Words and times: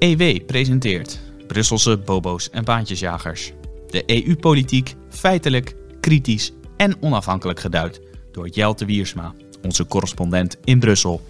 EW 0.00 0.44
presenteert 0.46 1.20
Brusselse 1.46 1.98
bobo's 1.98 2.50
en 2.50 2.64
baantjesjagers. 2.64 3.52
De 3.90 4.02
EU-politiek 4.06 4.94
feitelijk, 5.08 5.74
kritisch 6.00 6.52
en 6.76 7.02
onafhankelijk 7.02 7.60
geduid 7.60 8.00
door 8.32 8.48
Jelte 8.48 8.84
Wiersma, 8.84 9.34
onze 9.62 9.86
correspondent 9.86 10.56
in 10.64 10.78
Brussel. 10.78 11.26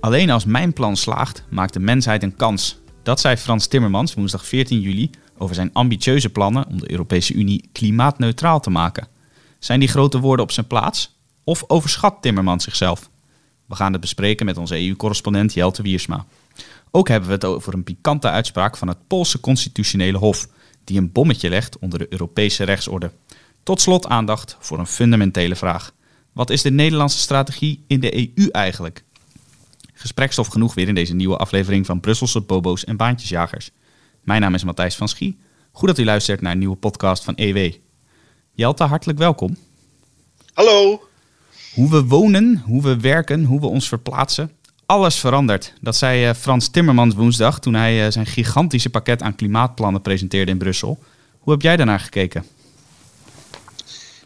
Alleen 0.00 0.30
als 0.30 0.44
mijn 0.44 0.72
plan 0.72 0.96
slaagt, 0.96 1.44
maakt 1.50 1.72
de 1.72 1.80
mensheid 1.80 2.22
een 2.22 2.36
kans. 2.36 2.78
Dat 3.02 3.20
zei 3.20 3.36
Frans 3.36 3.66
Timmermans 3.66 4.14
woensdag 4.14 4.46
14 4.46 4.80
juli 4.80 5.10
over 5.38 5.54
zijn 5.54 5.70
ambitieuze 5.72 6.30
plannen 6.30 6.66
om 6.66 6.80
de 6.80 6.90
Europese 6.90 7.34
Unie 7.34 7.68
klimaatneutraal 7.72 8.60
te 8.60 8.70
maken. 8.70 9.08
Zijn 9.58 9.80
die 9.80 9.88
grote 9.88 10.20
woorden 10.20 10.44
op 10.44 10.52
zijn 10.52 10.66
plaats? 10.66 11.16
Of 11.44 11.64
overschat 11.66 12.16
Timmermans 12.20 12.64
zichzelf? 12.64 13.10
We 13.66 13.74
gaan 13.74 13.92
het 13.92 14.00
bespreken 14.00 14.46
met 14.46 14.58
onze 14.58 14.86
EU-correspondent 14.86 15.54
Jelte 15.54 15.82
Wiersma. 15.82 16.26
Ook 16.96 17.08
hebben 17.08 17.28
we 17.28 17.34
het 17.34 17.44
over 17.44 17.74
een 17.74 17.84
pikante 17.84 18.30
uitspraak 18.30 18.76
van 18.76 18.88
het 18.88 19.06
Poolse 19.06 19.40
Constitutionele 19.40 20.18
Hof, 20.18 20.48
die 20.84 20.98
een 20.98 21.12
bommetje 21.12 21.48
legt 21.48 21.78
onder 21.78 21.98
de 21.98 22.06
Europese 22.08 22.64
rechtsorde. 22.64 23.10
Tot 23.62 23.80
slot 23.80 24.06
aandacht 24.06 24.56
voor 24.60 24.78
een 24.78 24.86
fundamentele 24.86 25.56
vraag. 25.56 25.94
Wat 26.32 26.50
is 26.50 26.62
de 26.62 26.70
Nederlandse 26.70 27.18
strategie 27.18 27.84
in 27.86 28.00
de 28.00 28.36
EU 28.36 28.48
eigenlijk? 28.48 29.04
Gesprekstof 29.92 30.46
genoeg 30.46 30.74
weer 30.74 30.88
in 30.88 30.94
deze 30.94 31.14
nieuwe 31.14 31.36
aflevering 31.36 31.86
van 31.86 32.00
Brusselse 32.00 32.40
Bobo's 32.40 32.84
en 32.84 32.96
Baantjesjagers. 32.96 33.70
Mijn 34.22 34.40
naam 34.40 34.54
is 34.54 34.64
Matthijs 34.64 34.96
van 34.96 35.08
Schie. 35.08 35.38
Goed 35.72 35.88
dat 35.88 35.98
u 35.98 36.04
luistert 36.04 36.40
naar 36.40 36.52
een 36.52 36.58
nieuwe 36.58 36.76
podcast 36.76 37.24
van 37.24 37.34
EW. 37.34 37.72
Jelte, 38.52 38.84
hartelijk 38.84 39.18
welkom. 39.18 39.56
Hallo. 40.52 41.08
Hoe 41.74 41.90
we 41.90 42.04
wonen, 42.04 42.62
hoe 42.66 42.82
we 42.82 43.00
werken, 43.00 43.44
hoe 43.44 43.60
we 43.60 43.66
ons 43.66 43.88
verplaatsen. 43.88 44.50
Alles 44.86 45.18
verandert. 45.18 45.72
Dat 45.80 45.96
zei 45.96 46.24
eh, 46.24 46.34
Frans 46.34 46.68
Timmermans 46.70 47.14
woensdag 47.14 47.60
toen 47.60 47.74
hij 47.74 48.04
eh, 48.04 48.10
zijn 48.12 48.26
gigantische 48.26 48.90
pakket 48.90 49.22
aan 49.22 49.34
klimaatplannen 49.34 50.02
presenteerde 50.02 50.50
in 50.50 50.58
Brussel. 50.58 50.98
Hoe 51.38 51.52
heb 51.52 51.62
jij 51.62 51.76
daarnaar 51.76 52.00
gekeken? 52.00 52.46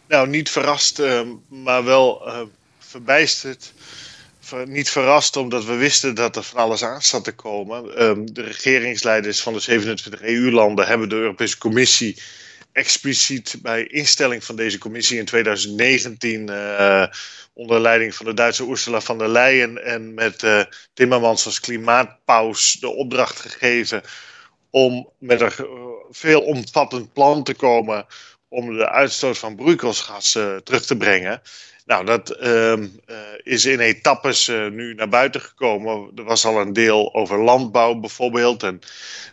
Nou, 0.08 0.28
niet 0.28 0.50
verrast, 0.50 1.00
uh, 1.00 1.20
maar 1.48 1.84
wel 1.84 2.28
uh, 2.28 2.40
verbijsterd. 2.78 3.72
Ver, 4.40 4.68
niet 4.68 4.90
verrast 4.90 5.36
omdat 5.36 5.64
we 5.64 5.74
wisten 5.74 6.14
dat 6.14 6.36
er 6.36 6.42
van 6.42 6.60
alles 6.60 6.84
aan 6.84 7.02
zat 7.02 7.24
te 7.24 7.32
komen. 7.32 7.84
Uh, 7.84 8.12
de 8.24 8.42
regeringsleiders 8.42 9.40
van 9.40 9.52
de 9.52 9.60
27 9.60 10.22
EU-landen 10.22 10.86
hebben 10.86 11.08
de 11.08 11.14
Europese 11.14 11.58
Commissie 11.58 12.16
expliciet 12.72 13.54
bij 13.62 13.86
instelling 13.86 14.44
van 14.44 14.56
deze 14.56 14.78
commissie 14.78 15.18
in 15.18 15.24
2019 15.24 16.50
uh, 16.50 17.06
onder 17.52 17.80
leiding 17.80 18.14
van 18.14 18.26
de 18.26 18.34
Duitse 18.34 18.68
Ursula 18.68 19.00
von 19.00 19.18
der 19.18 19.28
Leyen 19.28 19.84
en 19.84 20.14
met 20.14 20.42
uh, 20.42 20.62
Timmermans 20.94 21.44
als 21.44 21.60
klimaatpaus 21.60 22.72
de 22.72 22.88
opdracht 22.88 23.40
gegeven 23.40 24.02
om 24.70 25.10
met 25.18 25.40
een 25.40 25.52
veel 26.10 26.40
omvattend 26.40 27.12
plan 27.12 27.42
te 27.42 27.54
komen 27.54 28.06
om 28.48 28.76
de 28.76 28.88
uitstoot 28.90 29.38
van 29.38 29.56
broeikasgassen 29.56 30.64
terug 30.64 30.86
te 30.86 30.96
brengen. 30.96 31.42
Nou, 31.88 32.04
dat 32.04 32.36
uh, 32.42 32.76
is 33.42 33.64
in 33.64 33.80
etappes 33.80 34.48
uh, 34.48 34.70
nu 34.70 34.94
naar 34.94 35.08
buiten 35.08 35.40
gekomen. 35.40 36.10
Er 36.14 36.24
was 36.24 36.44
al 36.44 36.60
een 36.60 36.72
deel 36.72 37.14
over 37.14 37.42
landbouw 37.42 37.94
bijvoorbeeld. 37.94 38.62
En 38.62 38.80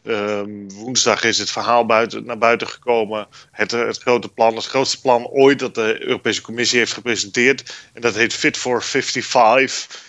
uh, 0.03 0.41
woensdag 0.73 1.23
is 1.23 1.37
het 1.37 1.51
verhaal 1.51 1.85
buiten, 1.85 2.25
naar 2.25 2.37
buiten 2.37 2.67
gekomen. 2.67 3.27
Het, 3.51 3.71
het, 3.71 3.97
grote 3.97 4.27
plan, 4.27 4.55
het 4.55 4.65
grootste 4.65 5.01
plan 5.01 5.25
ooit 5.25 5.59
dat 5.59 5.75
de 5.75 6.03
Europese 6.03 6.41
Commissie 6.41 6.79
heeft 6.79 6.93
gepresenteerd. 6.93 7.89
En 7.93 8.01
dat 8.01 8.15
heet 8.15 8.33
Fit 8.33 8.57
for 8.57 8.83
55. 8.83 10.03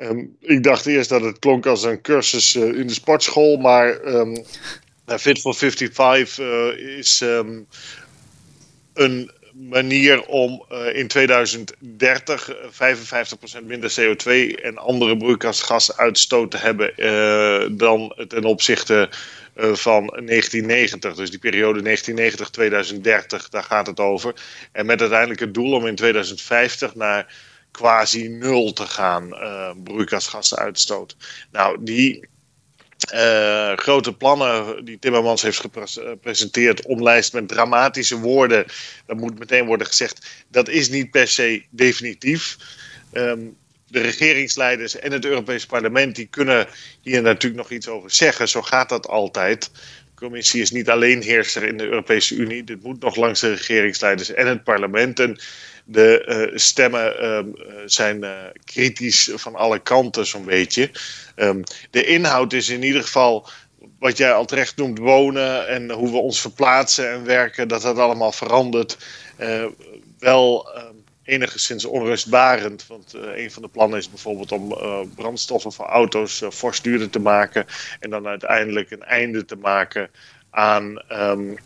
Um, 0.00 0.36
ik 0.40 0.62
dacht 0.62 0.86
eerst 0.86 1.08
dat 1.08 1.22
het 1.22 1.38
klonk 1.38 1.66
als 1.66 1.82
een 1.82 2.00
cursus 2.00 2.56
in 2.56 2.86
de 2.86 2.94
sportschool. 2.94 3.56
Maar 3.56 4.00
Fit 5.06 5.40
for 5.40 5.54
55 5.54 6.38
is 6.78 7.22
een 8.94 9.30
manier 9.58 10.26
om 10.26 10.64
uh, 10.72 10.96
in 10.96 11.08
2030 11.08 12.50
55% 13.62 13.64
minder 13.64 13.90
CO2 14.00 14.60
en 14.62 14.78
andere 14.78 15.16
broeikasgasuitstoot 15.16 16.50
te 16.50 16.56
hebben 16.56 16.92
uh, 16.96 17.78
dan 17.78 18.14
ten 18.28 18.44
opzichte 18.44 19.08
van 19.58 20.06
1990. 20.06 21.14
Dus 21.14 21.30
die 21.30 21.38
periode 21.38 21.96
1990-2030, 23.44 23.48
daar 23.50 23.62
gaat 23.62 23.86
het 23.86 24.00
over. 24.00 24.34
En 24.72 24.86
met 24.86 25.00
uiteindelijk 25.00 25.40
het 25.40 25.54
doel 25.54 25.72
om 25.72 25.86
in 25.86 25.94
2050 25.94 26.94
naar 26.94 27.34
quasi 27.70 28.28
nul 28.28 28.72
te 28.72 28.86
gaan 28.86 29.28
broeikasgasuitstoot. 29.84 31.16
Nou, 31.50 31.76
die 31.80 32.28
uh, 33.14 33.72
grote 33.76 34.12
plannen 34.12 34.84
die 34.84 34.98
Timmermans 34.98 35.42
heeft 35.42 35.60
gepresenteerd, 35.82 36.86
omlijst 36.86 37.32
met 37.32 37.48
dramatische 37.48 38.18
woorden. 38.18 38.66
Dat 39.06 39.16
moet 39.16 39.38
meteen 39.38 39.66
worden 39.66 39.86
gezegd. 39.86 40.26
Dat 40.48 40.68
is 40.68 40.88
niet 40.88 41.10
per 41.10 41.28
se 41.28 41.64
definitief. 41.70 42.56
Um, 43.12 43.56
de 43.88 44.00
regeringsleiders 44.00 44.98
en 44.98 45.12
het 45.12 45.24
Europees 45.24 45.66
Parlement 45.66 46.16
die 46.16 46.26
kunnen 46.26 46.66
hier 47.00 47.22
natuurlijk 47.22 47.62
nog 47.62 47.70
iets 47.70 47.88
over 47.88 48.10
zeggen. 48.10 48.48
Zo 48.48 48.62
gaat 48.62 48.88
dat 48.88 49.08
altijd. 49.08 49.70
Commissie 50.16 50.60
is 50.60 50.70
niet 50.70 50.88
alleen 50.88 51.22
heerser 51.22 51.62
in 51.62 51.76
de 51.76 51.84
Europese 51.84 52.34
Unie. 52.34 52.64
Dit 52.64 52.82
moet 52.82 53.00
nog 53.00 53.16
langs 53.16 53.40
de 53.40 53.50
regeringsleiders 53.50 54.30
en 54.32 54.46
het 54.46 54.64
parlement. 54.64 55.20
En 55.20 55.38
de 55.84 56.48
uh, 56.50 56.58
stemmen 56.58 57.14
uh, 57.20 57.52
zijn 57.84 58.24
uh, 58.24 58.30
kritisch 58.64 59.30
van 59.34 59.54
alle 59.54 59.78
kanten, 59.78 60.26
zo'n 60.26 60.44
beetje. 60.44 60.90
Um, 61.36 61.62
de 61.90 62.04
inhoud 62.04 62.52
is 62.52 62.68
in 62.68 62.82
ieder 62.82 63.02
geval 63.02 63.48
wat 63.98 64.16
jij 64.16 64.32
al 64.32 64.44
terecht 64.44 64.76
noemt, 64.76 64.98
wonen 64.98 65.68
en 65.68 65.90
hoe 65.90 66.10
we 66.10 66.16
ons 66.16 66.40
verplaatsen 66.40 67.10
en 67.10 67.24
werken, 67.24 67.68
dat 67.68 67.82
dat 67.82 67.98
allemaal 67.98 68.32
verandert. 68.32 68.98
wel 70.18 70.68
enigszins 71.26 71.84
onrustbarend. 71.84 72.86
Want 72.86 73.14
uh, 73.14 73.22
een 73.36 73.50
van 73.50 73.62
de 73.62 73.68
plannen 73.68 73.98
is 73.98 74.10
bijvoorbeeld 74.10 74.52
om 74.52 74.72
uh, 74.72 75.00
brandstoffen 75.14 75.72
voor 75.72 75.86
auto's 75.86 76.40
uh, 76.40 76.50
fors 76.50 76.82
duurder 76.82 77.10
te 77.10 77.18
maken. 77.18 77.66
En 78.00 78.10
dan 78.10 78.26
uiteindelijk 78.26 78.90
een 78.90 79.02
einde 79.02 79.44
te 79.44 79.56
maken 79.56 80.10
aan 80.50 81.02
um, 81.12 81.56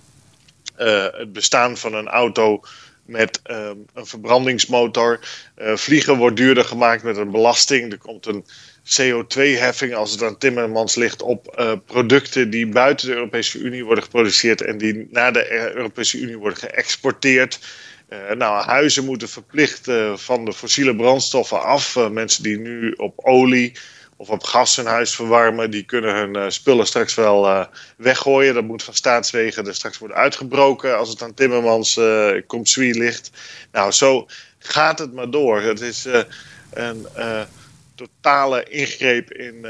het 0.76 1.32
bestaan 1.32 1.76
van 1.76 1.94
een 1.94 2.08
auto 2.08 2.60
met 3.06 3.40
um, 3.50 3.84
een 3.94 4.06
verbrandingsmotor. 4.06 5.20
vliegen 5.56 6.16
wordt 6.16 6.36
duurder 6.36 6.64
gemaakt 6.64 7.02
met 7.02 7.16
een 7.16 7.30
belasting. 7.30 7.92
Er 7.92 7.98
komt 7.98 8.26
een 8.26 8.44
CO2-heffing 8.84 9.94
als 9.94 10.10
het 10.10 10.22
aan 10.22 10.38
Timmermans 10.38 10.94
ligt 10.94 11.22
op 11.22 11.64
producten 11.86 12.50
die 12.50 12.66
buiten 12.66 13.06
de 13.06 13.14
Europese 13.14 13.58
Unie 13.58 13.84
worden 13.84 14.04
geproduceerd 14.04 14.60
en 14.60 14.78
die 14.78 15.08
naar 15.10 15.32
de 15.32 15.72
Europese 15.74 16.18
Unie 16.18 16.38
worden 16.38 16.58
geëxporteerd. 16.58 17.58
Uh, 18.12 18.30
nou, 18.30 18.64
huizen 18.64 19.04
moeten 19.04 19.28
verplicht 19.28 19.88
uh, 19.88 20.16
van 20.16 20.44
de 20.44 20.52
fossiele 20.52 20.96
brandstoffen 20.96 21.62
af. 21.62 21.96
Uh, 21.96 22.08
mensen 22.08 22.42
die 22.42 22.58
nu 22.58 22.92
op 22.92 23.12
olie 23.16 23.72
of 24.16 24.28
op 24.28 24.42
gas 24.42 24.76
hun 24.76 24.86
huis 24.86 25.14
verwarmen, 25.14 25.70
die 25.70 25.84
kunnen 25.84 26.14
hun 26.14 26.52
spullen 26.52 26.86
straks 26.86 27.14
wel 27.14 27.66
weggooien. 27.96 28.54
Dat 28.54 28.64
moet 28.64 28.82
van 28.82 28.94
staatswegen 28.94 29.66
er 29.66 29.74
straks 29.74 29.98
worden 29.98 30.16
uitgebroken 30.16 30.98
als 30.98 31.08
het 31.08 31.22
aan 31.22 31.34
Timmermans 31.34 31.96
uh, 31.96 32.30
compsui 32.46 32.98
ligt. 32.98 33.30
Nou, 33.72 33.92
zo 33.92 34.26
gaat 34.58 34.98
het 34.98 35.12
maar 35.12 35.30
door. 35.30 35.60
Het 35.60 35.80
is 35.80 36.06
een 36.70 37.06
totale 37.94 38.64
ingreep 38.64 39.32
in 39.32 39.66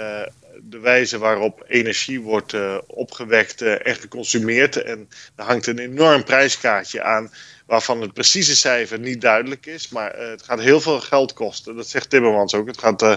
de 0.62 0.78
wijze 0.78 1.18
waarop 1.18 1.64
energie 1.68 2.20
wordt 2.20 2.56
opgewekt 2.86 3.62
en 3.62 3.96
geconsumeerd. 3.96 4.76
En 4.76 5.08
er 5.36 5.44
hangt 5.44 5.66
een 5.66 5.78
enorm 5.78 6.24
prijskaartje 6.24 7.02
aan 7.02 7.30
waarvan 7.70 8.00
het 8.00 8.12
precieze 8.12 8.56
cijfer 8.56 8.98
niet 8.98 9.20
duidelijk 9.20 9.66
is. 9.66 9.88
Maar 9.88 10.20
uh, 10.20 10.28
het 10.28 10.42
gaat 10.42 10.60
heel 10.60 10.80
veel 10.80 11.00
geld 11.00 11.32
kosten. 11.32 11.76
Dat 11.76 11.88
zegt 11.88 12.10
Timmermans 12.10 12.54
ook. 12.54 12.66
Het 12.66 12.78
gaat 12.78 13.02
uh, 13.02 13.14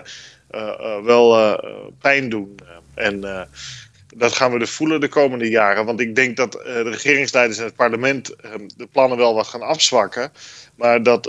uh, 0.52 1.04
wel 1.04 1.60
pijn 2.00 2.30
doen. 2.30 2.60
en 2.94 3.48
dat 4.16 4.34
gaan 4.34 4.52
we 4.52 4.60
dus 4.60 4.70
voelen 4.70 5.00
de 5.00 5.08
komende 5.08 5.50
jaren. 5.50 5.86
Want 5.86 6.00
ik 6.00 6.16
denk 6.16 6.38
dat 6.38 6.52
de 6.52 6.90
regeringsleiders 6.90 7.60
en 7.60 7.66
het 7.66 7.76
parlement 7.76 8.36
de 8.78 8.88
plannen 8.92 9.18
wel 9.18 9.34
wat 9.34 9.48
gaan 9.48 9.62
afzwakken. 9.62 10.32
Maar 10.76 11.04
dat 11.04 11.26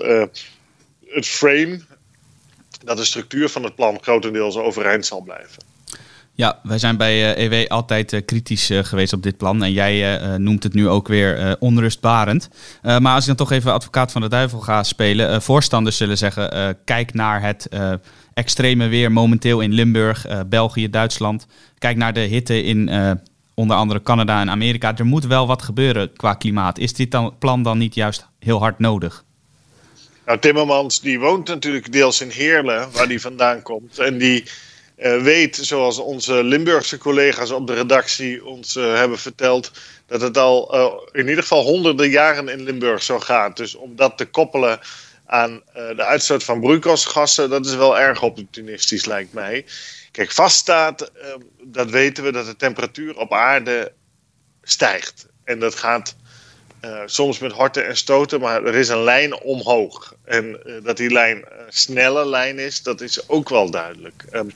het 1.06 1.26
frame, 1.26 1.80
dat 2.84 2.96
de 2.96 3.04
structuur 3.04 3.48
van 3.48 3.62
het 3.62 3.74
plan 3.74 4.02
grotendeels 4.02 4.56
overeind 4.56 5.06
zal 5.06 5.20
blijven. 5.20 5.73
Ja, 6.36 6.60
wij 6.62 6.78
zijn 6.78 6.96
bij 6.96 7.36
EW 7.36 7.52
e 7.52 7.68
altijd 7.68 8.12
uh, 8.12 8.20
kritisch 8.24 8.70
uh, 8.70 8.84
geweest 8.84 9.12
op 9.12 9.22
dit 9.22 9.36
plan. 9.36 9.62
En 9.62 9.72
jij 9.72 10.18
noemt 10.38 10.62
het 10.62 10.74
nu 10.74 10.88
ook 10.88 11.08
weer 11.08 11.56
onrustbarend. 11.58 12.48
maar 12.82 13.14
als 13.14 13.20
ik 13.20 13.26
dan 13.26 13.46
toch 13.46 13.52
even 13.52 13.72
advocaat 13.72 14.12
van 14.12 14.20
de 14.20 14.28
duivel 14.28 14.60
ga 14.60 14.82
spelen. 14.82 15.42
voorstanders 15.42 15.96
zullen 15.96 16.18
zeggen, 16.18 16.76
kijk 16.84 17.14
naar 17.14 17.42
het 17.42 17.68
extreme 18.34 18.88
weer 18.88 19.12
momenteel 19.12 19.60
in 19.60 19.72
Limburg, 19.72 20.26
België, 20.46 20.90
Duitsland. 20.90 21.46
Kijk 21.78 21.96
naar 21.96 22.12
de 22.12 22.20
hitte 22.20 22.62
in 22.62 22.90
onder 23.54 23.76
andere 23.76 24.02
Canada 24.02 24.40
en 24.40 24.50
Amerika. 24.50 24.96
Er 24.96 25.06
moet 25.06 25.26
wel 25.26 25.46
wat 25.46 25.62
gebeuren 25.62 26.12
qua 26.16 26.34
klimaat. 26.34 26.78
Is 26.78 26.92
dit 26.92 27.38
plan 27.38 27.62
dan 27.62 27.78
niet 27.78 27.94
juist 27.94 28.26
heel 28.38 28.58
hard 28.58 28.78
nodig? 28.78 29.24
Nou, 30.26 30.38
Timmermans 30.38 31.00
die 31.00 31.20
woont 31.20 31.48
natuurlijk 31.48 31.92
deels 31.92 32.20
in 32.20 32.28
Heerlen, 32.28 32.88
waar 32.92 33.08
die 33.08 33.20
vandaan 33.20 33.62
komt. 33.62 33.98
En 33.98 34.18
die 34.18 34.44
weet, 34.96 35.56
zoals 35.56 35.98
onze 35.98 36.44
Limburgse 36.44 36.98
collega's 36.98 37.50
op 37.50 37.66
de 37.66 37.74
redactie 37.74 38.44
ons 38.44 38.74
hebben 38.74 39.18
verteld, 39.18 39.70
dat 40.06 40.20
het 40.20 40.38
al 40.38 40.74
in 41.12 41.28
ieder 41.28 41.42
geval 41.42 41.62
honderden 41.62 42.10
jaren 42.10 42.48
in 42.48 42.62
Limburg 42.62 43.02
zo 43.02 43.20
gaat. 43.20 43.56
Dus 43.56 43.74
om 43.74 43.96
dat 43.96 44.18
te 44.18 44.26
koppelen 44.26 44.80
aan 45.26 45.62
de 45.72 46.04
uitstoot 46.04 46.44
van 46.44 46.60
broeikasgassen, 46.60 47.50
dat 47.50 47.66
is 47.66 47.74
wel 47.74 47.98
erg 47.98 48.22
opportunistisch, 48.22 49.04
lijkt 49.04 49.32
mij. 49.32 49.64
Kijk, 50.10 50.32
vaststaat, 50.32 51.10
dat 51.62 51.90
weten 51.90 52.24
we, 52.24 52.32
dat 52.32 52.46
de 52.46 52.56
temperatuur 52.56 53.16
op 53.16 53.32
aarde 53.32 53.92
stijgt. 54.62 55.26
En 55.44 55.58
dat 55.58 55.74
gaat 55.74 56.16
soms 57.06 57.38
met 57.38 57.52
horten 57.52 57.86
en 57.86 57.96
stoten, 57.96 58.40
maar 58.40 58.64
er 58.64 58.74
is 58.74 58.88
een 58.88 59.02
lijn 59.02 59.40
omhoog. 59.40 60.14
En 60.24 60.60
dat 60.82 60.96
die 60.96 61.12
lijn 61.12 61.36
een 61.36 61.64
snelle 61.68 62.26
lijn 62.26 62.58
is, 62.58 62.82
dat 62.82 63.00
is 63.00 63.28
ook 63.28 63.48
wel 63.48 63.70
duidelijk. 63.70 64.24
Um, 64.32 64.52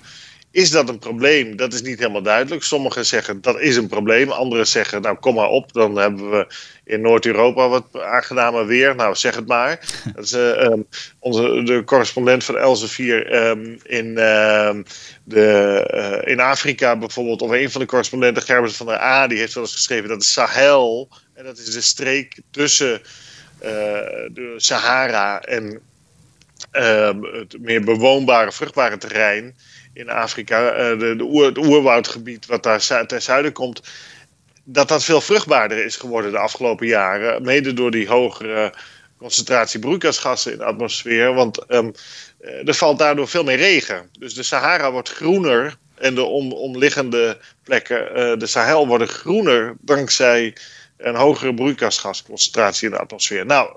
is 0.51 0.71
dat 0.71 0.89
een 0.89 0.99
probleem? 0.99 1.57
Dat 1.57 1.73
is 1.73 1.83
niet 1.83 1.99
helemaal 1.99 2.23
duidelijk. 2.23 2.63
Sommigen 2.63 3.07
zeggen 3.07 3.41
dat 3.41 3.61
is 3.61 3.77
een 3.77 3.89
probleem. 3.89 4.31
Anderen 4.31 4.67
zeggen, 4.67 5.03
nou 5.03 5.17
kom 5.17 5.35
maar 5.35 5.49
op, 5.49 5.73
dan 5.73 5.97
hebben 5.97 6.31
we 6.31 6.47
in 6.85 7.01
Noord-Europa 7.01 7.69
wat 7.69 7.85
aangename 7.93 8.65
weer. 8.65 8.95
Nou, 8.95 9.15
zeg 9.15 9.35
het 9.35 9.47
maar. 9.47 9.81
Dat 10.15 10.25
is 10.25 10.33
uh, 10.33 10.63
um, 10.63 10.87
onze, 11.19 11.63
de 11.63 11.83
correspondent 11.85 12.45
van 12.45 12.57
Elsevier 12.57 13.49
um, 13.49 13.79
in, 13.83 14.07
uh, 14.07 14.77
de, 15.25 16.21
uh, 16.25 16.33
in 16.33 16.41
Afrika 16.41 16.97
bijvoorbeeld, 16.97 17.43
of 17.43 17.51
een 17.51 17.71
van 17.71 17.81
de 17.81 17.87
correspondenten, 17.87 18.43
Gerbert 18.43 18.77
van 18.77 18.87
der 18.87 19.01
A, 19.01 19.27
die 19.27 19.39
heeft 19.39 19.55
wel 19.55 19.63
eens 19.63 19.73
geschreven 19.73 20.09
dat 20.09 20.21
de 20.21 20.27
Sahel, 20.27 21.09
en 21.35 21.45
dat 21.45 21.59
is 21.59 21.73
de 21.73 21.81
streek 21.81 22.41
tussen 22.51 23.01
uh, 23.63 23.71
de 24.33 24.55
Sahara 24.57 25.41
en 25.41 25.81
ehm, 26.71 27.23
het 27.23 27.57
meer 27.61 27.85
bewoonbare, 27.85 28.53
vruchtbare 28.53 28.97
terrein 28.97 29.55
in 29.99 30.09
Afrika, 30.09 30.73
uh, 30.73 30.99
de, 30.99 31.17
de 31.17 31.45
het 31.45 31.59
oerwoudgebied 31.59 32.47
wat 32.47 32.63
daar 32.63 33.07
ten 33.07 33.23
zuiden 33.23 33.53
komt, 33.53 33.83
dat 34.65 34.89
dat 34.89 35.05
veel 35.05 35.21
vruchtbaarder 35.21 35.85
is 35.85 35.97
geworden 35.97 36.31
de 36.31 36.39
afgelopen 36.39 36.87
jaren. 36.87 37.43
Mede 37.43 37.75
door 37.75 37.91
die 37.91 38.09
hogere 38.09 38.73
concentratie 39.19 39.81
broeikasgassen 39.81 40.53
in 40.53 40.59
de 40.59 40.65
atmosfeer. 40.65 41.35
Want 41.35 41.65
um, 41.69 41.93
er 42.65 42.75
valt 42.75 42.99
daardoor 42.99 43.29
veel 43.29 43.45
meer 43.45 43.57
regen. 43.57 44.09
Dus 44.19 44.35
de 44.35 44.43
Sahara 44.43 44.93
wordt 44.93 45.09
groener 45.09 45.77
en 45.95 46.15
de 46.15 46.23
om, 46.23 46.53
omliggende 46.53 47.39
plekken, 47.63 48.09
uh, 48.09 48.39
de 48.39 48.47
Sahel, 48.47 48.87
worden 48.87 49.09
groener 49.09 49.77
dankzij 49.81 50.57
een 50.97 51.15
hogere 51.15 51.55
broeikasgasconcentratie 51.55 52.89
in 52.89 52.95
de 52.95 53.01
atmosfeer. 53.01 53.47
Nou, 53.47 53.77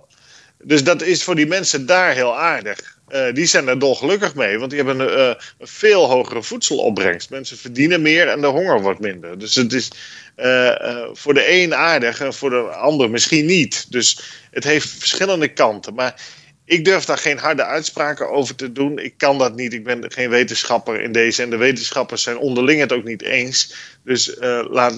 dus 0.63 0.83
dat 0.83 1.01
is 1.01 1.23
voor 1.23 1.35
die 1.35 1.47
mensen 1.47 1.85
daar 1.85 2.13
heel 2.13 2.37
aardig. 2.37 2.99
Uh, 3.13 3.33
die 3.33 3.45
zijn 3.45 3.67
er 3.67 3.79
dolgelukkig 3.79 4.35
mee, 4.35 4.57
want 4.57 4.71
die 4.71 4.83
hebben 4.83 4.99
een, 4.99 5.17
uh, 5.17 5.33
een, 5.57 5.67
veel 5.67 6.09
hogere 6.09 6.43
voedselopbrengst. 6.43 7.29
Mensen 7.29 7.57
verdienen 7.57 8.01
meer 8.01 8.27
en 8.27 8.41
de 8.41 8.47
honger 8.47 8.81
wordt 8.81 8.99
minder. 8.99 9.39
Dus 9.39 9.55
het 9.55 9.73
is 9.73 9.91
uh, 10.37 11.07
voor 11.13 11.33
de 11.33 11.51
een 11.51 11.75
aardig 11.75 12.19
en 12.19 12.33
voor 12.33 12.49
de 12.49 12.61
ander 12.61 13.09
misschien 13.09 13.45
niet. 13.45 13.91
Dus 13.91 14.19
het 14.51 14.63
heeft 14.63 14.89
verschillende 14.89 15.47
kanten. 15.47 15.93
Maar 15.93 16.21
ik 16.65 16.85
durf 16.85 17.05
daar 17.05 17.17
geen 17.17 17.37
harde 17.37 17.65
uitspraken 17.65 18.29
over 18.29 18.55
te 18.55 18.71
doen. 18.71 18.99
Ik 18.99 19.13
kan 19.17 19.37
dat 19.37 19.55
niet. 19.55 19.73
Ik 19.73 19.83
ben 19.83 20.11
geen 20.11 20.29
wetenschapper 20.29 21.01
in 21.01 21.11
deze. 21.11 21.41
En 21.41 21.49
de 21.49 21.57
wetenschappers 21.57 22.23
zijn 22.23 22.37
onderling 22.37 22.79
het 22.79 22.93
ook 22.93 23.03
niet 23.03 23.21
eens. 23.23 23.73
Dus 24.03 24.35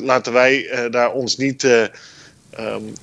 laten 0.01 0.33
wij 0.33 0.87
daar 0.89 1.11
ons 1.11 1.37
niet. 1.37 1.63
Um, 1.63 2.93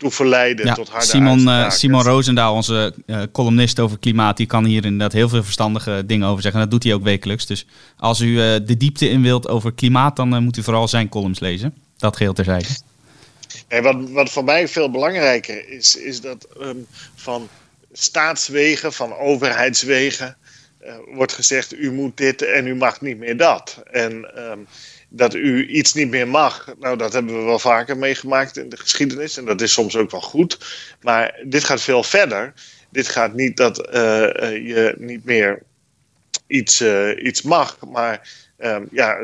toe 0.00 0.10
verleiden 0.10 0.66
ja, 0.66 0.74
tot 0.74 0.88
harde 0.88 1.06
Simon, 1.06 1.40
uh, 1.40 1.70
Simon 1.70 2.02
Roosendaal, 2.02 2.54
onze 2.54 2.94
uh, 3.06 3.22
columnist 3.32 3.80
over 3.80 3.98
klimaat, 3.98 4.36
die 4.36 4.46
kan 4.46 4.64
hier 4.64 4.84
inderdaad 4.84 5.12
heel 5.12 5.28
veel 5.28 5.42
verstandige 5.42 6.02
dingen 6.06 6.28
over 6.28 6.42
zeggen. 6.42 6.60
En 6.60 6.68
dat 6.68 6.80
doet 6.80 6.90
hij 6.90 6.98
ook 6.98 7.04
wekelijks. 7.04 7.46
Dus 7.46 7.66
als 7.96 8.20
u 8.20 8.26
uh, 8.26 8.38
de 8.66 8.76
diepte 8.76 9.08
in 9.08 9.22
wilt 9.22 9.48
over 9.48 9.72
klimaat, 9.72 10.16
dan 10.16 10.42
moet 10.42 10.56
u 10.56 10.62
vooral 10.62 10.88
zijn 10.88 11.08
columns 11.08 11.40
lezen. 11.40 11.74
Dat 11.96 12.16
geheel 12.16 12.32
terzijde. 12.32 12.68
En 13.68 13.82
wat, 13.82 14.10
wat 14.10 14.30
voor 14.30 14.44
mij 14.44 14.68
veel 14.68 14.90
belangrijker 14.90 15.68
is, 15.68 15.96
is 15.96 16.20
dat 16.20 16.48
um, 16.60 16.86
van 17.14 17.48
staatswegen, 17.92 18.92
van 18.92 19.16
overheidswegen, 19.16 20.36
wordt 21.14 21.32
gezegd: 21.32 21.74
u 21.74 21.92
moet 21.92 22.16
dit 22.16 22.42
en 22.42 22.66
u 22.66 22.74
mag 22.74 23.00
niet 23.00 23.18
meer 23.18 23.36
dat. 23.36 23.82
En 23.90 24.12
um, 24.50 24.66
dat 25.10 25.34
u 25.34 25.66
iets 25.66 25.92
niet 25.92 26.08
meer 26.08 26.28
mag. 26.28 26.74
Nou, 26.80 26.96
dat 26.96 27.12
hebben 27.12 27.38
we 27.38 27.44
wel 27.44 27.58
vaker 27.58 27.96
meegemaakt 27.96 28.56
in 28.56 28.68
de 28.68 28.76
geschiedenis. 28.76 29.36
En 29.36 29.44
dat 29.44 29.60
is 29.60 29.72
soms 29.72 29.96
ook 29.96 30.10
wel 30.10 30.20
goed. 30.20 30.58
Maar 31.00 31.40
dit 31.44 31.64
gaat 31.64 31.82
veel 31.82 32.02
verder. 32.02 32.52
Dit 32.90 33.08
gaat 33.08 33.34
niet 33.34 33.56
dat 33.56 33.78
uh, 33.78 33.92
je 34.66 34.94
niet 34.98 35.24
meer 35.24 35.62
iets, 36.46 36.80
uh, 36.80 37.24
iets 37.24 37.42
mag. 37.42 37.78
Maar 37.86 38.28
um, 38.58 38.88
ja, 38.90 39.18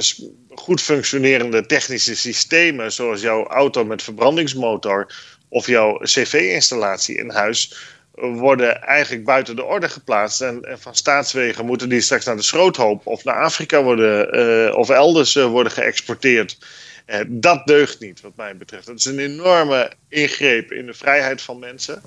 goed 0.48 0.82
functionerende 0.82 1.66
technische 1.66 2.16
systemen, 2.16 2.92
zoals 2.92 3.20
jouw 3.20 3.46
auto 3.46 3.84
met 3.84 4.02
verbrandingsmotor 4.02 5.14
of 5.48 5.66
jouw 5.66 5.98
cv-installatie 5.98 7.16
in 7.16 7.30
huis, 7.30 7.76
worden 8.16 8.82
eigenlijk 8.82 9.24
buiten 9.24 9.56
de 9.56 9.64
orde 9.64 9.88
geplaatst. 9.88 10.40
En, 10.40 10.62
en, 10.62 10.80
van 10.80 10.94
staatswegen 10.94 11.66
moeten 11.66 11.88
die 11.88 12.00
straks 12.00 12.24
naar 12.24 12.36
de 12.36 12.42
schroothoop 12.42 13.06
of 13.06 13.24
naar 13.24 13.42
Afrika 13.42 13.82
worden 13.82 14.36
uh, 14.68 14.76
of 14.76 14.88
elders 14.88 15.36
uh, 15.36 15.46
worden 15.46 15.72
geëxporteerd. 15.72 16.58
Uh, 17.06 17.20
dat 17.26 17.66
deugt 17.66 18.00
niet, 18.00 18.20
wat 18.20 18.36
mij 18.36 18.56
betreft. 18.56 18.86
Dat 18.86 18.98
is 18.98 19.04
een 19.04 19.18
enorme 19.18 19.92
ingreep 20.08 20.72
in 20.72 20.86
de 20.86 20.94
vrijheid 20.94 21.42
van 21.42 21.58
mensen. 21.58 22.02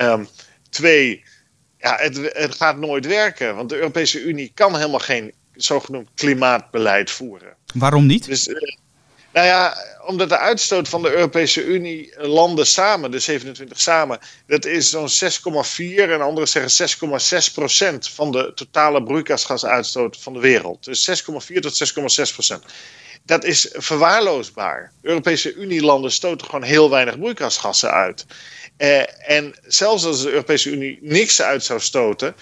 Um, 0.00 0.28
twee, 0.70 1.24
ja, 1.78 1.96
het, 2.00 2.16
het 2.32 2.54
gaat 2.54 2.78
nooit 2.78 3.06
werken, 3.06 3.56
want 3.56 3.68
de 3.68 3.76
Europese 3.76 4.22
Unie 4.22 4.52
kan 4.54 4.76
helemaal 4.76 4.98
geen 4.98 5.32
zogenoemd 5.54 6.08
klimaatbeleid 6.14 7.10
voeren. 7.10 7.54
Waarom 7.74 8.06
niet? 8.06 8.24
Dus, 8.24 8.48
nou 9.34 9.46
ja, 9.46 9.76
omdat 10.06 10.28
de 10.28 10.38
uitstoot 10.38 10.88
van 10.88 11.02
de 11.02 11.10
Europese 11.10 11.64
Unie 11.64 12.12
landen 12.16 12.66
samen, 12.66 13.10
de 13.10 13.18
27 13.18 13.80
samen, 13.80 14.18
dat 14.46 14.64
is 14.64 14.90
zo'n 14.90 15.08
6,4 15.08 16.10
en 16.10 16.20
anderen 16.20 16.48
zeggen 16.48 16.98
6,6 17.48 17.52
procent 17.54 18.08
van 18.08 18.32
de 18.32 18.52
totale 18.54 19.02
broeikasgasuitstoot 19.02 20.16
van 20.20 20.32
de 20.32 20.38
wereld. 20.38 20.84
Dus 20.84 21.22
6,4 21.22 21.58
tot 21.60 21.94
6,6 22.28 22.32
procent. 22.32 22.64
Dat 23.22 23.44
is 23.44 23.68
verwaarloosbaar. 23.72 24.92
Europese 25.02 25.54
Unie-landen 25.54 26.10
stoten 26.12 26.46
gewoon 26.46 26.62
heel 26.62 26.90
weinig 26.90 27.18
broeikasgassen 27.18 27.90
uit. 27.90 28.26
Eh, 28.76 29.30
en 29.30 29.54
zelfs 29.66 30.04
als 30.04 30.22
de 30.22 30.30
Europese 30.30 30.70
Unie 30.70 30.98
niks 31.00 31.42
uit 31.42 31.64
zou 31.64 31.80
stoten, 31.80 32.34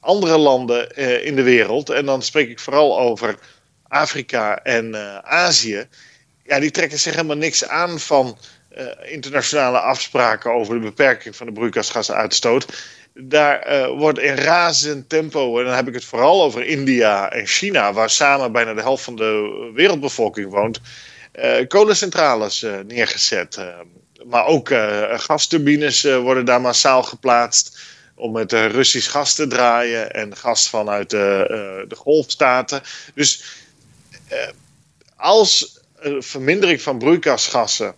andere 0.00 0.38
landen 0.38 0.90
eh, 0.96 1.26
in 1.26 1.36
de 1.36 1.42
wereld, 1.42 1.90
en 1.90 2.06
dan 2.06 2.22
spreek 2.22 2.48
ik 2.48 2.58
vooral 2.60 2.98
over 2.98 3.38
Afrika 3.88 4.58
en 4.62 4.94
uh, 4.94 5.18
Azië 5.18 5.88
ja, 6.44 6.60
die 6.60 6.70
trekken 6.70 6.98
zich 6.98 7.14
helemaal 7.14 7.36
niks 7.36 7.66
aan 7.68 8.00
van 8.00 8.38
uh, 8.78 8.86
internationale 9.02 9.78
afspraken 9.78 10.52
over 10.52 10.74
de 10.74 10.80
beperking 10.80 11.36
van 11.36 11.46
de 11.46 11.52
broeikasgasuitstoot. 11.52 12.66
Daar 13.14 13.72
uh, 13.72 13.86
wordt 13.86 14.18
in 14.18 14.34
razend 14.34 15.08
tempo, 15.08 15.58
en 15.58 15.64
dan 15.64 15.74
heb 15.74 15.88
ik 15.88 15.94
het 15.94 16.04
vooral 16.04 16.42
over 16.42 16.64
India 16.64 17.30
en 17.30 17.46
China, 17.46 17.92
waar 17.92 18.10
samen 18.10 18.52
bijna 18.52 18.74
de 18.74 18.80
helft 18.80 19.04
van 19.04 19.16
de 19.16 19.70
wereldbevolking 19.74 20.50
woont, 20.50 20.80
uh, 21.34 21.66
kolencentrales 21.68 22.66
neergezet. 22.86 23.58
maar 24.24 24.46
ook 24.46 24.68
gasturbines 25.10 26.02
worden 26.02 26.44
daar 26.44 26.60
massaal 26.60 27.02
geplaatst 27.02 27.78
om 28.14 28.32
met 28.32 28.52
Russisch 28.52 29.10
gas 29.10 29.34
te 29.34 29.46
draaien 29.46 30.10
en 30.12 30.36
gas 30.36 30.68
vanuit 30.68 31.10
de, 31.10 31.84
de 31.88 31.96
golfstaten. 31.96 32.82
Dus 33.14 33.44
als 35.16 35.82
vermindering 36.18 36.82
van 36.82 36.98
broeikasgassen 36.98 37.94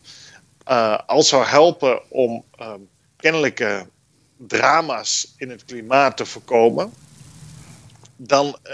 uh, 0.68 0.98
al 1.06 1.22
zou 1.22 1.44
helpen 1.44 2.10
om 2.10 2.44
uh, 2.60 2.72
kennelijke 3.16 3.86
drama's 4.36 5.34
in 5.36 5.50
het 5.50 5.64
klimaat 5.64 6.16
te 6.16 6.26
voorkomen, 6.26 6.92
dan 8.16 8.58
uh, 8.64 8.72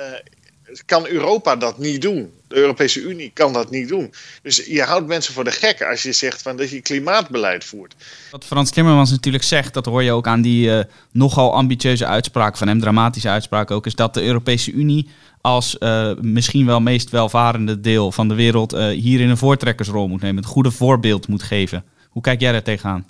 kan 0.86 1.06
Europa 1.06 1.56
dat 1.56 1.78
niet 1.78 2.02
doen. 2.02 2.32
De 2.48 2.54
Europese 2.54 3.00
Unie 3.00 3.30
kan 3.34 3.52
dat 3.52 3.70
niet 3.70 3.88
doen. 3.88 4.14
Dus 4.42 4.66
je 4.66 4.82
houdt 4.82 5.06
mensen 5.06 5.34
voor 5.34 5.44
de 5.44 5.50
gek 5.50 5.82
als 5.82 6.02
je 6.02 6.12
zegt 6.12 6.42
van 6.42 6.56
dat 6.56 6.70
je 6.70 6.80
klimaatbeleid 6.80 7.64
voert. 7.64 7.94
Wat 8.30 8.44
Frans 8.44 8.70
Timmermans 8.70 9.10
natuurlijk 9.10 9.44
zegt, 9.44 9.74
dat 9.74 9.86
hoor 9.86 10.02
je 10.02 10.12
ook 10.12 10.26
aan 10.26 10.42
die 10.42 10.68
uh, 10.68 10.80
nogal 11.12 11.54
ambitieuze 11.54 12.06
uitspraak 12.06 12.56
van 12.56 12.68
hem, 12.68 12.80
dramatische 12.80 13.28
uitspraak 13.28 13.70
ook, 13.70 13.86
is 13.86 13.94
dat 13.94 14.14
de 14.14 14.22
Europese 14.22 14.72
Unie 14.72 15.08
als 15.42 15.76
uh, 15.78 16.12
misschien 16.20 16.66
wel 16.66 16.80
meest 16.80 17.10
welvarende 17.10 17.80
deel 17.80 18.12
van 18.12 18.28
de 18.28 18.34
wereld 18.34 18.74
uh, 18.74 18.88
hierin 18.88 19.28
een 19.28 19.36
voortrekkersrol 19.36 20.08
moet 20.08 20.20
nemen, 20.20 20.42
het 20.42 20.52
goede 20.52 20.70
voorbeeld 20.70 21.28
moet 21.28 21.42
geven. 21.42 21.84
Hoe 22.08 22.22
kijk 22.22 22.40
jij 22.40 22.52
daar 22.52 22.62
tegenaan? 22.62 23.06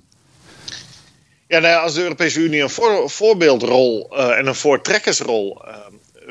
Ja, 1.48 1.58
nou 1.58 1.72
ja, 1.72 1.82
als 1.82 1.94
de 1.94 2.02
Europese 2.02 2.40
Unie 2.40 2.62
een 2.62 2.70
voor, 2.70 3.10
voorbeeldrol 3.10 4.08
uh, 4.12 4.38
en 4.38 4.46
een 4.46 4.54
voortrekkersrol 4.54 5.62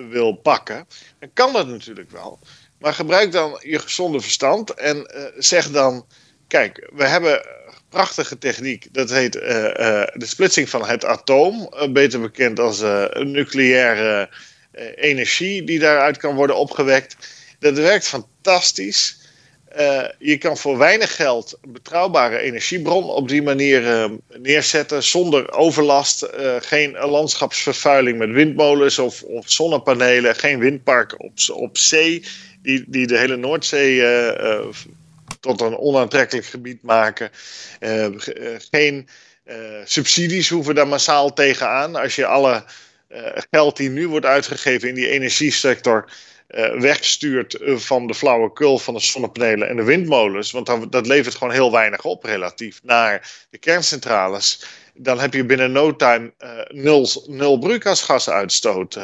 wil 0.10 0.32
pakken, 0.34 0.88
dan 1.20 1.30
kan 1.34 1.54
dat 1.54 1.68
natuurlijk 1.68 2.12
wel. 2.12 2.40
Maar 2.80 2.94
gebruik 2.94 3.32
dan 3.32 3.60
je 3.60 3.80
gezonde 3.80 4.22
verstand 4.22 4.74
en 4.74 5.12
zeg 5.38 5.72
dan: 5.72 6.06
kijk, 6.48 6.90
we 6.94 7.08
hebben 7.08 7.46
prachtige 7.90 8.38
techniek. 8.38 8.88
Dat 8.92 9.10
heet 9.10 9.34
de 9.34 10.26
splitsing 10.26 10.70
van 10.70 10.86
het 10.86 11.06
atoom, 11.06 11.74
beter 11.90 12.22
bekend 12.22 12.60
als 12.60 12.82
nucleaire 13.14 14.30
energie 14.96 15.64
die 15.64 15.80
daaruit 15.80 16.18
kan 16.18 16.36
worden 16.36 16.56
opgewekt. 16.56 17.16
Dat 17.60 17.78
werkt 17.78 18.08
fantastisch. 18.08 19.20
Uh, 19.80 20.04
je 20.20 20.38
kan 20.38 20.58
voor 20.58 20.78
weinig 20.78 21.16
geld 21.16 21.58
een 21.62 21.72
betrouwbare 21.72 22.38
energiebron 22.38 23.04
op 23.04 23.28
die 23.28 23.42
manier 23.42 23.82
uh, 23.82 24.06
neerzetten 24.38 25.04
zonder 25.04 25.52
overlast. 25.52 26.28
Geen 26.60 26.92
landschapsvervuiling 26.92 28.18
met 28.18 28.32
windmolens 28.32 29.00
of, 29.00 29.24
of, 29.24 29.52
zonnepanelen. 29.52 30.36
Geen 30.36 30.60
windpark 30.60 31.24
op, 31.24 31.32
op 31.54 31.78
zee 31.78 32.24
die, 32.62 32.84
die 32.88 33.08
de 33.08 33.18
hele 33.18 33.36
Noordzee 33.36 34.04
tot 35.40 35.62
een 35.62 35.78
onaantrekkelijk 35.78 36.48
gebied 36.48 36.84
maken. 36.84 37.30
geen 38.72 39.08
subsidies 39.84 40.50
hoeven 40.50 40.76
daar 40.76 40.88
massaal 40.88 41.34
tegenaan. 41.34 41.96
Als 41.96 42.16
je 42.16 42.26
alle 42.26 42.64
geld 43.52 43.78
die 43.78 43.90
nu 43.90 44.08
wordt 44.08 44.26
uitgegeven 44.26 44.90
in 44.90 44.96
die 44.96 45.10
energiesector 45.10 46.10
uh, 46.50 46.80
wegstuurt 46.80 47.54
eh, 47.54 47.76
van 47.78 48.08
de 48.08 48.14
flauwekul 48.14 48.78
van 48.78 48.94
de 48.94 49.00
zonnepanelen 49.00 49.70
en 49.70 49.76
de 49.76 49.84
windmolens. 49.84 50.52
Want 50.52 50.66
dat, 50.66 50.92
dat 50.92 51.08
levert 51.08 51.36
gewoon 51.36 51.54
heel 51.54 51.72
weinig 51.72 52.04
op 52.04 52.24
relatief 52.24 52.80
naar 52.84 53.46
de 53.50 53.58
kerncentrales. 53.58 54.66
Dan 54.94 55.20
heb 55.20 55.34
je 55.34 55.46
binnen 55.46 55.72
no 55.72 55.96
time 55.96 56.34
nul, 56.68 57.08
nul 57.28 57.58
broeikasgasuitstoot. 57.58 58.98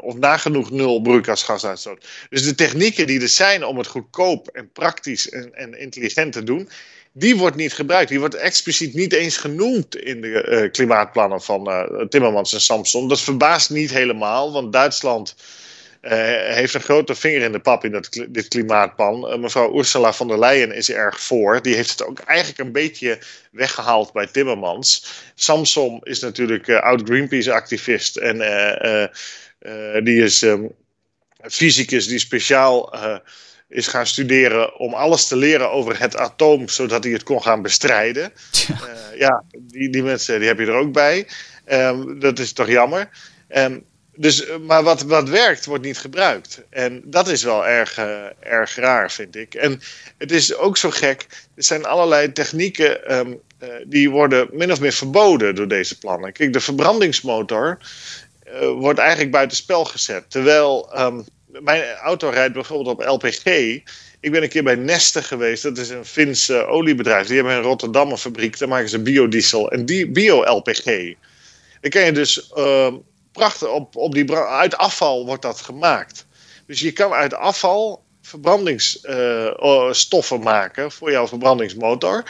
of 0.00 0.14
nagenoeg 0.14 0.70
nul 0.70 1.00
broeikasgasuitstoot. 1.00 2.06
Dus 2.28 2.42
de 2.42 2.54
technieken 2.54 3.06
die 3.06 3.20
er 3.20 3.28
zijn 3.28 3.64
om 3.64 3.78
het 3.78 3.86
goedkoop 3.86 4.48
en 4.48 4.70
praktisch 4.72 5.28
en, 5.28 5.54
en 5.54 5.78
intelligent 5.78 6.32
te 6.32 6.42
doen 6.42 6.68
die 7.18 7.36
wordt 7.36 7.56
niet 7.56 7.72
gebruikt. 7.72 8.08
Die 8.08 8.18
wordt 8.18 8.34
expliciet 8.34 8.94
niet 8.94 9.12
eens 9.12 9.36
genoemd 9.36 9.96
in 9.96 10.20
de 10.20 10.46
uh, 10.48 10.70
klimaatplannen 10.70 11.42
van 11.42 11.68
uh, 11.68 12.06
Timmermans 12.08 12.52
en 12.52 12.60
Samson. 12.60 13.08
Dat 13.08 13.20
verbaast 13.20 13.70
niet 13.70 13.90
helemaal, 13.90 14.52
want 14.52 14.72
Duitsland 14.72 15.34
uh, 16.02 16.10
heeft 16.54 16.74
een 16.74 16.80
grote 16.80 17.14
vinger 17.14 17.42
in 17.42 17.52
de 17.52 17.58
pap 17.58 17.84
in 17.84 17.92
dat, 17.92 18.26
dit 18.28 18.48
klimaatplan. 18.48 19.40
Mevrouw 19.40 19.78
Ursula 19.78 20.12
von 20.12 20.28
der 20.28 20.38
Leyen 20.38 20.72
is 20.72 20.88
er 20.88 20.96
erg 20.96 21.20
voor. 21.20 21.62
Die 21.62 21.74
heeft 21.74 21.90
het 21.90 22.04
ook 22.04 22.18
eigenlijk 22.18 22.58
een 22.58 22.72
beetje 22.72 23.18
weggehaald 23.50 24.12
bij 24.12 24.26
Timmermans. 24.26 25.06
Samsom 25.34 26.00
is 26.02 26.20
natuurlijk 26.20 26.66
uh, 26.66 26.80
oud 26.80 27.02
Greenpeace-activist. 27.04 28.16
En 28.16 28.38
die 30.04 30.22
is 30.22 30.42
um, 30.42 30.72
fysicus 31.40 32.06
die 32.06 32.18
speciaal 32.18 32.94
is 33.68 33.86
gaan 33.86 34.06
studeren 34.06 34.78
om 34.78 34.94
alles 34.94 35.26
te 35.26 35.36
leren 35.36 35.70
over 35.70 36.00
het 36.00 36.16
atoom, 36.16 36.68
zodat 36.68 37.04
hij 37.04 37.12
het 37.12 37.22
kon 37.22 37.42
gaan 37.42 37.62
bestrijden. 37.62 38.32
Ja, 38.50 38.76
ja 39.14 39.44
die, 39.58 39.90
die 39.90 40.02
mensen 40.02 40.38
die 40.38 40.48
heb 40.48 40.58
je 40.58 40.66
er 40.66 40.72
ook 40.72 40.92
bij. 40.92 41.26
Um, 41.68 42.20
dat 42.20 42.38
is 42.38 42.52
toch 42.52 42.68
jammer. 42.68 43.08
Um, 43.48 43.84
dus, 44.16 44.46
eh, 44.46 44.56
maar 44.58 44.82
wat, 44.82 45.02
wat 45.02 45.28
werkt, 45.28 45.66
wordt 45.66 45.84
niet 45.84 45.98
gebruikt. 45.98 46.62
En 46.70 47.02
dat 47.04 47.28
is 47.28 47.42
wel 47.42 47.66
erg, 47.66 47.98
uh, 47.98 48.24
erg 48.40 48.74
raar, 48.74 49.10
vind 49.10 49.36
ik. 49.36 49.54
En 49.54 49.80
het 50.18 50.30
is 50.30 50.56
ook 50.56 50.76
zo 50.76 50.90
gek. 50.90 51.26
Er 51.54 51.64
zijn 51.64 51.84
allerlei 51.84 52.32
technieken 52.32 53.16
um, 53.18 53.40
uh, 53.62 53.68
die 53.86 54.10
worden 54.10 54.48
min 54.52 54.72
of 54.72 54.80
meer 54.80 54.92
verboden 54.92 55.54
door 55.54 55.68
deze 55.68 55.98
plannen. 55.98 56.32
Kijk, 56.32 56.52
de 56.52 56.60
verbrandingsmotor 56.60 57.78
wordt 58.78 58.98
eigenlijk 58.98 59.30
buitenspel 59.30 59.84
gezet. 59.84 60.30
Terwijl 60.30 60.90
mijn 61.60 61.94
auto 61.94 62.28
rijdt 62.28 62.54
bijvoorbeeld 62.54 62.98
op 62.98 63.06
LPG. 63.06 63.44
Ik 64.20 64.32
ben 64.32 64.42
een 64.42 64.48
keer 64.48 64.62
bij 64.62 64.74
Neste 64.74 65.22
geweest. 65.22 65.62
Dat 65.62 65.78
is 65.78 65.88
een 65.88 66.04
Fins 66.04 66.50
oliebedrijf. 66.50 67.26
Die 67.26 67.36
hebben 67.36 67.54
in 67.54 67.62
Rotterdam 67.62 68.10
een 68.10 68.18
fabriek. 68.18 68.58
Daar 68.58 68.68
maken 68.68 68.88
ze 68.88 69.02
biodiesel 69.02 69.70
en 69.70 69.84
bio-LPG. 70.12 71.14
Dan 71.80 71.90
kan 71.90 72.02
je 72.02 72.12
dus 72.12 72.52
uh, 72.56 72.94
prachtig. 73.32 73.68
Op, 73.68 73.96
op 73.96 74.14
die, 74.14 74.36
uit 74.36 74.76
afval 74.76 75.26
wordt 75.26 75.42
dat 75.42 75.60
gemaakt. 75.60 76.26
Dus 76.66 76.80
je 76.80 76.92
kan 76.92 77.12
uit 77.12 77.34
afval 77.34 78.04
verbrandingsstoffen 78.22 80.38
uh, 80.38 80.44
maken 80.44 80.92
voor 80.92 81.10
jouw 81.10 81.28
verbrandingsmotor. 81.28 82.24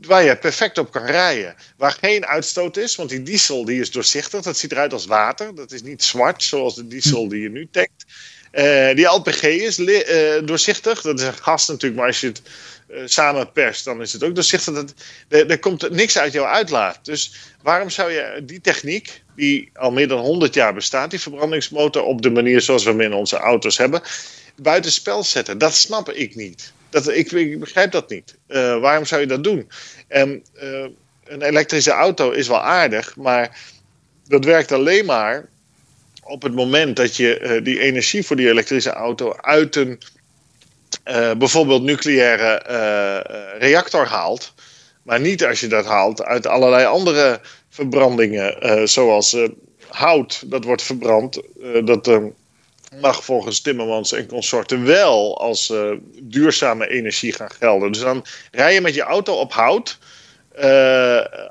Waar 0.00 0.22
je 0.22 0.36
perfect 0.36 0.78
op 0.78 0.90
kan 0.90 1.04
rijden. 1.04 1.54
Waar 1.76 1.96
geen 2.00 2.26
uitstoot 2.26 2.76
is, 2.76 2.96
want 2.96 3.10
die 3.10 3.22
diesel 3.22 3.64
die 3.64 3.80
is 3.80 3.90
doorzichtig. 3.90 4.42
Dat 4.42 4.56
ziet 4.56 4.72
eruit 4.72 4.92
als 4.92 5.06
water. 5.06 5.54
Dat 5.54 5.72
is 5.72 5.82
niet 5.82 6.04
zwart 6.04 6.42
zoals 6.42 6.74
de 6.74 6.86
diesel 6.86 7.28
die 7.28 7.40
je 7.40 7.50
nu 7.50 7.68
tankt. 7.70 8.04
Uh, 8.52 8.94
die 8.94 9.06
LPG 9.06 9.42
is 9.42 9.78
uh, 9.78 9.96
doorzichtig. 10.44 11.00
Dat 11.00 11.20
is 11.20 11.26
een 11.26 11.34
gas 11.34 11.68
natuurlijk, 11.68 12.00
maar 12.00 12.06
als 12.06 12.20
je 12.20 12.26
het 12.26 12.42
uh, 12.90 13.00
samen 13.04 13.52
perst, 13.52 13.84
dan 13.84 14.00
is 14.00 14.12
het 14.12 14.24
ook 14.24 14.34
doorzichtig. 14.34 14.74
Dat, 14.74 14.94
er, 15.28 15.58
komt 15.58 15.90
niks 15.90 16.18
uit 16.18 16.32
jouw 16.32 16.44
uitlaat. 16.44 16.98
Dus 17.02 17.34
waarom 17.62 17.90
zou 17.90 18.10
je 18.12 18.42
die 18.44 18.60
techniek, 18.60 19.22
die 19.36 19.70
al 19.74 19.90
meer 19.90 20.08
dan 20.08 20.18
100 20.18 20.54
jaar 20.54 20.74
bestaat, 20.74 21.10
die 21.10 21.20
verbrandingsmotor, 21.20 22.02
op 22.02 22.22
de 22.22 22.30
manier 22.30 22.60
zoals 22.60 22.84
we 22.84 22.90
hem 22.90 23.00
in 23.00 23.12
onze 23.12 23.36
auto's 23.36 23.78
hebben, 23.78 24.02
buitenspel 24.56 25.24
zetten? 25.24 25.58
Dat 25.58 25.74
snap 25.74 26.10
ik 26.10 26.34
niet. 26.34 26.72
Dat, 26.90 27.08
ik, 27.08 27.32
ik 27.32 27.60
begrijp 27.60 27.92
dat 27.92 28.10
niet. 28.10 28.36
Waarom 28.80 29.04
zou 29.04 29.20
je 29.20 29.26
dat 29.26 29.44
doen? 29.44 29.70
En, 30.08 30.44
een 31.28 31.42
elektrische 31.42 31.90
auto 31.90 32.30
is 32.30 32.48
wel 32.48 32.62
aardig, 32.62 33.16
maar 33.16 33.58
dat 34.28 34.44
werkt 34.44 34.72
alleen 34.72 35.04
maar 35.04 35.48
op 36.28 36.42
het 36.42 36.54
moment 36.54 36.96
dat 36.96 37.16
je 37.16 37.40
uh, 37.40 37.64
die 37.64 37.80
energie 37.80 38.26
voor 38.26 38.36
die 38.36 38.48
elektrische 38.48 38.90
auto 38.90 39.36
uit 39.36 39.76
een 39.76 40.00
bijvoorbeeld 41.38 41.82
nucleaire 41.82 42.62
reactor 43.58 44.06
haalt. 44.06 44.52
Maar 45.02 45.20
niet 45.20 45.44
als 45.44 45.60
je 45.60 45.66
dat 45.66 45.86
haalt 45.86 46.22
uit 46.22 46.46
allerlei 46.46 46.86
andere 46.86 47.40
verbrandingen, 47.68 48.88
zoals 48.88 49.36
hout, 49.88 50.42
dat 50.46 50.64
wordt 50.64 50.82
verbrand. 50.82 51.40
Dat 51.84 52.20
mag 53.00 53.24
volgens 53.24 53.60
Timmermans 53.60 54.12
en 54.12 54.26
consorten 54.26 54.84
wel 54.84 55.40
als 55.40 55.72
duurzame 56.22 56.88
energie 56.88 57.32
gaan 57.32 57.50
gelden. 57.58 57.92
Dus 57.92 58.02
dan 58.02 58.24
rij 58.50 58.74
je 58.74 58.80
met 58.80 58.94
je 58.94 59.02
auto 59.02 59.34
op 59.34 59.52
hout 59.52 59.98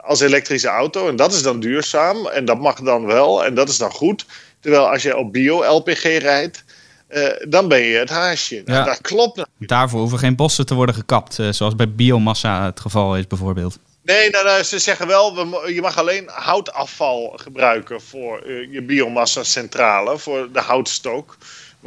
als 0.01 0.19
elektrische 0.19 0.67
auto 0.67 1.07
en 1.07 1.15
dat 1.15 1.33
is 1.33 1.43
dan 1.43 1.59
duurzaam 1.59 2.27
en 2.27 2.45
dat 2.45 2.59
mag 2.59 2.79
dan 2.79 3.05
wel 3.05 3.45
en 3.45 3.53
dat 3.53 3.69
is 3.69 3.77
dan 3.77 3.91
goed. 3.91 4.25
Terwijl 4.59 4.89
als 4.91 5.03
je 5.03 5.17
op 5.17 5.33
bio-LPG 5.33 6.03
rijdt, 6.03 6.63
uh, 7.09 7.27
dan 7.49 7.67
ben 7.67 7.79
je 7.79 7.97
het 7.97 8.09
haasje. 8.09 8.61
Nou, 8.65 8.85
dat 8.85 9.01
klopt 9.01 9.35
natuurlijk. 9.35 9.69
Daarvoor 9.69 9.99
hoeven 9.99 10.19
geen 10.19 10.35
bossen 10.35 10.65
te 10.65 10.73
worden 10.73 10.95
gekapt, 10.95 11.37
uh, 11.37 11.51
zoals 11.51 11.75
bij 11.75 11.91
biomassa 11.91 12.65
het 12.65 12.79
geval 12.79 13.17
is 13.17 13.27
bijvoorbeeld. 13.27 13.79
Nee, 14.03 14.29
nou, 14.29 14.45
nou, 14.45 14.63
ze 14.63 14.79
zeggen 14.79 15.07
wel, 15.07 15.35
we, 15.35 15.73
je 15.73 15.81
mag 15.81 15.97
alleen 15.97 16.23
houtafval 16.27 17.33
gebruiken 17.35 18.01
voor 18.01 18.43
uh, 18.45 18.73
je 18.73 18.81
biomassa-centrale, 18.81 20.17
voor 20.17 20.51
de 20.51 20.59
houtstook. 20.59 21.37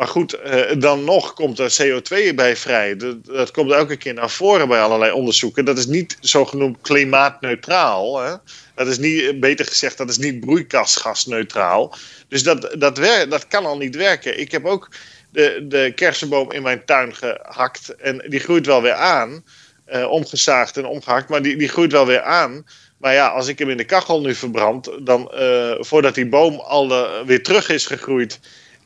Maar 0.00 0.09
goed, 0.09 0.38
dan 0.78 1.04
nog 1.04 1.33
komt 1.33 1.59
er 1.59 1.76
CO2 1.83 2.35
bij 2.35 2.57
vrij. 2.57 2.97
Dat, 3.23 3.50
komt 3.50 3.71
elke 3.71 3.97
keer 3.97 4.14
naar 4.14 4.30
voren 4.30 4.69
bij 4.69 4.80
allerlei 4.80 5.12
onderzoeken. 5.12 5.64
Dat 5.64 5.78
is 5.78 5.87
niet 5.87 6.16
zogenoemd 6.21 6.80
klimaatneutraal. 6.80 8.21
Hè? 8.21 8.35
Dat 8.75 8.87
is 8.87 8.99
niet, 8.99 9.40
beter 9.40 9.66
gezegd, 9.66 9.99
dat 9.99 10.09
is 10.09 10.19
niet 10.19 10.40
broeikasgasneutraal. 10.40 11.95
Dus 12.28 12.42
dat, 12.42 12.75
dat, 12.78 12.97
dat 13.28 13.47
kan 13.47 13.66
al 13.66 13.76
niet 13.76 13.97
werken. 13.97 14.40
Ik 14.40 14.50
heb 14.50 14.64
ook 14.64 14.88
de, 15.30 15.64
de 15.69 15.92
kersenboom 15.95 16.52
in 16.52 16.62
mijn 16.62 16.85
tuin 16.85 17.14
gehakt. 17.14 17.95
En 17.97 18.25
die 18.28 18.40
groeit 18.40 18.66
wel 18.66 18.83
weer 18.83 18.95
aan. 18.95 19.45
Uh, 19.92 20.11
omgezaagd 20.11 20.76
en 20.76 20.87
omgehakt. 20.87 21.28
Maar 21.28 21.42
die, 21.42 21.57
die 21.57 21.69
groeit 21.69 21.92
wel 21.92 22.07
weer 22.07 22.23
aan. 22.23 22.66
Maar 22.99 23.14
ja, 23.14 23.28
als 23.28 23.49
ik 23.49 23.59
hem 23.59 23.71
in 23.71 23.76
de 23.76 23.85
kachel 23.85 24.21
nu 24.21 24.35
verbrand. 24.35 24.90
Dan 25.02 25.30
voordat 25.78 26.14
die 26.14 26.28
boom 26.28 26.54
al 26.54 26.88
weer 27.25 27.42
terug 27.42 27.69
is 27.69 27.87
gegroeid. 27.87 28.40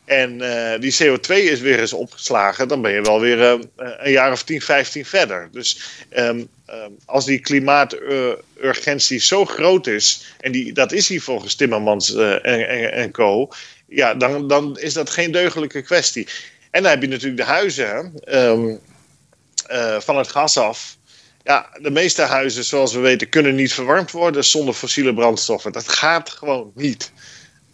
En 0.04 0.38
die 0.80 0.96
CO2 1.02 1.34
is 1.34 1.60
weer 1.60 1.80
eens 1.80 1.92
opgeslagen. 1.92 2.68
Dan 2.68 2.82
ben 2.82 2.92
je 2.92 3.02
wel 3.02 3.20
weer 3.20 3.40
een 3.76 4.10
jaar 4.10 4.32
of 4.32 4.42
10, 4.42 4.60
15 4.60 5.04
verder. 5.04 5.48
Dus 5.52 5.80
um, 6.16 6.48
um, 6.70 6.96
als 7.04 7.24
die 7.24 7.38
klimaaturgentie 7.38 9.20
zo 9.20 9.44
groot 9.44 9.86
is. 9.86 10.34
En 10.40 10.52
die, 10.52 10.72
dat 10.72 10.92
is 10.92 11.08
hier 11.08 11.22
volgens 11.22 11.54
Timmermans 11.54 12.14
en, 12.14 12.42
en, 12.42 12.92
en 12.92 13.10
co 13.10 13.48
ja, 13.94 14.14
dan, 14.14 14.48
dan 14.48 14.78
is 14.78 14.92
dat 14.92 15.10
geen 15.10 15.32
deugdelijke 15.32 15.82
kwestie. 15.82 16.28
En 16.70 16.82
dan 16.82 16.90
heb 16.90 17.02
je 17.02 17.08
natuurlijk 17.08 17.36
de 17.36 17.52
huizen 17.52 18.12
uh, 18.26 20.00
van 20.00 20.16
het 20.16 20.28
gas 20.28 20.56
af. 20.56 20.96
Ja, 21.42 21.70
de 21.80 21.90
meeste 21.90 22.22
huizen, 22.22 22.64
zoals 22.64 22.92
we 22.92 23.00
weten, 23.00 23.28
kunnen 23.28 23.54
niet 23.54 23.72
verwarmd 23.72 24.10
worden 24.10 24.44
zonder 24.44 24.74
fossiele 24.74 25.14
brandstoffen. 25.14 25.72
Dat 25.72 25.88
gaat 25.88 26.30
gewoon 26.30 26.72
niet. 26.74 27.12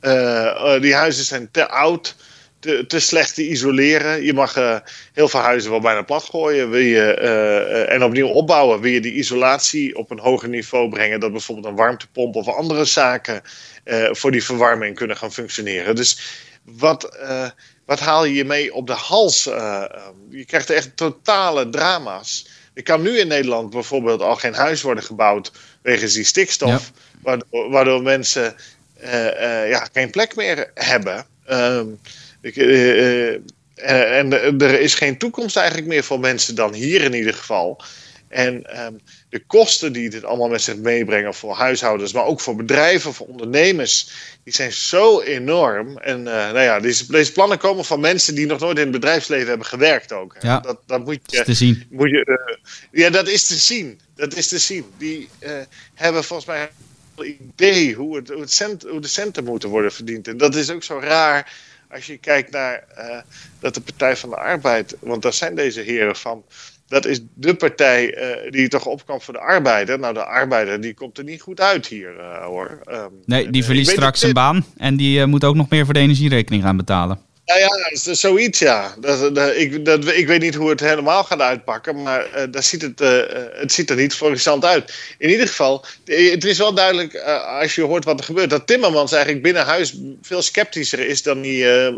Uh, 0.01 0.13
uh, 0.13 0.81
die 0.81 0.95
huizen 0.95 1.25
zijn 1.25 1.51
te 1.51 1.69
oud, 1.69 2.17
te, 2.59 2.87
te, 2.87 3.01
slecht 3.01 3.35
te 3.35 3.49
isoleren. 3.49 4.25
Je 4.25 4.33
mag 4.33 4.55
heel 5.13 5.29
veel 5.29 5.41
huizen 5.41 5.71
wel 5.71 5.81
bijna 5.81 6.03
plat 6.03 6.25
gooien. 6.25 6.71
Wil 6.71 6.81
je, 6.81 7.15
en 7.89 8.05
opnieuw 8.05 8.29
opbouwen. 8.29 8.81
Wil 8.81 8.93
je 8.93 9.01
die 9.01 9.13
isolatie 9.13 9.97
op 9.97 10.11
een 10.11 10.19
hoger 10.19 10.49
niveau 10.49 10.89
brengen. 10.89 11.21
Dat 11.21 11.33
bijvoorbeeld 11.33 11.67
een 11.67 11.77
warmtepomp 11.77 12.37
of 12.37 12.49
andere 12.49 12.85
zaken 12.85 13.43
voor 14.11 14.31
die 14.31 14.45
verwarming 14.45 14.97
kunnen 14.97 15.17
gaan 15.17 15.33
functioneren. 15.33 15.95
Dus 15.97 16.21
wat, 16.65 17.19
wat 17.91 18.01
haal 18.01 18.25
je 18.25 18.35
je 18.35 18.45
mee 18.45 18.75
op 18.75 18.87
de 18.87 18.93
hals? 18.93 19.47
Uh, 19.47 19.85
je 20.31 20.45
krijgt 20.45 20.71
echt 20.71 20.97
totale 20.97 21.69
drama's. 21.69 22.49
Er 22.75 22.83
kan 22.83 23.03
nu 23.03 23.19
in 23.19 23.29
Nederland 23.29 23.71
bijvoorbeeld 23.71 24.21
al 24.21 24.37
geen 24.37 24.55
huis 24.55 24.83
worden 24.83 25.05
gebouwd 25.05 25.53
wegens 25.83 26.13
die 26.13 26.25
stikstof, 26.25 26.71
ja. 26.71 27.01
waardoor, 27.23 27.71
waardoor, 27.71 28.03
mensen 28.03 28.55
ja, 29.69 29.89
geen 29.93 30.11
plek 30.11 30.37
meer 30.37 30.71
hebben. 30.75 31.27
Ehm, 31.47 31.87
ik, 32.41 32.57
en 33.77 34.33
er 34.61 34.81
is 34.81 34.95
geen 34.95 35.19
toekomst 35.19 35.57
eigenlijk 35.57 35.89
meer 35.89 36.05
voor 36.05 36.21
mensen 36.21 36.55
dan 36.55 36.75
hier 36.75 37.03
in 37.03 37.15
ieder 37.15 37.35
geval. 37.35 37.83
En 38.31 38.63
ehm, 38.65 38.93
de 39.29 39.43
kosten 39.47 39.93
die 39.93 40.11
dit 40.11 40.25
allemaal 40.25 40.49
met 40.49 40.63
zich 40.63 40.77
meebrengen 40.77 41.35
voor 41.35 41.55
huishoudens, 41.55 42.13
maar 42.13 42.25
ook 42.25 42.41
voor 42.41 42.57
bedrijven, 42.57 43.15
voor 43.15 43.27
ondernemers, 43.27 44.11
die 44.45 44.53
zijn 44.53 44.73
zo 44.73 45.21
enorm. 45.21 45.99
En 45.99 46.19
uh, 46.19 46.25
nou 46.25 46.61
ja, 46.61 46.81
deze, 46.81 47.13
deze, 47.13 47.33
plannen 47.33 47.59
komen 47.59 47.85
van 47.85 48.01
mensen 48.01 48.35
die 48.35 48.47
nog 48.47 48.61
nooit 48.61 48.77
in 48.77 48.83
het 48.83 48.93
bedrijfsleven 48.93 49.49
hebben 49.49 49.67
gewerkt 49.67 50.13
ook. 50.13 50.37
Ja, 50.41 50.61
dat, 50.61 50.81
dat 50.87 51.05
moet 51.05 51.21
je, 51.27 51.39
is 51.39 51.45
te 51.45 51.55
zien. 51.55 51.87
Moet 51.91 52.11
je, 52.11 52.27
uh, 52.27 53.03
ja, 53.03 53.11
dat 53.11 53.29
is 53.29 53.47
te 53.47 53.55
zien. 53.55 54.01
Dat 54.15 54.35
is 54.35 54.49
te 54.49 54.59
zien. 54.59 54.85
Die 54.99 55.29
uh, 55.41 55.51
hebben 55.95 56.25
volgens 56.25 56.49
mij 56.49 56.69
idee 57.25 57.95
hoe, 57.95 58.17
het, 58.17 58.29
hoe, 58.29 58.41
het 58.41 58.53
cent, 58.53 58.83
hoe 58.83 59.01
de 59.01 59.09
centen 59.09 59.45
moeten 59.45 59.69
worden 59.69 59.93
verdiend. 59.93 60.29
En 60.29 60.37
dat 60.37 60.55
is 60.55 60.71
ook 60.71 60.83
zo 60.83 60.99
raar 60.99 61.53
als 61.91 62.07
je 62.07 62.17
kijkt 62.17 62.51
naar 62.51 62.85
dat 63.61 63.75
de 63.75 63.81
Partij 63.81 64.17
van 64.17 64.31
de 64.31 64.37
Arbeid, 64.37 64.97
want 65.01 65.23
daar 65.23 65.33
zijn 65.33 65.55
deze 65.55 65.81
heren 65.81 66.17
van 66.17 66.45
dat 66.91 67.07
is 67.07 67.21
de 67.35 67.55
partij 67.55 68.19
uh, 68.45 68.51
die 68.51 68.69
toch 68.69 68.87
opkwam 68.87 69.21
voor 69.21 69.35
de 69.35 69.41
arbeider. 69.41 69.99
Nou, 69.99 70.15
de 70.15 70.25
arbeider 70.25 70.81
die 70.81 70.95
komt 70.95 71.19
er 71.19 71.25
niet 71.25 71.41
goed 71.41 71.61
uit 71.61 71.87
hier, 71.87 72.15
uh, 72.17 72.45
hoor. 72.45 72.81
Um, 72.91 73.09
nee, 73.25 73.51
die 73.51 73.65
verliest 73.65 73.91
straks 73.91 74.21
zijn 74.21 74.33
baan 74.33 74.65
en 74.77 74.97
die 74.97 75.27
moet 75.27 75.45
ook 75.45 75.55
nog 75.55 75.69
meer 75.69 75.85
voor 75.85 75.95
de 75.95 76.01
energierekening 76.01 76.63
gaan 76.63 76.77
betalen. 76.77 77.19
Nou 77.51 77.63
ja, 77.63 78.15
zoiets 78.15 78.59
ja. 78.59 78.95
Dat, 78.99 79.57
ik, 79.57 79.85
dat, 79.85 80.07
ik 80.07 80.27
weet 80.27 80.41
niet 80.41 80.55
hoe 80.55 80.71
het 80.71 80.81
helemaal 80.81 81.25
gaat 81.25 81.41
uitpakken, 81.41 82.03
maar 82.03 82.51
daar 82.51 82.63
ziet 82.63 82.83
het, 82.83 82.99
het 83.53 83.73
ziet 83.73 83.91
er 83.91 83.97
niet 83.97 84.15
florissant 84.15 84.65
uit. 84.65 84.95
In 85.19 85.31
ieder 85.31 85.49
geval, 85.49 85.85
het 86.05 86.45
is 86.45 86.59
wel 86.59 86.75
duidelijk, 86.75 87.17
als 87.61 87.75
je 87.75 87.83
hoort 87.83 88.05
wat 88.05 88.19
er 88.19 88.25
gebeurt, 88.25 88.51
dat 88.51 88.67
Timmermans 88.67 89.13
eigenlijk 89.13 89.43
binnen 89.43 89.65
huis 89.65 89.97
veel 90.23 90.43
sceptischer 90.43 91.07
is 91.07 91.23
dan 91.23 91.43
hij 91.43 91.95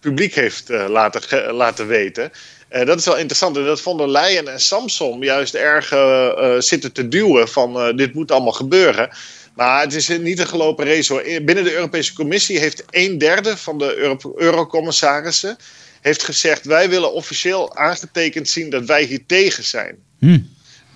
publiek 0.00 0.34
heeft 0.34 0.68
laten, 0.68 1.52
laten 1.52 1.86
weten. 1.86 2.32
Uh, 2.72 2.84
dat 2.86 2.98
is 2.98 3.04
wel 3.04 3.16
interessant. 3.16 3.56
En 3.56 3.64
dat 3.64 3.80
vonden 3.80 4.10
Leyen 4.10 4.48
en 4.48 4.60
Samson 4.60 5.20
juist 5.20 5.54
erg 5.54 5.92
uh, 5.92 6.54
zitten 6.58 6.92
te 6.92 7.08
duwen 7.08 7.48
van 7.48 7.96
dit 7.96 8.14
moet 8.14 8.30
allemaal 8.30 8.52
gebeuren. 8.52 9.10
Maar 9.58 9.80
het 9.82 9.94
is 9.94 10.08
niet 10.08 10.38
een 10.38 10.46
gelopen 10.46 10.86
race 10.86 11.12
hoor. 11.12 11.22
Binnen 11.22 11.64
de 11.64 11.74
Europese 11.74 12.14
Commissie 12.14 12.58
heeft 12.58 12.84
een 12.90 13.18
derde 13.18 13.56
van 13.56 13.78
de 13.78 13.96
Euro 13.96 14.32
eurocommissarissen 14.36 15.56
heeft 16.00 16.22
gezegd: 16.22 16.64
wij 16.64 16.88
willen 16.88 17.12
officieel 17.12 17.76
aangetekend 17.76 18.48
zien 18.48 18.70
dat 18.70 18.84
wij 18.84 19.02
hier 19.02 19.26
tegen 19.26 19.64
zijn. 19.64 19.96
Hm. 20.18 20.38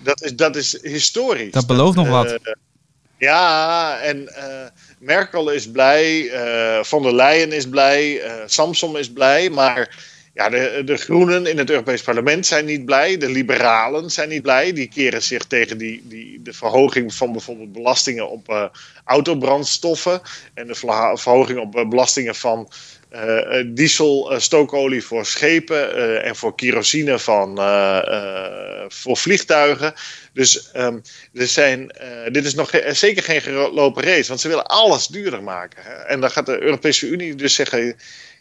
Dat, 0.03 0.21
is, 0.21 0.35
dat 0.35 0.55
is 0.55 0.79
historisch. 0.81 1.51
Dat 1.51 1.67
belooft 1.67 1.95
nog 1.95 2.07
wat. 2.07 2.39
Ja, 3.17 3.99
en 3.99 4.33
Merkel 4.99 5.49
is 5.49 5.71
blij, 5.71 6.31
Van 6.83 7.01
der 7.01 7.15
Leyen 7.15 7.51
is 7.51 7.69
blij, 7.69 8.21
Samson 8.45 8.97
is 8.97 9.11
blij, 9.11 9.49
maar 9.49 9.95
ja, 10.33 10.49
de, 10.49 10.81
de 10.85 10.97
groenen 10.97 11.45
in 11.45 11.57
het 11.57 11.69
Europees 11.69 12.01
Parlement 12.01 12.45
zijn 12.45 12.65
niet 12.65 12.85
blij. 12.85 13.17
De 13.17 13.29
liberalen 13.29 14.09
zijn 14.09 14.29
niet 14.29 14.41
blij. 14.41 14.73
Die 14.73 14.87
keren 14.87 15.23
zich 15.23 15.45
tegen 15.45 15.77
die, 15.77 16.01
die, 16.03 16.41
de 16.41 16.53
verhoging 16.53 17.13
van 17.13 17.31
bijvoorbeeld 17.31 17.71
belastingen 17.73 18.29
op 18.29 18.49
uh, 18.49 18.65
autobrandstoffen. 19.05 20.21
En 20.53 20.67
de 20.67 20.75
verhoging 21.15 21.59
op 21.59 21.75
uh, 21.75 21.87
belastingen 21.87 22.35
van 22.35 22.71
uh, 23.13 23.63
diesel, 23.65 24.33
stookolie 24.37 25.03
voor 25.03 25.25
schepen 25.25 26.23
en 26.23 26.35
voor 26.35 26.55
kerosine 26.55 27.19
van, 27.19 27.55
voor 28.87 29.17
vliegtuigen. 29.17 29.93
Dus 30.33 30.69
um, 30.75 31.01
er 31.33 31.47
zijn, 31.47 31.95
dit 32.31 32.45
is 32.45 32.53
nog 32.53 32.71
zeker 32.91 33.23
geen 33.23 33.41
gelopen 33.41 34.03
race, 34.03 34.27
want 34.27 34.41
ze 34.41 34.47
willen 34.47 34.65
alles 34.65 35.07
duurder 35.07 35.43
maken. 35.43 35.83
Hè? 35.83 35.93
En 35.93 36.21
dan 36.21 36.31
gaat 36.31 36.45
de 36.45 36.61
Europese 36.61 37.07
Unie 37.07 37.35
dus 37.35 37.55
zeggen 37.55 37.95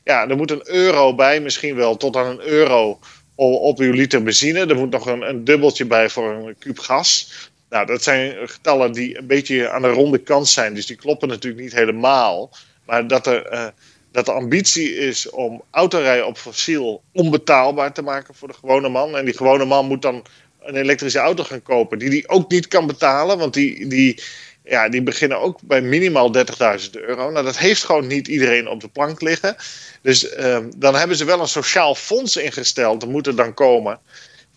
ja, 0.04 0.28
er 0.28 0.36
moet 0.36 0.50
een 0.50 0.68
euro 0.68 1.14
bij, 1.14 1.40
misschien 1.40 1.74
wel 1.74 1.96
tot 1.96 2.16
aan 2.16 2.26
een 2.26 2.40
euro 2.40 2.98
op 3.34 3.78
uw 3.78 3.92
liter 3.92 4.22
benzine. 4.22 4.66
Er 4.66 4.76
moet 4.76 4.90
nog 4.90 5.06
een, 5.06 5.28
een 5.28 5.44
dubbeltje 5.44 5.84
bij 5.84 6.08
voor 6.08 6.32
een 6.32 6.56
kuub 6.58 6.78
gas. 6.78 7.32
Nou, 7.70 7.86
dat 7.86 8.02
zijn 8.02 8.48
getallen 8.48 8.92
die 8.92 9.18
een 9.18 9.26
beetje 9.26 9.70
aan 9.70 9.82
de 9.82 9.88
ronde 9.88 10.18
kant 10.18 10.48
zijn, 10.48 10.74
dus 10.74 10.86
die 10.86 10.96
kloppen 10.96 11.28
natuurlijk 11.28 11.62
niet 11.62 11.72
helemaal. 11.72 12.50
Maar 12.86 13.06
dat, 13.06 13.26
er, 13.26 13.52
uh, 13.52 13.66
dat 14.12 14.26
de 14.26 14.32
ambitie 14.32 14.94
is 14.94 15.30
om 15.30 15.62
autorijden 15.70 16.26
op 16.26 16.38
fossiel 16.38 17.02
onbetaalbaar 17.12 17.92
te 17.92 18.02
maken 18.02 18.34
voor 18.34 18.48
de 18.48 18.54
gewone 18.54 18.88
man. 18.88 19.16
En 19.16 19.24
die 19.24 19.36
gewone 19.36 19.64
man 19.64 19.86
moet 19.86 20.02
dan 20.02 20.24
een 20.62 20.76
elektrische 20.76 21.18
auto 21.18 21.44
gaan 21.44 21.62
kopen 21.62 21.98
die 21.98 22.10
die 22.10 22.28
ook 22.28 22.50
niet 22.50 22.68
kan 22.68 22.86
betalen, 22.86 23.38
want 23.38 23.54
die, 23.54 23.86
die, 23.86 24.22
ja, 24.64 24.88
die 24.88 25.02
beginnen 25.02 25.40
ook 25.40 25.58
bij 25.62 25.80
minimaal 25.80 26.36
30.000 26.36 26.90
euro. 26.90 27.30
Nou, 27.30 27.44
dat 27.44 27.58
heeft 27.58 27.84
gewoon 27.84 28.06
niet 28.06 28.28
iedereen 28.28 28.68
op 28.68 28.80
de 28.80 28.88
plank 28.88 29.20
liggen. 29.20 29.56
Dus 30.02 30.28
ehm, 30.28 30.70
dan 30.76 30.94
hebben 30.94 31.16
ze 31.16 31.24
wel 31.24 31.40
een 31.40 31.48
sociaal 31.48 31.94
fonds 31.94 32.36
ingesteld. 32.36 33.02
Er 33.02 33.08
moet 33.08 33.26
er 33.26 33.36
dan 33.36 33.54
komen 33.54 34.00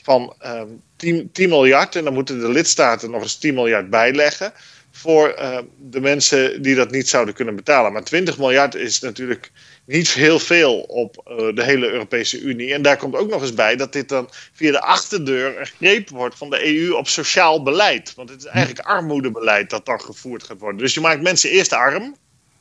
van 0.01 0.35
um, 0.45 0.81
10, 0.95 1.29
10, 1.31 1.49
miljard. 1.49 1.95
En 1.95 2.03
dan 2.03 2.13
moeten 2.13 2.39
de 2.39 2.49
lidstaten 2.49 3.11
nog 3.11 3.21
eens 3.21 3.37
10 3.37 3.53
miljard 3.53 3.89
bijleggen. 3.89 4.53
Voor 4.91 5.35
uh, 5.39 5.57
de 5.77 6.01
mensen 6.01 6.61
die 6.61 6.75
dat 6.75 6.91
niet 6.91 7.09
zouden 7.09 7.33
kunnen 7.33 7.55
betalen. 7.55 7.93
Maar 7.93 8.03
20 8.03 8.37
miljard 8.37 8.75
is 8.75 8.99
natuurlijk 8.99 9.51
niet 9.85 10.13
heel 10.13 10.39
veel 10.39 10.79
op 10.79 11.25
uh, 11.27 11.55
de 11.55 11.63
hele 11.63 11.89
Europese 11.89 12.39
Unie. 12.39 12.73
En 12.73 12.81
daar 12.81 12.97
komt 12.97 13.15
ook 13.15 13.29
nog 13.29 13.41
eens 13.41 13.53
bij 13.53 13.75
dat 13.75 13.93
dit 13.93 14.09
dan 14.09 14.29
via 14.53 14.71
de 14.71 14.81
achterdeur 14.81 15.59
een 15.59 15.65
greep 15.65 16.09
wordt 16.09 16.37
van 16.37 16.49
de 16.49 16.65
EU 16.65 16.91
op 16.93 17.07
sociaal 17.07 17.63
beleid. 17.63 18.13
Want 18.15 18.29
het 18.29 18.39
is 18.39 18.45
eigenlijk 18.45 18.87
armoedebeleid 18.87 19.69
dat 19.69 19.85
dan 19.85 20.01
gevoerd 20.01 20.43
gaat 20.43 20.59
worden. 20.59 20.81
Dus 20.81 20.93
je 20.93 20.99
maakt 20.99 21.21
mensen 21.21 21.49
eerst 21.49 21.73
arm. 21.73 22.15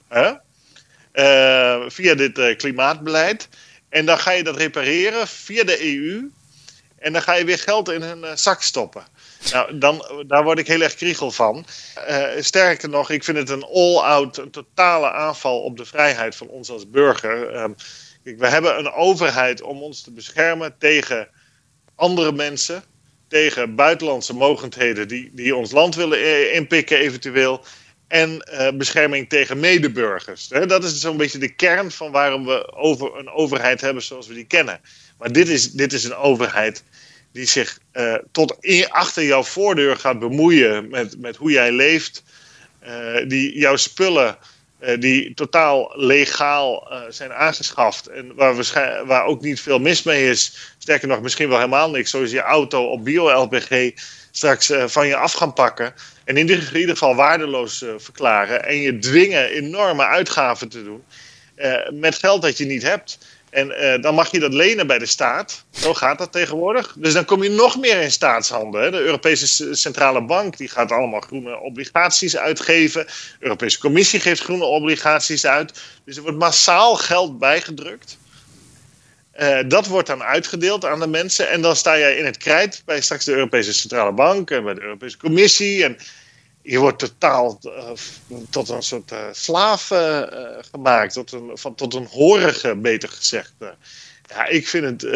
Hè? 0.08 0.32
Uh, 1.14 1.88
via 1.88 2.14
dit 2.14 2.38
uh, 2.38 2.56
klimaatbeleid. 2.56 3.48
En 3.88 4.06
dan 4.06 4.18
ga 4.18 4.30
je 4.30 4.42
dat 4.42 4.56
repareren 4.56 5.28
via 5.28 5.64
de 5.64 5.96
EU. 5.96 6.30
En 6.98 7.12
dan 7.12 7.22
ga 7.22 7.34
je 7.34 7.44
weer 7.44 7.58
geld 7.58 7.88
in 7.88 8.02
hun 8.02 8.38
zak 8.38 8.62
stoppen. 8.62 9.04
Nou, 9.52 9.78
dan, 9.78 10.24
daar 10.26 10.44
word 10.44 10.58
ik 10.58 10.66
heel 10.66 10.80
erg 10.80 10.94
kriegel 10.94 11.30
van. 11.30 11.66
sterker 12.38 12.88
nog, 12.88 13.10
ik 13.10 13.24
vind 13.24 13.36
het 13.36 13.48
een 13.48 13.64
all-out, 13.64 14.36
een 14.36 14.50
totale 14.50 15.10
aanval 15.10 15.60
op 15.60 15.76
de 15.76 15.84
vrijheid 15.84 16.36
van 16.36 16.48
ons 16.48 16.70
als 16.70 16.90
burger. 16.90 17.48
Ehm, 17.48 17.72
we 18.22 18.46
hebben 18.46 18.78
een 18.78 18.92
overheid 18.92 19.62
om 19.62 19.82
ons 19.82 20.02
te 20.02 20.10
beschermen 20.10 20.74
tegen 20.78 21.28
andere 21.94 22.32
mensen. 22.32 22.82
Tegen 23.28 23.74
buitenlandse 23.74 24.34
mogendheden 24.34 25.08
die, 25.08 25.30
die 25.32 25.56
ons 25.56 25.70
land 25.70 25.94
willen 25.94 26.52
inpikken 26.52 26.98
eventueel 26.98 27.64
en 28.08 28.48
uh, 28.52 28.68
bescherming 28.70 29.28
tegen 29.28 29.60
medeburgers. 29.60 30.48
Dat 30.48 30.84
is 30.84 31.00
zo'n 31.00 31.16
beetje 31.16 31.38
de 31.38 31.54
kern 31.54 31.90
van 31.90 32.10
waarom 32.10 32.44
we 32.44 32.72
over 32.72 33.18
een 33.18 33.30
overheid 33.30 33.80
hebben 33.80 34.02
zoals 34.02 34.26
we 34.26 34.34
die 34.34 34.46
kennen. 34.46 34.80
Maar 35.18 35.32
dit 35.32 35.48
is, 35.48 35.72
dit 35.72 35.92
is 35.92 36.04
een 36.04 36.14
overheid 36.14 36.84
die 37.34 37.46
zich 37.46 37.78
uh, 37.92 38.14
tot 38.32 38.56
achter 38.88 39.24
jouw 39.24 39.42
voordeur 39.42 39.96
gaat 39.96 40.18
bemoeien 40.18 40.88
met, 40.88 41.18
met 41.18 41.36
hoe 41.36 41.50
jij 41.50 41.72
leeft. 41.72 42.22
Uh, 42.86 43.28
die 43.28 43.58
jouw 43.58 43.76
spullen, 43.76 44.36
die 44.98 45.34
totaal 45.34 45.92
legaal 45.96 46.88
zijn 47.08 47.32
aangeschaft 47.32 48.06
en 48.06 48.34
waar, 48.34 48.54
waar 49.06 49.24
ook 49.24 49.42
niet 49.42 49.60
veel 49.60 49.78
mis 49.78 50.02
mee 50.02 50.30
is. 50.30 50.74
Sterker 50.78 51.08
nog, 51.08 51.20
misschien 51.20 51.48
wel 51.48 51.56
helemaal 51.56 51.90
niks, 51.90 52.10
zoals 52.10 52.30
je 52.30 52.40
auto 52.40 52.84
op 52.84 53.04
bio-LPG 53.04 53.90
straks 54.30 54.72
van 54.86 55.06
je 55.06 55.16
af 55.16 55.32
gaan 55.32 55.52
pakken. 55.52 55.94
En 56.24 56.36
in 56.36 56.48
ieder 56.48 56.96
geval 56.96 57.14
waardeloos 57.14 57.84
verklaren. 57.96 58.64
En 58.64 58.76
je 58.76 58.98
dwingen 58.98 59.48
enorme 59.48 60.04
uitgaven 60.04 60.68
te 60.68 60.84
doen. 60.84 61.04
Met 61.90 62.18
geld 62.18 62.42
dat 62.42 62.58
je 62.58 62.64
niet 62.64 62.82
hebt. 62.82 63.18
En 63.54 63.70
uh, 63.70 64.02
dan 64.02 64.14
mag 64.14 64.30
je 64.30 64.40
dat 64.40 64.52
lenen 64.52 64.86
bij 64.86 64.98
de 64.98 65.06
staat. 65.06 65.64
Zo 65.70 65.94
gaat 65.94 66.18
dat 66.18 66.32
tegenwoordig. 66.32 66.94
Dus 66.98 67.12
dan 67.12 67.24
kom 67.24 67.42
je 67.42 67.50
nog 67.50 67.78
meer 67.78 68.00
in 68.00 68.10
staatshanden. 68.10 68.82
Hè. 68.82 68.90
De 68.90 69.00
Europese 69.00 69.74
Centrale 69.74 70.24
Bank 70.24 70.56
die 70.56 70.68
gaat 70.68 70.92
allemaal 70.92 71.20
groene 71.20 71.60
obligaties 71.60 72.36
uitgeven. 72.36 73.04
De 73.06 73.12
Europese 73.38 73.78
Commissie 73.78 74.20
geeft 74.20 74.42
groene 74.42 74.64
obligaties 74.64 75.46
uit. 75.46 75.80
Dus 76.04 76.16
er 76.16 76.22
wordt 76.22 76.38
massaal 76.38 76.96
geld 76.96 77.38
bijgedrukt. 77.38 78.18
Uh, 79.40 79.58
dat 79.66 79.86
wordt 79.86 80.06
dan 80.06 80.22
uitgedeeld 80.22 80.84
aan 80.84 81.00
de 81.00 81.06
mensen. 81.06 81.50
En 81.50 81.60
dan 81.60 81.76
sta 81.76 81.98
jij 81.98 82.16
in 82.16 82.24
het 82.24 82.36
krijt 82.36 82.82
bij 82.84 83.00
straks 83.00 83.24
de 83.24 83.32
Europese 83.32 83.72
Centrale 83.72 84.12
Bank 84.12 84.50
en 84.50 84.64
bij 84.64 84.74
de 84.74 84.82
Europese 84.82 85.16
Commissie. 85.16 85.84
En 85.84 85.96
je 86.64 86.78
wordt 86.78 86.98
totaal 86.98 87.60
uh, 87.64 87.90
tot 88.50 88.68
een 88.68 88.82
soort 88.82 89.12
uh, 89.12 89.18
slaaf 89.32 89.92
gemaakt. 90.70 91.12
Tot 91.12 91.32
een, 91.32 91.50
van, 91.54 91.74
tot 91.74 91.94
een 91.94 92.06
horige, 92.10 92.76
beter 92.76 93.08
gezegd. 93.08 93.52
ja, 94.26 94.46
ik 94.46 94.68
vind 94.68 95.02
het 95.02 95.12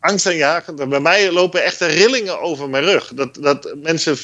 angstaanjagend. 0.00 0.88
Bij 0.88 1.00
mij 1.00 1.32
lopen 1.32 1.64
echte 1.64 1.86
rillingen 1.86 2.40
over 2.40 2.68
mijn 2.68 2.84
rug. 2.84 3.12
Dat, 3.14 3.34
dat 3.34 3.74
mensen 3.76 4.16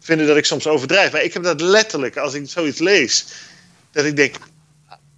vinden 0.00 0.26
dat 0.26 0.36
ik 0.36 0.44
soms 0.44 0.66
overdrijf. 0.66 1.12
Maar 1.12 1.22
ik 1.22 1.32
heb 1.32 1.42
dat 1.42 1.60
letterlijk 1.60 2.16
als 2.16 2.34
ik 2.34 2.48
zoiets 2.48 2.78
lees. 2.78 3.26
Dat 3.92 4.04
ik 4.04 4.16
denk, 4.16 4.36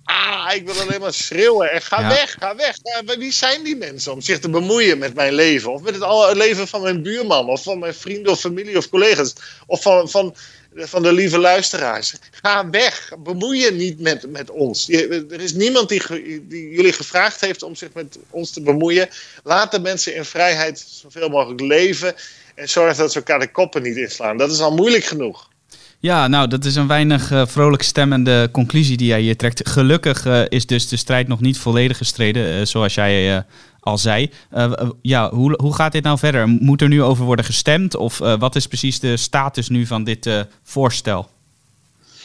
Ah, 0.07 0.55
ik 0.55 0.67
wil 0.67 0.81
alleen 0.81 1.01
maar 1.01 1.13
schreeuwen. 1.13 1.71
En 1.71 1.83
ga 1.83 2.09
weg, 2.09 2.37
ga 2.39 2.57
weg. 2.57 2.77
wie 3.19 3.33
zijn 3.33 3.63
die 3.63 3.77
mensen 3.77 4.13
om 4.13 4.21
zich 4.21 4.39
te 4.39 4.51
bemoeien 4.51 4.99
met 4.99 5.15
mijn 5.15 5.35
leven? 5.35 5.73
Of 5.73 5.83
met 5.83 5.95
het, 5.95 6.37
leven 6.37 6.69
van 6.69 6.83
mijn 6.83 7.03
buurman? 7.03 7.49
Of 7.49 7.63
van 7.63 7.79
mijn 7.79 7.95
vrienden 7.95 8.33
of 8.33 8.41
familie 8.41 8.77
of 8.77 8.89
collega's? 8.89 9.35
Of 9.67 9.83
van, 9.83 10.11
van 10.11 10.37
van 10.79 11.03
de 11.03 11.13
lieve 11.13 11.39
luisteraars. 11.39 12.15
Ga 12.31 12.71
weg. 12.71 13.13
Bemoei 13.19 13.61
je 13.61 13.71
niet 13.71 14.01
met, 14.01 14.31
met 14.31 14.51
ons. 14.51 14.89
er 14.89 15.41
is 15.41 15.53
niemand 15.53 15.89
die, 15.89 16.03
die, 16.47 16.71
jullie 16.71 16.93
gevraagd 16.93 17.41
heeft 17.41 17.63
om 17.63 17.75
zich 17.75 17.93
met 17.93 18.19
ons 18.31 18.51
te 18.51 18.63
bemoeien. 18.63 19.09
Laat 19.45 19.71
de 19.71 19.81
mensen 19.81 20.15
in 20.15 20.25
vrijheid 20.25 20.85
zoveel 20.89 21.29
mogelijk 21.29 21.61
leven. 21.61 22.15
En 22.55 22.69
zorg 22.69 22.97
dat 22.97 23.13
ze 23.13 23.19
elkaar 23.19 23.39
de 23.39 23.51
koppen 23.51 23.83
niet 23.83 23.97
inslaan. 23.97 24.37
Dat 24.37 24.51
is 24.51 24.61
al 24.61 24.75
moeilijk 24.75 25.05
genoeg. 25.05 25.49
Ja, 26.07 26.29
nou, 26.29 26.49
dat 26.49 26.65
is 26.65 26.75
een 26.75 26.87
weinig 26.87 27.31
uh, 27.31 27.47
vrolijk 27.47 27.83
stemmende 27.83 28.49
conclusie 28.53 28.97
die 28.97 29.07
jij 29.07 29.21
hier 29.21 29.37
trekt. 29.37 29.69
Gelukkig 29.69 30.27
uh, 30.27 30.43
is 30.49 30.67
dus 30.67 30.89
de 30.89 30.97
strijd 30.97 31.29
nog 31.29 31.41
niet 31.41 31.59
volledig 31.59 31.97
gestreden, 31.97 32.59
uh, 32.59 32.65
zoals 32.65 32.95
jij 32.95 33.45
al 33.81 33.99
zei. 33.99 34.31
ja, 35.03 35.31
hoe, 35.31 35.59
hoe 35.63 35.75
gaat 35.75 35.93
dit 35.93 36.03
nou 36.03 36.19
verder? 36.19 36.49
Moet 36.49 36.83
er 36.83 36.89
nu 36.89 37.03
over 37.03 37.25
worden 37.25 37.45
gestemd? 37.45 37.97
Of 37.97 38.19
wat 38.19 38.57
is 38.57 38.67
precies 38.67 39.01
de 39.01 39.17
status 39.17 39.69
nu 39.69 39.87
van 39.87 40.05
dit 40.05 40.31
voorstel? 40.63 41.29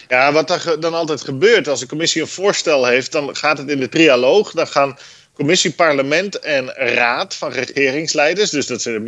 Ja, 0.08 0.32
wat 0.32 0.50
er 0.50 0.80
dan 0.80 0.94
altijd 0.94 1.22
gebeurt 1.22 1.68
als 1.68 1.80
de 1.80 1.88
commissie 1.88 2.22
een 2.22 2.28
voorstel 2.28 2.86
heeft, 2.86 3.12
dan 3.12 3.36
gaat 3.36 3.58
het 3.58 3.70
in 3.70 3.80
de 3.80 3.90
trialoog. 3.90 4.52
Dan 4.52 4.68
gaan 4.68 4.98
commissie, 5.42 5.72
parlement 5.72 6.40
en 6.40 6.70
raad 6.74 7.36
van 7.36 7.52
regeringsleiders, 7.52 8.50
dus 8.50 8.68
dat 8.68 8.86
is 8.86 9.00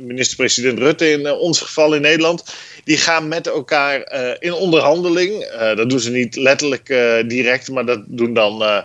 minister-president 0.00 0.78
Rutte 0.78 1.10
in 1.10 1.30
ons 1.30 1.60
geval 1.60 1.94
in 1.94 2.00
Nederland, 2.00 2.44
die 2.84 2.96
gaan 2.96 3.28
met 3.28 3.46
elkaar 3.46 4.12
uh, 4.12 4.30
in 4.38 4.52
onderhandeling. 4.52 5.44
Uh, 5.44 5.76
dat 5.76 5.90
doen 5.90 6.00
ze 6.00 6.10
niet 6.10 6.36
letterlijk 6.36 6.86
direct, 7.26 7.70
maar 7.70 7.86
dat 7.86 8.02
doen 8.06 8.34
dan 8.34 8.84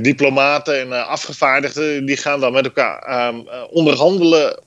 diplomaten 0.00 0.80
en 0.80 1.06
afgevaardigden. 1.06 2.06
Die 2.06 2.16
gaan 2.16 2.40
dan 2.40 2.52
met 2.52 2.64
elkaar 2.64 3.28
um, 3.28 3.48
onderhandelen. 3.70 4.58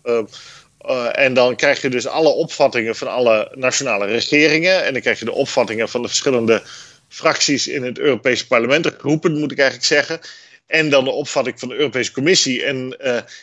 en 1.11 1.33
dan 1.33 1.55
krijg 1.55 1.81
je 1.81 1.89
dus 1.89 2.07
alle 2.07 2.29
opvattingen 2.29 2.95
van 2.95 3.07
alle 3.07 3.51
nationale 3.55 4.05
regeringen. 4.05 4.85
En 4.85 4.93
dan 4.93 5.01
krijg 5.01 5.19
je 5.19 5.25
de 5.25 5.31
opvattingen 5.31 5.89
van 5.89 6.01
de 6.01 6.07
verschillende 6.07 6.61
fracties 7.09 7.67
in 7.67 7.83
het 7.83 7.99
Europese 7.99 8.47
parlement, 8.47 8.83
de 8.83 8.95
groepen 8.97 9.39
moet 9.39 9.51
ik 9.51 9.59
eigenlijk 9.59 9.87
zeggen. 9.87 10.19
En 10.67 10.89
dan 10.89 11.03
de 11.03 11.11
opvatting 11.11 11.59
van 11.59 11.69
de 11.69 11.75
Europese 11.75 12.11
Commissie. 12.11 12.63
En 12.63 12.97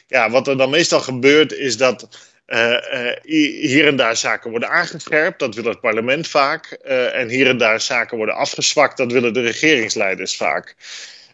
ja, 0.06 0.30
wat 0.30 0.48
er 0.48 0.56
dan 0.56 0.70
meestal 0.70 1.00
gebeurt, 1.00 1.52
is 1.52 1.76
dat 1.76 2.08
uh, 2.46 2.76
hier 3.22 3.86
en 3.86 3.96
daar 3.96 4.16
zaken 4.16 4.50
worden 4.50 4.68
aangescherpt, 4.68 5.38
dat 5.38 5.54
wil 5.54 5.64
het 5.64 5.80
parlement 5.80 6.28
vaak. 6.28 6.70
En 7.12 7.28
hier 7.28 7.46
en 7.46 7.58
daar 7.58 7.80
zaken 7.80 8.16
worden 8.16 8.34
afgezwakt, 8.34 8.96
dat 8.96 9.12
willen 9.12 9.32
de 9.32 9.40
regeringsleiders 9.40 10.36
vaak. 10.36 10.76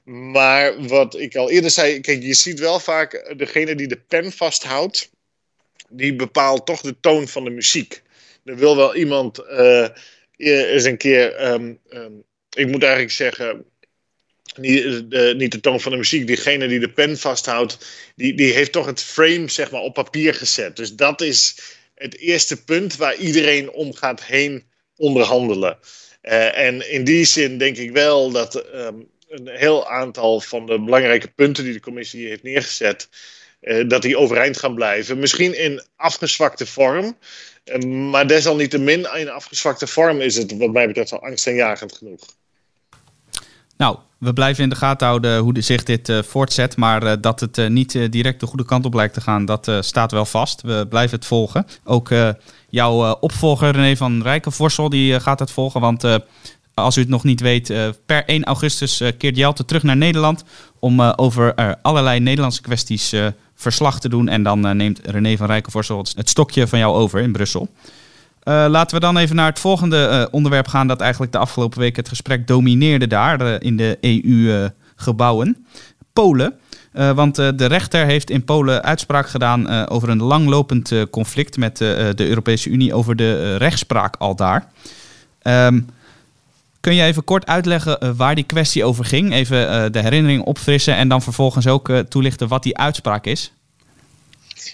Maar 0.04 0.86
wat 0.86 1.18
ik 1.18 1.36
al 1.36 1.50
eerder 1.50 1.70
zei, 1.70 2.00
kijk, 2.00 2.22
je 2.22 2.34
ziet 2.34 2.58
wel 2.58 2.80
vaak 2.80 3.34
degene 3.36 3.74
die 3.74 3.86
de 3.86 4.00
pen 4.08 4.32
vasthoudt, 4.32 5.10
die 5.88 6.14
bepaalt 6.14 6.66
toch 6.66 6.80
de 6.80 7.00
toon 7.00 7.28
van 7.28 7.44
de 7.44 7.50
muziek. 7.50 8.02
Er 8.44 8.56
wil 8.56 8.76
wel 8.76 8.94
iemand 8.94 9.42
eens 10.36 10.84
een 10.84 10.96
keer, 10.96 11.46
um, 11.52 11.78
um, 11.90 12.22
ik 12.52 12.66
moet 12.66 12.82
eigenlijk 12.82 13.12
zeggen, 13.12 13.64
niet 14.58 15.10
de, 15.10 15.34
niet 15.36 15.52
de 15.52 15.60
toon 15.60 15.80
van 15.80 15.92
de 15.92 15.98
muziek. 15.98 16.26
Diegene 16.26 16.68
die 16.68 16.78
de 16.78 16.90
pen 16.90 17.18
vasthoudt, 17.18 17.78
die, 18.16 18.34
die 18.34 18.52
heeft 18.52 18.72
toch 18.72 18.86
het 18.86 19.02
frame 19.02 19.48
zeg 19.48 19.70
maar, 19.70 19.80
op 19.80 19.94
papier 19.94 20.34
gezet. 20.34 20.76
Dus 20.76 20.94
dat 20.94 21.20
is 21.20 21.58
het 21.94 22.18
eerste 22.18 22.64
punt 22.64 22.96
waar 22.96 23.16
iedereen 23.16 23.70
om 23.70 23.94
gaat 23.94 24.24
heen 24.24 24.64
onderhandelen. 24.96 25.78
Uh, 26.22 26.58
en 26.58 26.90
in 26.90 27.04
die 27.04 27.24
zin 27.24 27.58
denk 27.58 27.76
ik 27.76 27.90
wel 27.90 28.30
dat 28.30 28.64
um, 28.74 29.08
een 29.28 29.48
heel 29.48 29.88
aantal 29.88 30.40
van 30.40 30.66
de 30.66 30.80
belangrijke 30.80 31.28
punten 31.28 31.64
die 31.64 31.72
de 31.72 31.80
commissie 31.80 32.28
heeft 32.28 32.42
neergezet, 32.42 33.08
uh, 33.60 33.88
dat 33.88 34.02
die 34.02 34.18
overeind 34.18 34.58
gaan 34.58 34.74
blijven. 34.74 35.18
Misschien 35.18 35.58
in 35.58 35.82
afgezwakte 35.96 36.66
vorm. 36.66 37.18
Uh, 37.64 38.10
maar 38.10 38.26
desalniettemin 38.26 39.08
in 39.14 39.28
afgezwakte 39.28 39.86
vorm 39.86 40.20
is 40.20 40.36
het 40.36 40.56
wat 40.56 40.72
mij 40.72 40.86
betreft 40.86 41.12
al 41.12 41.22
angstaanjagend 41.22 41.92
genoeg. 41.92 42.20
Nou, 43.78 43.96
we 44.18 44.32
blijven 44.32 44.62
in 44.62 44.68
de 44.68 44.76
gaten 44.76 45.06
houden 45.06 45.38
hoe 45.38 45.62
zich 45.62 45.82
dit 45.82 46.08
uh, 46.08 46.22
voortzet. 46.22 46.76
Maar 46.76 47.02
uh, 47.02 47.12
dat 47.20 47.40
het 47.40 47.58
uh, 47.58 47.68
niet 47.68 48.12
direct 48.12 48.40
de 48.40 48.46
goede 48.46 48.64
kant 48.64 48.84
op 48.84 48.94
lijkt 48.94 49.14
te 49.14 49.20
gaan, 49.20 49.44
dat 49.44 49.70
staat 49.80 50.12
wel 50.12 50.24
vast. 50.24 50.62
We 50.62 50.86
blijven 50.88 51.16
het 51.16 51.26
volgen. 51.26 51.66
Ook 51.84 52.10
jouw 52.68 53.12
opvolger 53.12 53.70
René 53.70 53.96
van 53.96 54.22
Rijkenvorsel 54.22 54.88
die 54.88 55.20
gaat 55.20 55.38
het 55.38 55.50
volgen. 55.50 55.80
Want 55.80 56.04
als 56.74 56.96
u 56.96 57.00
het 57.00 57.10
nog 57.10 57.24
niet 57.24 57.40
weet, 57.40 57.72
per 58.06 58.24
1 58.24 58.44
augustus 58.44 59.02
keert 59.18 59.36
Jelte 59.36 59.64
terug 59.64 59.82
naar 59.82 59.96
Nederland. 59.96 60.44
Om 60.78 61.00
over 61.00 61.76
allerlei 61.82 62.20
Nederlandse 62.20 62.62
kwesties 62.62 63.14
verslag 63.54 64.00
te 64.00 64.08
doen. 64.08 64.28
En 64.28 64.42
dan 64.42 64.76
neemt 64.76 65.00
René 65.04 65.36
van 65.36 65.46
Rijkenvorsel 65.46 65.98
het 66.14 66.28
stokje 66.28 66.66
van 66.66 66.78
jou 66.78 66.94
over 66.94 67.20
in 67.20 67.32
Brussel. 67.32 67.68
Uh, 68.48 68.66
laten 68.68 68.94
we 68.94 69.00
dan 69.00 69.16
even 69.16 69.36
naar 69.36 69.48
het 69.48 69.58
volgende 69.58 70.08
uh, 70.10 70.34
onderwerp 70.34 70.68
gaan, 70.68 70.86
dat 70.86 71.00
eigenlijk 71.00 71.32
de 71.32 71.38
afgelopen 71.38 71.78
week 71.78 71.96
het 71.96 72.08
gesprek 72.08 72.46
domineerde 72.46 73.06
daar 73.06 73.40
uh, 73.40 73.54
in 73.58 73.76
de 73.76 73.98
EU-gebouwen. 74.00 75.66
Polen. 76.12 76.58
want 76.92 77.34
de 77.34 77.66
rechter 77.66 78.06
heeft 78.06 78.30
in 78.30 78.44
Polen 78.44 78.82
uitspraak 78.82 79.28
gedaan 79.28 79.88
over 79.88 80.08
een 80.08 80.22
langlopend 80.22 80.92
conflict 81.10 81.56
met 81.56 81.76
de 81.76 82.14
Europese 82.16 82.70
Unie 82.70 82.94
over 82.94 83.16
de 83.16 83.56
rechtspraak 83.56 84.16
al 84.16 84.36
daar. 84.36 84.68
Um, 85.42 85.86
kun 86.80 86.94
je 86.94 87.02
even 87.02 87.24
kort 87.24 87.46
uitleggen 87.46 88.16
waar 88.16 88.34
die 88.34 88.44
kwestie 88.44 88.84
over 88.84 89.04
ging? 89.04 89.32
Even 89.32 89.92
de 89.92 90.00
herinnering 90.00 90.42
opfrissen 90.42 90.96
en 90.96 91.08
dan 91.08 91.22
vervolgens 91.22 91.66
ook 91.66 91.92
toelichten 92.08 92.48
wat 92.48 92.62
die 92.62 92.78
uitspraak 92.78 93.26
is? 93.26 93.52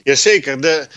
Jazeker. 0.03 0.61
De, 0.61 0.89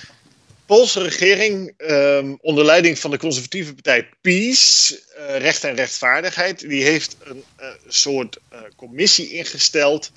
Poolse 0.68 1.02
regering, 1.02 1.74
um, 1.78 2.38
onder 2.42 2.66
leiding 2.66 3.00
van 3.00 3.12
de 3.12 3.18
conservatieve 3.18 3.74
partij 3.74 4.10
PiS, 4.22 4.94
uh, 5.18 5.38
Recht 5.38 5.64
en 5.64 5.76
Rechtvaardigheid, 5.76 6.60
die 6.60 6.84
heeft 6.84 7.18
een 7.24 7.44
uh, 7.60 7.68
soort 7.88 8.38
uh, 8.54 8.60
commissie 8.76 9.30
ingesteld. 9.30 10.12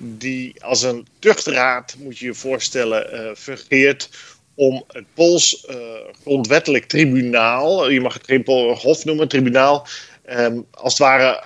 Die 0.00 0.54
als 0.62 0.82
een 0.82 1.06
tuchtraad, 1.18 1.94
moet 1.98 2.18
je 2.18 2.26
je 2.26 2.34
voorstellen, 2.34 3.36
fungeert 3.36 4.08
om 4.54 4.84
het 4.88 5.04
Pools 5.14 5.66
grondwettelijk 6.20 6.84
tribunaal, 6.84 7.90
je 7.90 8.00
mag 8.00 8.14
het 8.14 8.26
geen 8.26 8.42
hof 8.78 9.04
noemen, 9.04 9.28
tribunaal, 9.28 9.86
um, 10.30 10.66
als 10.70 10.92
het 10.92 11.02
ware 11.02 11.44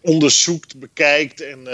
onderzoekt, 0.00 0.78
bekijkt 0.78 1.40
en 1.40 1.68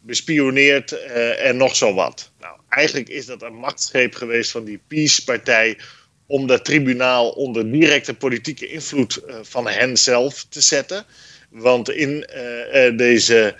bespioneert 0.00 0.92
en 1.36 1.56
nog 1.56 1.76
zo 1.76 1.94
wat. 1.94 2.30
Nou, 2.40 2.56
eigenlijk 2.78 3.08
is 3.08 3.26
dat 3.26 3.42
een 3.42 3.54
machtsgreep 3.54 4.14
geweest 4.14 4.50
van 4.50 4.64
die 4.64 4.80
Peace-partij 4.88 5.78
om 6.26 6.46
dat 6.46 6.64
tribunaal 6.64 7.30
onder 7.30 7.72
directe 7.72 8.14
politieke 8.14 8.68
invloed 8.68 9.20
uh, 9.26 9.36
van 9.42 9.68
hen 9.68 9.96
zelf 9.96 10.46
te 10.48 10.60
zetten. 10.60 11.04
Want 11.48 11.90
in 11.90 12.26
uh, 12.34 12.86
uh, 12.86 12.96
deze 12.96 13.54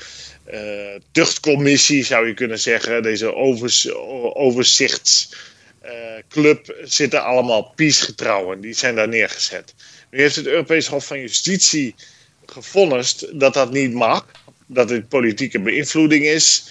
tuchtcommissie, 1.13 2.05
zou 2.05 2.27
je 2.27 2.35
kunnen 2.35 2.59
zeggen, 2.59 3.03
deze 3.03 3.35
overzichtsclub, 4.35 6.77
zitten 6.83 7.25
allemaal 7.25 7.73
Peace-getrouwen. 7.77 8.61
Die 8.61 8.75
zijn 8.75 8.95
daar 8.95 9.09
neergezet. 9.09 9.75
Nu 10.11 10.21
heeft 10.21 10.37
het 10.37 10.47
Europees 10.47 10.87
Hof 10.87 11.07
van 11.07 11.21
Justitie 11.21 11.95
gevonnist 12.47 13.41
dat 13.41 13.55
dat 13.55 13.73
niet 13.73 13.93
mag. 13.93 14.27
Dat 14.67 14.91
het 14.91 15.09
politieke 15.09 15.61
beïnvloeding 15.61 16.25
is. 16.25 16.65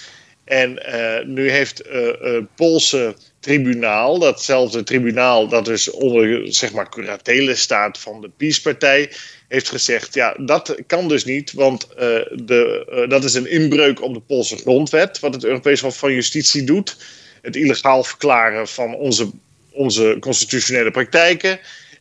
En 0.48 0.80
uh, 0.90 1.26
nu 1.26 1.50
heeft 1.50 1.78
het 2.20 2.56
Poolse 2.56 3.16
tribunaal, 3.40 4.20
datzelfde 4.20 4.84
tribunaal 4.84 5.48
dat 5.48 5.66
dus 5.66 5.90
onder 5.90 6.54
zeg 6.54 6.74
maar 6.74 6.90
curatele 6.90 7.56
staat 7.56 7.98
van 7.98 8.22
de 8.22 8.30
PiS-partij, 8.38 9.12
heeft 9.48 9.70
gezegd: 9.70 10.14
ja, 10.14 10.36
dat 10.40 10.76
kan 10.88 11.08
dus 11.08 11.26
niet, 11.26 11.54
want 11.54 11.88
de, 12.34 13.06
dat 13.10 13.24
is 13.24 13.34
een 13.34 13.50
inbreuk 13.50 14.02
op 14.02 14.14
de 14.14 14.20
Poolse 14.20 14.58
grondwet, 14.58 15.20
wat 15.20 15.34
het 15.34 15.44
Europees 15.44 15.82
Hof 15.82 15.98
van 15.98 16.14
Justitie 16.14 16.64
doet. 16.64 16.98
Het 17.42 17.56
illegaal 17.56 18.04
verklaren 18.04 18.68
van 18.68 18.96
onze, 18.96 19.30
onze 19.72 20.18
constitutionele 20.20 20.92
praktijken. 20.92 21.60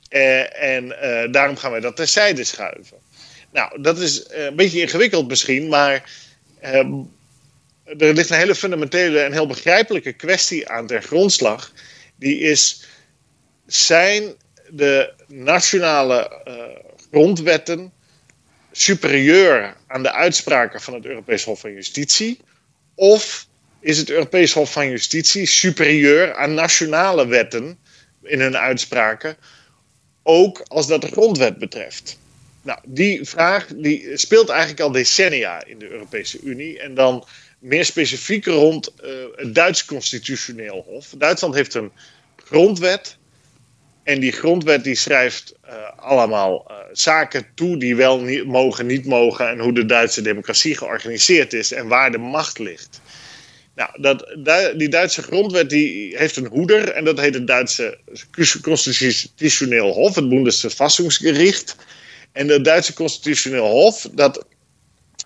en 0.08 0.96
daarom 1.30 1.56
gaan 1.56 1.70
wij 1.70 1.80
dat 1.80 1.96
terzijde 1.96 2.44
schuiven. 2.44 2.96
Nou, 3.52 3.82
dat 3.82 3.98
is 3.98 4.24
een 4.28 4.56
beetje 4.56 4.80
ingewikkeld 4.80 5.28
misschien, 5.28 5.68
maar 5.68 6.10
er 7.86 8.14
ligt 8.14 8.30
een 8.30 8.38
hele 8.38 8.54
fundamentele 8.54 9.20
en 9.20 9.32
heel 9.32 9.46
begrijpelijke 9.46 10.12
kwestie 10.12 10.68
aan 10.68 10.86
ter 10.86 11.02
grondslag. 11.02 11.72
Die 12.16 12.38
is: 12.38 12.84
zijn 13.66 14.34
de 14.70 15.12
nationale 15.26 16.42
uh, 16.48 16.54
grondwetten 17.10 17.92
superieur 18.72 19.76
aan 19.86 20.02
de 20.02 20.12
uitspraken 20.12 20.80
van 20.80 20.94
het 20.94 21.04
Europees 21.04 21.44
Hof 21.44 21.60
van 21.60 21.72
Justitie? 21.72 22.40
Of 22.94 23.46
is 23.80 23.98
het 23.98 24.10
Europees 24.10 24.52
Hof 24.52 24.72
van 24.72 24.88
Justitie 24.88 25.46
superieur 25.46 26.34
aan 26.34 26.54
nationale 26.54 27.26
wetten 27.26 27.78
in 28.22 28.40
hun 28.40 28.56
uitspraken, 28.56 29.36
ook 30.22 30.62
als 30.66 30.86
dat 30.86 31.00
de 31.00 31.08
grondwet 31.08 31.58
betreft? 31.58 32.18
Nou, 32.62 32.78
die 32.84 33.24
vraag 33.24 33.66
die 33.66 34.16
speelt 34.16 34.48
eigenlijk 34.48 34.80
al 34.80 34.92
decennia 34.92 35.64
in 35.64 35.78
de 35.78 35.88
Europese 35.88 36.40
Unie. 36.42 36.80
En 36.80 36.94
dan 36.94 37.26
meer 37.66 37.84
specifiek 37.84 38.46
rond 38.46 38.92
uh, 39.04 39.10
het 39.36 39.54
Duits 39.54 39.84
Constitutioneel 39.84 40.84
Hof. 40.86 41.14
Duitsland 41.18 41.54
heeft 41.54 41.74
een 41.74 41.92
grondwet 42.36 43.16
En 44.02 44.20
die 44.20 44.32
grondwet 44.32 44.84
die 44.84 44.94
schrijft 44.94 45.54
allemaal 45.96 46.70
zaken 46.92 47.46
toe 47.54 47.76
die 47.76 47.96
wel 47.96 48.44
mogen, 48.44 48.86
niet 48.86 49.06
mogen. 49.06 49.48
En 49.48 49.58
hoe 49.58 49.72
de 49.72 49.86
Duitse 49.86 50.22
democratie 50.22 50.76
georganiseerd 50.76 51.52
is 51.52 51.72
en 51.72 51.88
waar 51.88 52.10
de 52.10 52.18
macht 52.18 52.58
ligt. 52.58 53.00
Nou, 53.74 53.90
dat, 54.00 54.36
die 54.78 54.88
Duitse 54.88 55.22
grondwet 55.22 55.70
die 55.70 56.16
heeft 56.16 56.36
een 56.36 56.46
hoeder 56.46 56.88
en 56.88 57.04
dat 57.04 57.20
heet 57.20 57.34
het 57.34 57.46
Duitse 57.46 57.98
Constitutioneel 58.62 59.92
Hof, 59.92 60.14
het 60.14 60.28
Bundesverfassungsgericht. 60.28 61.76
En 62.32 62.48
het 62.48 62.64
Duitse 62.64 62.92
Constitutioneel 62.92 63.66
Hof, 63.66 64.08
dat, 64.12 64.46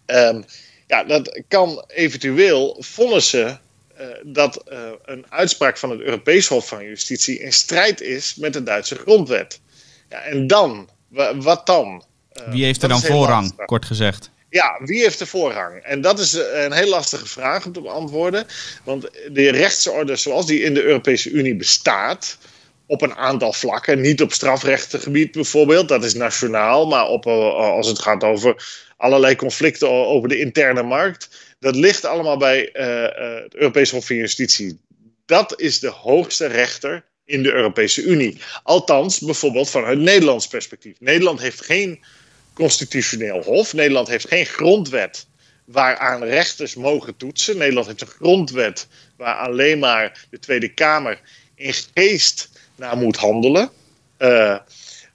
um, 0.06 0.44
ja, 0.90 1.04
dat 1.04 1.42
kan 1.48 1.84
eventueel 1.86 2.76
vonnissen 2.78 3.60
uh, 4.00 4.06
dat 4.22 4.62
uh, 4.72 4.78
een 5.04 5.24
uitspraak 5.28 5.78
van 5.78 5.90
het 5.90 6.00
Europees 6.00 6.46
Hof 6.48 6.68
van 6.68 6.84
Justitie 6.84 7.40
in 7.40 7.52
strijd 7.52 8.00
is 8.00 8.34
met 8.34 8.52
de 8.52 8.62
Duitse 8.62 8.94
grondwet. 8.94 9.60
Ja, 10.08 10.22
en 10.22 10.46
dan? 10.46 10.88
Wat 11.34 11.66
dan? 11.66 12.04
Uh, 12.32 12.48
Wie 12.48 12.64
heeft 12.64 12.82
er 12.82 12.88
dan 12.88 13.00
voorrang, 13.00 13.64
kort 13.66 13.84
gezegd? 13.84 14.30
Ja, 14.48 14.80
wie 14.84 15.02
heeft 15.02 15.18
de 15.18 15.26
voorrang? 15.26 15.82
En 15.82 16.00
dat 16.00 16.18
is 16.18 16.32
een 16.32 16.72
heel 16.72 16.88
lastige 16.88 17.26
vraag 17.26 17.66
om 17.66 17.72
te 17.72 17.80
beantwoorden. 17.80 18.46
Want 18.84 19.10
de 19.32 19.50
rechtsorde 19.50 20.16
zoals 20.16 20.46
die 20.46 20.62
in 20.62 20.74
de 20.74 20.82
Europese 20.82 21.30
Unie 21.30 21.56
bestaat, 21.56 22.38
op 22.86 23.02
een 23.02 23.14
aantal 23.14 23.52
vlakken, 23.52 24.00
niet 24.00 24.22
op 24.22 24.32
strafrechtengebied 24.32 25.32
bijvoorbeeld, 25.32 25.88
dat 25.88 26.04
is 26.04 26.14
nationaal, 26.14 26.86
maar 26.86 27.06
op, 27.06 27.26
eh, 27.26 27.54
als 27.54 27.86
het 27.86 27.98
gaat 27.98 28.24
over 28.24 28.64
allerlei 29.00 29.36
conflicten 29.36 29.88
over 29.88 30.28
de 30.28 30.38
interne 30.38 30.82
markt, 30.82 31.28
dat 31.58 31.76
ligt 31.76 32.04
allemaal 32.04 32.36
bij 32.36 32.70
uh, 32.72 33.42
het 33.42 33.54
Europese 33.54 33.94
Hof 33.94 34.06
van 34.06 34.16
Justitie. 34.16 34.78
Dat 35.26 35.60
is 35.60 35.78
de 35.78 35.88
hoogste 35.88 36.46
rechter 36.46 37.04
in 37.24 37.42
de 37.42 37.52
Europese 37.52 38.02
Unie. 38.02 38.40
Althans, 38.62 39.18
bijvoorbeeld 39.18 39.70
vanuit 39.70 39.98
Nederlands 39.98 40.48
perspectief. 40.48 40.96
Nederland 41.00 41.40
heeft 41.40 41.64
geen 41.64 42.04
constitutioneel 42.52 43.42
hof. 43.42 43.72
Nederland 43.72 44.08
heeft 44.08 44.28
geen 44.28 44.46
grondwet 44.46 45.26
waaraan 45.64 46.24
rechters 46.24 46.74
mogen 46.74 47.16
toetsen. 47.16 47.58
Nederland 47.58 47.86
heeft 47.86 48.00
een 48.00 48.06
grondwet 48.06 48.86
waar 49.16 49.36
alleen 49.36 49.78
maar 49.78 50.26
de 50.30 50.38
Tweede 50.38 50.74
Kamer 50.74 51.20
in 51.54 51.74
geest 51.94 52.50
naar 52.76 52.96
moet 52.96 53.16
handelen. 53.16 53.70
Uh, 54.18 54.58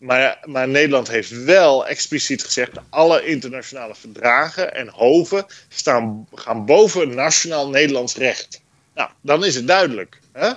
maar, 0.05 0.39
maar, 0.43 0.67
Nederland 0.67 1.07
heeft 1.07 1.43
wel 1.43 1.87
expliciet 1.87 2.43
gezegd: 2.43 2.71
alle 2.89 3.25
internationale 3.25 3.95
verdragen 3.95 4.73
en 4.73 4.89
hoven 4.89 5.45
staan, 5.69 6.27
gaan 6.33 6.65
boven 6.65 7.15
nationaal 7.15 7.69
Nederlands 7.69 8.15
recht. 8.15 8.61
Nou, 8.95 9.09
dan 9.21 9.45
is 9.45 9.55
het 9.55 9.67
duidelijk. 9.67 10.19
Hè? 10.33 10.51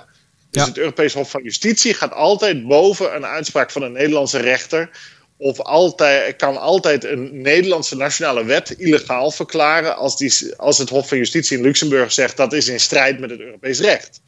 Dus 0.51 0.65
het 0.65 0.77
Europees 0.77 1.13
Hof 1.13 1.29
van 1.29 1.43
Justitie 1.43 1.93
gaat 1.93 2.13
altijd 2.13 2.67
boven 2.67 3.15
een 3.15 3.25
uitspraak 3.25 3.71
van 3.71 3.81
een 3.81 3.91
Nederlandse 3.91 4.39
rechter 4.39 4.89
of 5.37 5.59
altijd, 5.59 6.35
kan 6.35 6.57
altijd 6.57 7.03
een 7.03 7.41
Nederlandse 7.41 7.95
nationale 7.95 8.45
wet 8.45 8.69
illegaal 8.69 9.31
verklaren 9.31 9.95
als, 9.95 10.17
die, 10.17 10.55
als 10.55 10.77
het 10.77 10.89
Hof 10.89 11.07
van 11.07 11.17
Justitie 11.17 11.57
in 11.57 11.63
Luxemburg 11.63 12.11
zegt 12.11 12.37
dat 12.37 12.53
is 12.53 12.67
in 12.67 12.79
strijd 12.79 13.19
met 13.19 13.29
het 13.29 13.39
Europees 13.39 13.79
recht. 13.79 14.21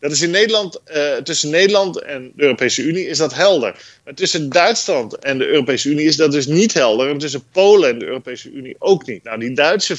Dat 0.00 0.10
is 0.10 0.22
in 0.22 0.30
Nederland, 0.30 0.80
uh, 0.96 1.16
tussen 1.16 1.50
Nederland 1.50 2.02
en 2.02 2.32
de 2.36 2.42
Europese 2.42 2.82
Unie 2.82 3.06
is 3.06 3.18
dat 3.18 3.34
helder. 3.34 3.74
Maar 4.04 4.14
tussen 4.14 4.48
Duitsland 4.50 5.18
en 5.18 5.38
de 5.38 5.46
Europese 5.46 5.88
Unie 5.88 6.06
is 6.06 6.16
dat 6.16 6.32
dus 6.32 6.46
niet 6.46 6.74
helder. 6.74 7.08
En 7.08 7.18
tussen 7.18 7.44
Polen 7.52 7.90
en 7.90 7.98
de 7.98 8.06
Europese 8.06 8.50
Unie 8.50 8.76
ook 8.78 9.06
niet. 9.06 9.24
Nou, 9.24 9.38
die 9.38 9.52
Duitse 9.52 9.96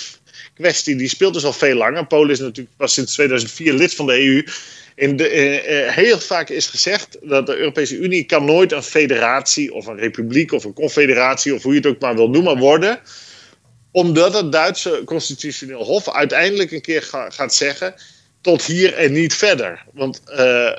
kwestie 0.54 0.96
die 0.96 1.08
speelt 1.10 1.34
dus 1.34 1.46
al 1.46 1.54
veel 1.54 1.76
langer. 1.76 2.08
Polen 2.08 2.30
is 2.30 2.40
natuurlijk 2.40 2.76
pas 2.78 2.94
sinds 2.94 3.14
2004 3.14 3.74
lid 3.74 3.96
van 3.96 4.06
de 4.06 4.22
EU. 4.22 4.44
In 4.96 5.16
de, 5.16 5.28
eh, 5.28 5.88
eh, 5.88 5.94
heel 5.94 6.20
vaak 6.20 6.50
is 6.50 6.68
gezegd 6.68 7.18
dat 7.22 7.46
de 7.46 7.58
Europese 7.58 7.98
Unie 7.98 8.24
kan 8.24 8.46
nooit 8.46 8.72
een 8.72 8.84
federatie 8.84 9.74
of 9.74 9.86
een 9.86 10.00
republiek 10.00 10.52
of 10.52 10.64
een 10.64 10.74
confederatie 10.74 11.54
of 11.54 11.64
hoe 11.64 11.72
je 11.74 11.78
het 11.80 11.88
ook 11.88 12.00
maar 12.00 12.16
wil 12.16 12.30
noemen 12.30 12.58
worden. 12.58 13.00
Omdat 13.92 14.34
het 14.34 14.52
Duitse 14.52 15.02
constitutioneel 15.06 15.84
hof 15.84 16.10
uiteindelijk 16.10 16.72
een 16.72 16.82
keer 16.82 17.02
gaat 17.30 17.54
zeggen 17.54 17.96
tot 18.42 18.66
hier 18.66 18.94
en 18.94 19.12
niet 19.12 19.34
verder. 19.34 19.86
Want 19.94 20.22
uh, 20.30 20.72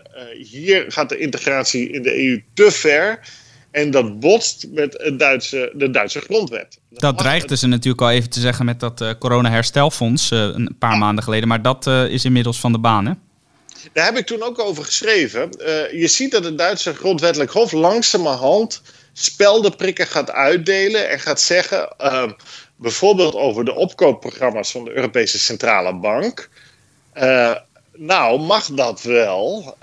hier 0.50 0.84
gaat 0.88 1.08
de 1.08 1.18
integratie 1.18 1.90
in 1.90 2.02
de 2.02 2.26
EU 2.26 2.42
te 2.54 2.70
ver. 2.70 3.20
En 3.70 3.90
dat 3.90 4.20
botst 4.20 4.66
met 4.70 4.94
het 4.98 5.18
Duitse, 5.18 5.72
de 5.74 5.90
Duitse 5.90 6.20
grondwet. 6.20 6.78
Dat, 6.90 7.00
dat 7.00 7.18
dreigden 7.18 7.58
ze 7.58 7.66
natuurlijk 7.66 8.02
al 8.02 8.10
even 8.10 8.30
te 8.30 8.40
zeggen 8.40 8.64
met 8.64 8.80
dat 8.80 9.00
uh, 9.00 9.10
corona-herstelfonds 9.18 10.30
een 10.30 10.76
paar 10.78 10.98
maanden 10.98 11.24
geleden. 11.24 11.48
Maar 11.48 11.62
dat 11.62 11.86
is 11.86 12.24
inmiddels 12.24 12.60
van 12.60 12.72
de 12.72 12.78
baan, 12.78 13.06
hè? 13.06 13.12
Daar 13.92 14.04
heb 14.04 14.16
ik 14.16 14.26
toen 14.26 14.42
ook 14.42 14.58
over 14.58 14.84
geschreven. 14.84 15.48
Je 15.92 16.08
ziet 16.08 16.30
dat 16.30 16.44
het 16.44 16.58
Duitse 16.58 16.94
grondwettelijk 16.94 17.50
hof 17.50 17.72
langzamerhand 17.72 18.82
speldenprikken 19.12 20.06
gaat 20.06 20.30
uitdelen 20.30 21.10
en 21.10 21.20
gaat 21.20 21.40
zeggen, 21.40 21.94
bijvoorbeeld 22.76 23.34
over 23.34 23.64
de 23.64 23.74
opkoopprogramma's 23.74 24.70
van 24.70 24.84
de 24.84 24.94
Europese 24.94 25.38
Centrale 25.38 25.94
Bank. 25.94 26.48
Uh, 27.16 27.54
nou, 27.96 28.40
mag 28.40 28.66
dat 28.66 29.02
wel? 29.02 29.76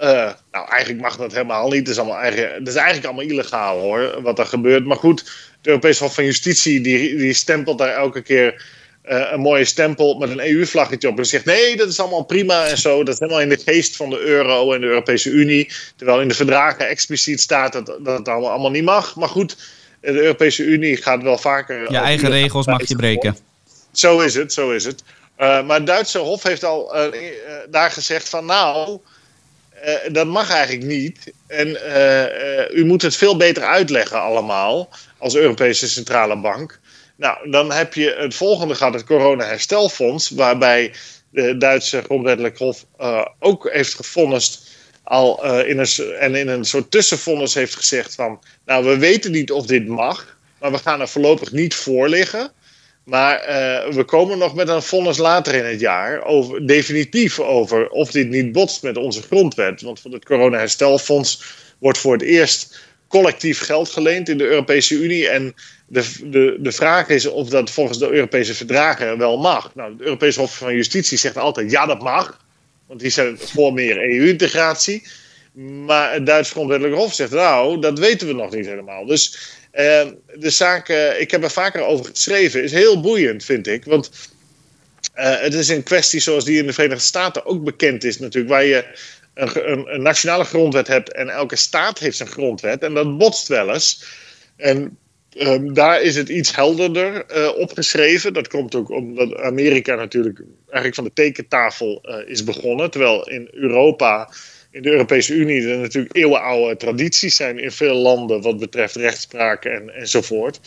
nou, 0.52 0.70
eigenlijk 0.70 1.02
mag 1.02 1.18
dat 1.18 1.32
helemaal 1.32 1.70
niet. 1.70 1.80
Het 1.80 1.88
is, 1.88 1.98
allemaal 1.98 2.20
eigen, 2.20 2.54
het 2.54 2.68
is 2.68 2.76
eigenlijk 2.76 3.06
allemaal 3.06 3.32
illegaal 3.32 3.80
hoor, 3.80 4.22
wat 4.22 4.40
er 4.40 4.46
gebeurt. 4.46 4.86
Maar 4.86 4.98
goed, 4.98 5.20
het 5.58 5.68
Europese 5.68 6.04
Hof 6.04 6.14
van 6.14 6.26
Justitie 6.26 6.82
die, 6.82 7.16
die 7.16 7.34
stempelt 7.34 7.78
daar 7.78 7.94
elke 7.94 8.22
keer 8.22 8.66
uh, 9.10 9.32
een 9.32 9.40
mooie 9.40 9.66
stempel 9.66 10.18
met 10.18 10.30
een 10.30 10.40
EU-vlaggetje 10.40 11.08
op. 11.08 11.18
En 11.18 11.26
zegt: 11.26 11.46
nee, 11.46 11.76
dat 11.76 11.88
is 11.88 12.00
allemaal 12.00 12.24
prima 12.24 12.66
en 12.66 12.78
zo. 12.78 13.04
Dat 13.04 13.14
is 13.14 13.20
helemaal 13.20 13.42
in 13.42 13.50
de 13.50 13.62
geest 13.66 13.96
van 13.96 14.10
de 14.10 14.20
euro 14.20 14.74
en 14.74 14.82
de 14.82 14.88
Europese 14.88 15.30
Unie. 15.30 15.72
Terwijl 15.96 16.22
in 16.22 16.28
de 16.28 16.34
verdragen 16.34 16.88
expliciet 16.88 17.42
staat 17.42 17.74
dat, 17.74 17.86
dat 17.86 18.18
het 18.18 18.28
allemaal, 18.28 18.50
allemaal 18.50 18.72
niet 18.72 18.84
mag. 18.84 19.16
Maar 19.16 19.30
goed, 19.30 19.58
de 20.02 20.22
Europese 20.22 20.64
Unie 20.64 20.98
gaat 20.98 21.24
wel 21.24 21.38
vaker. 21.38 21.92
Je 21.92 21.98
eigen 21.98 22.30
regels 22.30 22.66
mag 22.66 22.88
je 22.88 22.96
breken. 22.96 23.38
Zo 23.92 24.20
is 24.20 24.36
het, 24.36 24.54
zo 24.54 24.72
is 24.72 24.86
het. 24.86 25.04
Uh, 25.38 25.66
maar 25.66 25.78
het 25.78 25.88
Duitse 25.88 26.18
Hof 26.18 26.44
heeft 26.44 26.64
al 26.64 26.98
uh, 26.98 27.14
daar 27.70 27.92
gezegd 27.92 28.30
van 28.30 28.46
nou, 28.46 29.00
dat 30.12 30.28
mag 30.28 30.52
eigenlijk 30.52 30.86
niet. 30.86 31.34
En 31.48 31.68
u 32.74 32.86
moet 32.86 33.02
het 33.02 33.16
veel 33.16 33.38
beter 33.38 33.64
uitleggen 33.64 34.22
allemaal 34.22 34.90
als 35.18 35.36
Europese 35.36 35.90
Centrale 35.90 36.38
Bank. 36.38 36.80
Nou, 37.16 37.50
dan 37.52 37.72
heb 37.72 37.94
je 37.94 38.16
het 38.18 38.36
volgende 38.36 38.76
gaat 38.76 38.94
het 38.94 39.04
corona-herstelfonds, 39.04 40.30
waarbij 40.30 40.94
de 41.30 41.58
Duitse 41.58 42.02
grondwettelijk 42.02 42.58
hof 42.58 42.86
ook 43.40 43.70
heeft 43.72 43.94
gevonnist 43.94 44.68
al 45.04 45.46
in 45.46 45.80
een, 45.80 46.16
en 46.20 46.36
in 46.36 46.48
een 46.48 46.66
soort 46.66 46.92
tussenvonnis 46.92 47.54
heeft 47.54 47.76
gezegd 47.76 48.16
van, 48.16 48.44
nou, 48.66 48.86
we 48.86 48.98
weten 48.98 49.32
niet 49.32 49.52
of 49.52 49.66
dit 49.66 49.88
mag, 49.88 50.38
maar 50.60 50.72
we 50.72 50.78
gaan 50.78 51.02
er 51.02 51.08
voorlopig 51.08 51.52
niet 51.52 51.76
voor 51.76 52.10
liggen. 52.10 52.52
Maar 53.08 53.40
uh, 53.40 53.94
we 53.94 54.04
komen 54.04 54.38
nog 54.38 54.56
met 54.56 54.68
een 54.68 54.82
vonnis 54.82 55.18
later 55.18 55.54
in 55.54 55.66
het 55.66 55.80
jaar, 55.80 56.24
over, 56.24 56.68
definitief 56.68 57.40
over 57.40 57.90
of 57.90 58.12
dit 58.12 58.30
niet 58.30 58.52
botst 58.52 58.84
met 58.84 58.98
onze 58.98 59.22
grondwet. 59.22 59.82
Want 59.82 60.00
van 60.00 60.12
het 60.12 60.26
corona-herstelfonds 60.26 61.44
wordt 61.78 61.98
voor 61.98 62.14
het 62.14 62.22
eerst 62.22 62.80
collectief 63.08 63.60
geld 63.60 63.90
geleend 63.90 64.30
in 64.30 64.38
de 64.38 64.48
Europese 64.48 64.96
Unie. 64.96 65.30
En 65.30 65.56
de, 65.88 66.12
de, 66.24 66.58
de 66.60 66.72
vraag 66.72 67.08
is 67.08 67.26
of 67.26 67.50
dat 67.50 67.70
volgens 67.70 68.00
de 68.00 68.10
Europese 68.10 68.56
verdragen 68.56 69.18
wel 69.18 69.38
mag. 69.38 69.76
Nou, 69.76 69.92
het 69.92 70.02
Europese 70.02 70.40
Hof 70.40 70.58
van 70.58 70.76
Justitie 70.76 71.18
zegt 71.18 71.38
altijd 71.38 71.72
ja, 71.72 71.86
dat 71.86 72.02
mag. 72.02 72.46
Want 72.88 73.00
die 73.00 73.10
zijn 73.10 73.38
voor 73.40 73.74
meer 73.74 73.98
EU-integratie. 73.98 75.08
Maar 75.86 76.14
het 76.14 76.26
Duits 76.26 76.52
Grondwettelijk 76.52 76.98
Hof 76.98 77.14
zegt 77.14 77.32
nou, 77.32 77.82
dat 77.82 78.00
weten 78.00 78.28
we 78.28 78.34
nog 78.34 78.52
niet 78.52 78.66
helemaal. 78.66 79.06
Dus 79.06 79.38
eh, 79.38 79.57
de 80.36 80.50
zaak, 80.50 80.90
uh, 80.90 81.20
ik 81.20 81.32
heb 81.32 81.44
er 81.44 81.52
vaker 81.52 81.82
over 81.82 82.06
geschreven, 82.06 82.64
is 82.64 82.72
heel 82.72 83.02
boeiend, 83.02 83.44
vind 83.44 83.68
ik. 83.68 83.86
Want 83.86 84.10
uh, 85.16 85.40
het 85.40 85.54
is 85.54 85.70
een 85.70 85.84
kwestie 85.84 86.20
zoals 86.20 86.46
die 86.46 86.60
in 86.60 86.66
de 86.66 86.74
Verenigde 86.74 87.04
Staten 87.04 87.46
ook 87.46 87.64
bekend 87.64 88.04
is 88.04 88.20
natuurlijk. 88.20 88.54
Waar 88.54 88.66
je 88.66 88.86
een, 89.34 89.94
een, 89.94 90.02
nationale 90.02 90.44
grondwet 90.44 90.88
hebt 90.88 91.14
en 91.14 91.30
elke 91.30 91.56
staat 91.56 92.00
heeft 92.00 92.18
zijn 92.18 92.30
grondwet. 92.30 92.84
En 92.84 92.94
dat 92.94 93.18
botst 93.18 93.48
wel 93.48 93.74
eens. 93.74 94.04
En 94.56 94.98
Um, 95.40 95.74
daar 95.74 96.02
is 96.02 96.16
het 96.16 96.30
iets 96.30 96.56
helderder 96.56 97.26
uh, 97.38 97.58
opgeschreven. 97.58 98.34
Dat 98.34 98.48
komt 98.48 98.76
ook 98.76 98.90
omdat 98.90 99.36
Amerika 99.36 99.96
natuurlijk 99.96 100.42
eigenlijk 100.64 100.96
van 100.96 101.04
de 101.04 101.14
tekentafel 101.14 102.04
uh, 102.04 102.30
is 102.30 102.44
begonnen. 102.44 102.92
Terwijl 102.92 103.30
in 103.30 103.48
Europa, 103.52 104.30
in 104.78 104.84
de 104.84 104.92
Europese 104.92 105.34
Unie, 105.34 105.68
er 105.68 105.78
natuurlijk 105.78 106.16
eeuwenoude 106.16 106.78
tradities 106.78 107.36
zijn 107.36 107.60
in 107.60 107.72
veel 107.72 107.96
landen 107.96 108.42
wat 108.42 108.60
betreft 108.60 108.96
rechtspraak 108.96 109.66
en, 109.66 109.96
enzovoort. 109.96 110.60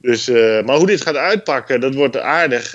Dus, 0.00 0.28
uh, 0.28 0.62
maar 0.62 0.76
hoe 0.76 0.86
dit 0.86 1.00
gaat 1.00 1.16
uitpakken, 1.16 1.80
dat 1.80 1.94
wordt 1.94 2.16
aardig. 2.16 2.72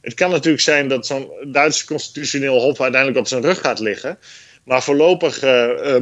het 0.00 0.14
kan 0.14 0.30
natuurlijk 0.30 0.62
zijn 0.62 0.88
dat 0.88 1.06
zo'n 1.06 1.30
Duitse 1.46 1.86
constitutioneel 1.86 2.60
hof 2.60 2.80
uiteindelijk 2.80 3.20
op 3.20 3.28
zijn 3.28 3.42
rug 3.42 3.60
gaat 3.60 3.78
liggen. 3.78 4.18
Maar 4.64 4.82
voorlopig 4.82 5.42
eh, 5.42 5.96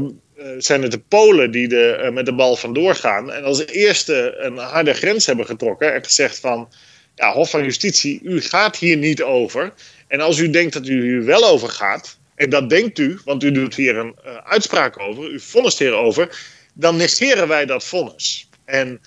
zijn 0.59 0.83
het 0.83 0.91
de 0.91 0.99
Polen 1.09 1.51
die 1.51 1.69
de, 1.69 2.11
met 2.13 2.27
de 2.27 2.35
bal 2.35 2.57
vandoor 2.57 2.95
gaan. 2.95 3.33
En 3.33 3.45
als 3.45 3.67
eerste 3.67 4.35
een 4.39 4.57
harde 4.57 4.93
grens 4.93 5.27
hebben 5.27 5.47
getrokken 5.47 5.95
en 5.95 6.05
gezegd 6.05 6.39
van... 6.39 6.69
Ja, 7.15 7.33
Hof 7.33 7.51
van 7.51 7.63
Justitie, 7.63 8.21
u 8.23 8.41
gaat 8.41 8.77
hier 8.77 8.97
niet 8.97 9.23
over. 9.23 9.73
En 10.09 10.21
als 10.21 10.39
u 10.39 10.51
denkt 10.51 10.73
dat 10.73 10.87
u 10.87 11.03
hier 11.03 11.25
wel 11.25 11.45
over 11.45 11.69
gaat... 11.69 12.19
en 12.39 12.51
dat 12.51 12.71
denkt 12.71 12.99
u, 12.99 13.19
want 13.25 13.43
u 13.43 13.53
doet 13.53 13.75
hier 13.75 13.97
een 13.97 14.17
uh, 14.27 14.37
uitspraak 14.45 14.99
over, 15.01 15.31
u 15.31 15.41
vonnist 15.41 15.79
hierover... 15.79 16.29
dan 16.75 16.97
negeren 16.97 17.49
wij 17.49 17.67
dat 17.67 17.85
vonnis. 17.85 18.49
En 18.65 19.01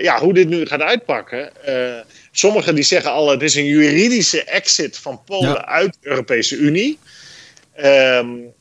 ja, 0.00 0.18
hoe 0.18 0.34
dit 0.34 0.48
nu 0.48 0.66
gaat 0.66 0.80
uitpakken. 0.80 1.52
sommigen 2.32 2.74
die 2.74 2.84
zeggen 2.84 3.10
al, 3.10 3.30
het 3.30 3.42
is 3.42 3.54
een 3.54 3.64
juridische 3.64 4.44
exit 4.44 4.98
van 4.98 5.22
Polen 5.24 5.66
uit 5.66 5.96
de 6.00 6.08
Europese 6.08 6.56
Unie. 6.56 6.98
Um, 7.84 8.52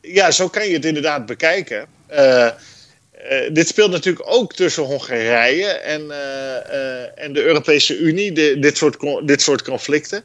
ja, 0.00 0.30
zo 0.30 0.48
kan 0.48 0.66
je 0.66 0.74
het 0.74 0.84
inderdaad 0.84 1.26
bekijken. 1.26 1.86
Dit 3.52 3.68
speelt 3.68 3.90
natuurlijk 3.90 4.26
ook 4.26 4.54
tussen 4.54 4.82
Hongarije 4.82 5.66
en, 5.66 6.00
en 7.14 7.32
de 7.32 7.42
Europese 7.42 7.98
Unie, 7.98 8.32
de, 8.32 8.58
dit, 8.58 8.76
soort, 8.76 9.26
dit 9.26 9.42
soort 9.42 9.62
conflicten. 9.62 10.24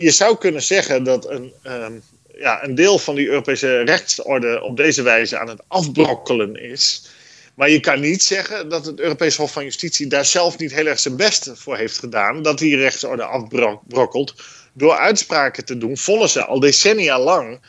Je 0.00 0.10
zou 0.10 0.38
kunnen 0.38 0.62
zeggen 0.62 1.04
dat 1.04 1.30
een, 1.30 1.52
um, 1.66 2.02
ja, 2.34 2.64
een 2.64 2.74
deel 2.74 2.98
van 2.98 3.14
die 3.14 3.28
Europese 3.28 3.82
rechtsorde 3.82 4.62
op 4.62 4.76
deze 4.76 5.02
wijze 5.02 5.38
aan 5.38 5.48
het 5.48 5.62
afbrokkelen 5.68 6.62
is. 6.62 7.06
Maar 7.54 7.70
je 7.70 7.80
kan 7.80 8.00
niet 8.00 8.22
zeggen 8.22 8.68
dat 8.68 8.86
het 8.86 9.00
Europees 9.00 9.36
Hof 9.36 9.52
van 9.52 9.64
Justitie 9.64 10.06
daar 10.06 10.24
zelf 10.24 10.58
niet 10.58 10.74
heel 10.74 10.86
erg 10.86 10.98
zijn 10.98 11.16
best 11.16 11.50
voor 11.54 11.76
heeft 11.76 11.98
gedaan. 11.98 12.42
Dat 12.42 12.58
die 12.58 12.76
rechtsorde 12.76 13.22
afbrokkelt 13.22 14.34
door 14.72 14.96
uitspraken 14.96 15.64
te 15.64 15.78
doen, 15.78 15.96
vonnissen 15.96 16.46
al 16.46 16.60
decennia 16.60 17.20
lang 17.20 17.60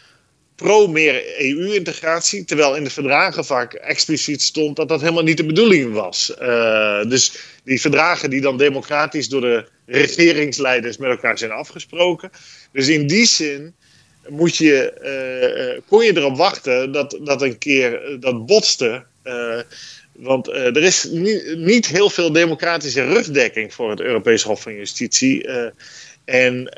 pro 0.60 0.88
meer 0.88 1.24
EU-integratie, 1.38 2.46
terwijl 2.46 2.76
in 2.76 2.84
de 2.84 2.90
verdragen 2.90 3.46
vaak 3.46 3.74
expliciet 3.74 4.42
stond 4.42 4.76
dat 4.76 4.88
dat 4.88 5.02
helemaal 5.02 5.24
niet 5.24 5.38
de 5.38 5.46
bedoeling 5.46 5.94
was. 5.94 6.34
Uh, 6.42 7.04
dus 7.04 7.32
die 7.64 7.82
verdragen 7.82 8.30
die 8.30 8.42
dan 8.42 8.58
democratisch 8.58 9.30
door 9.30 9.42
de 9.42 9.66
regeringsleiders 9.86 10.98
met 10.98 11.10
elkaar 11.10 11.38
zijn 11.38 11.52
afgesproken. 11.52 12.30
Dus 12.72 12.88
in 12.88 13.08
die 13.08 13.26
zin 13.26 13.76
moet 14.28 14.56
je, 14.56 14.94
uh, 15.76 15.82
kon 15.88 16.04
je 16.06 16.18
erop 16.18 16.38
wachten 16.38 16.92
dat, 16.92 17.20
dat 17.24 17.42
een 17.42 17.58
keer 17.58 18.18
dat 18.20 18.46
botste. 18.46 19.04
want 20.12 20.48
er 20.48 20.84
is 20.84 21.08
niet, 21.56 21.88
heel 21.88 22.10
veel 22.10 22.32
democratische 22.32 23.04
rugdekking 23.04 23.74
voor 23.74 23.90
het 23.90 24.02
Europees 24.02 24.44
Hof 24.44 24.62
van 24.62 24.76
Justitie. 24.76 25.50
En 26.26 26.70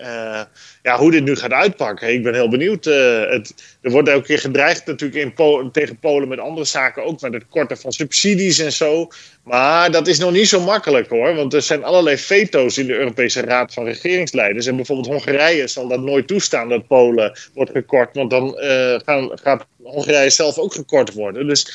ja, 0.84 0.98
hoe 0.98 1.12
dit 1.12 1.24
nu 1.24 1.36
gaat 1.36 1.52
uitpakken, 1.52 2.14
ik 2.14 2.24
ben 2.24 2.34
heel 2.34 2.50
benieuwd. 2.50 2.86
Het, 2.86 3.54
er 3.82 3.92
wordt 3.92 4.10
elke 4.10 4.26
keer 4.26 4.40
gedreigd 4.40 4.86
natuurlijk 4.86 5.36
in 5.38 5.72
tegen 5.72 5.98
Polen 6.00 6.28
met 6.28 6.40
andere 6.40 6.66
zaken, 6.66 7.06
ook 7.06 7.22
met 7.22 7.34
het 7.34 7.46
korten 7.50 7.78
van 7.78 7.92
subsidies 7.92 8.60
en 8.60 8.72
zo. 8.72 9.08
Maar 9.44 9.92
dat 9.92 10.08
is 10.08 10.20
nog 10.20 10.32
niet 10.32 10.48
zo 10.48 10.60
makkelijk 10.60 11.10
hoor, 11.10 11.36
want 11.36 11.54
er 11.54 11.62
zijn 11.62 11.84
allerlei 11.84 12.18
veto's 12.18 12.78
in 12.78 12.88
de 12.88 12.98
Europese 12.98 13.42
Raad 13.42 13.74
van 13.74 13.86
Regeringsleiders. 13.86 14.66
En 14.66 14.76
bijvoorbeeld 14.76 15.08
Hongarije 15.08 15.68
zal 15.68 15.88
dat 15.88 16.02
nooit 16.02 16.28
toestaan 16.28 16.70
dat 16.70 16.88
Polen 16.88 17.40
wordt 17.54 17.72
gekort, 17.72 18.16
want 18.16 18.30
dan 18.30 18.58
uh, 18.60 18.96
gaan, 19.06 19.32
gaat 19.34 19.66
Hongarije 19.84 20.30
zelf 20.30 20.58
ook 20.58 20.74
gekort 20.74 21.14
worden. 21.14 21.48
Dus 21.48 21.72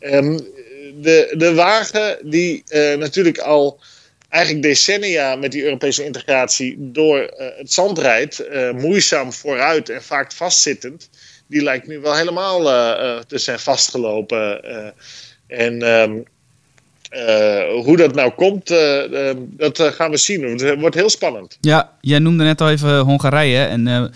um, 0.00 0.40
de, 0.94 1.34
de 1.36 1.54
wagen 1.54 2.18
die 2.22 2.64
natuurlijk 2.96 3.38
al 3.38 3.80
eigenlijk 4.30 4.64
decennia 4.64 5.36
met 5.36 5.52
die 5.52 5.64
Europese 5.64 6.04
integratie 6.04 6.76
door 6.78 7.18
uh, 7.18 7.46
het 7.56 7.72
zand 7.72 7.98
rijdt, 7.98 8.46
uh, 8.52 8.70
moeizaam 8.70 9.32
vooruit 9.32 9.88
en 9.88 10.02
vaak 10.02 10.32
vastzittend, 10.32 11.10
die 11.46 11.62
lijkt 11.62 11.86
nu 11.86 12.00
wel 12.00 12.16
helemaal 12.16 12.60
uh, 12.60 13.18
te 13.18 13.38
zijn 13.38 13.58
vastgelopen. 13.58 14.64
en 15.46 15.82
um, 15.82 16.24
hoe 17.84 17.96
dat 17.96 18.14
nou 18.14 18.30
komt, 18.30 18.70
ehm, 18.70 19.36
dat 19.40 19.80
gaan 19.80 20.10
we 20.10 20.16
zien. 20.16 20.42
Het 20.42 20.80
wordt 20.80 20.94
heel 20.94 21.10
spannend. 21.10 21.58
Ja, 21.60 21.96
jij 22.00 22.18
noemde 22.18 22.44
net 22.44 22.60
al 22.60 22.70
even 22.70 22.98
Hongarije 22.98 23.64
en 23.64 24.12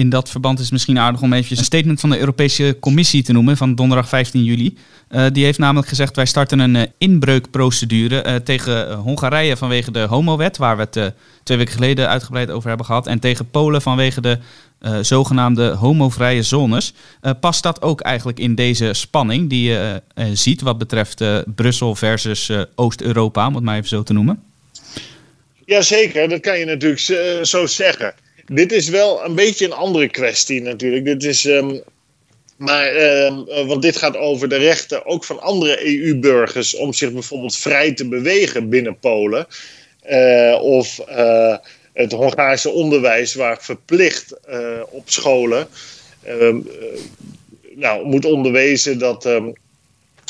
in 0.00 0.08
dat 0.08 0.30
verband 0.30 0.58
is 0.58 0.64
het 0.64 0.72
misschien 0.72 0.98
aardig 0.98 1.22
om 1.22 1.32
even 1.32 1.58
een 1.58 1.64
statement 1.64 2.00
van 2.00 2.10
de 2.10 2.18
Europese 2.18 2.76
Commissie 2.80 3.22
te 3.22 3.32
noemen 3.32 3.56
van 3.56 3.74
donderdag 3.74 4.08
15 4.08 4.44
juli. 4.44 4.76
Uh, 5.10 5.26
die 5.32 5.44
heeft 5.44 5.58
namelijk 5.58 5.88
gezegd: 5.88 6.16
wij 6.16 6.26
starten 6.26 6.58
een 6.58 6.74
uh, 6.74 6.82
inbreukprocedure 6.98 8.24
uh, 8.26 8.34
tegen 8.34 8.92
Hongarije 8.94 9.56
vanwege 9.56 9.90
de 9.90 10.00
homowet, 10.00 10.56
waar 10.56 10.76
we 10.76 10.82
het 10.82 11.14
twee 11.42 11.58
weken 11.58 11.74
geleden 11.74 12.08
uitgebreid 12.08 12.50
over 12.50 12.68
hebben 12.68 12.86
gehad, 12.86 13.06
en 13.06 13.18
tegen 13.18 13.50
Polen 13.50 13.82
vanwege 13.82 14.20
de 14.20 14.38
zogenaamde 15.00 15.68
homovrije 15.68 16.42
zones. 16.42 16.92
past 17.40 17.62
dat 17.62 17.82
ook 17.82 18.00
eigenlijk 18.00 18.38
in 18.38 18.54
deze 18.54 18.92
spanning 18.92 19.48
die 19.50 19.70
je 19.70 20.02
ziet 20.32 20.60
wat 20.60 20.78
betreft 20.78 21.24
Brussel 21.54 21.94
versus 21.94 22.50
Oost-Europa, 22.74 23.46
om 23.46 23.54
het 23.54 23.64
maar 23.64 23.76
even 23.76 23.88
zo 23.88 24.02
te 24.02 24.12
noemen? 24.12 24.42
Jazeker, 25.64 26.28
dat 26.28 26.40
kan 26.40 26.58
je 26.58 26.64
natuurlijk 26.64 27.00
zo 27.46 27.66
zeggen. 27.66 28.14
Dit 28.52 28.72
is 28.72 28.88
wel 28.88 29.24
een 29.24 29.34
beetje 29.34 29.64
een 29.64 29.72
andere 29.72 30.08
kwestie 30.08 30.62
natuurlijk. 30.62 31.04
Dit 31.04 31.24
is. 31.24 31.44
Um, 31.44 31.82
maar, 32.56 32.96
uh, 32.96 33.66
want 33.66 33.82
dit 33.82 33.96
gaat 33.96 34.16
over 34.16 34.48
de 34.48 34.56
rechten 34.56 35.06
ook 35.06 35.24
van 35.24 35.40
andere 35.40 35.86
EU-burgers 35.86 36.74
om 36.74 36.92
zich 36.92 37.12
bijvoorbeeld 37.12 37.56
vrij 37.56 37.92
te 37.92 38.08
bewegen 38.08 38.68
binnen 38.68 38.98
Polen. 38.98 39.46
Uh, 40.10 40.58
of 40.62 41.00
uh, 41.08 41.56
het 41.92 42.12
Hongaarse 42.12 42.70
onderwijs, 42.70 43.34
waar 43.34 43.62
verplicht 43.62 44.34
op 44.90 45.10
scholen 45.10 45.68
ehm, 46.22 46.60
nou, 47.74 48.04
moet 48.04 48.24
onderwezen 48.24 48.98
dat 48.98 49.24
een, 49.24 49.56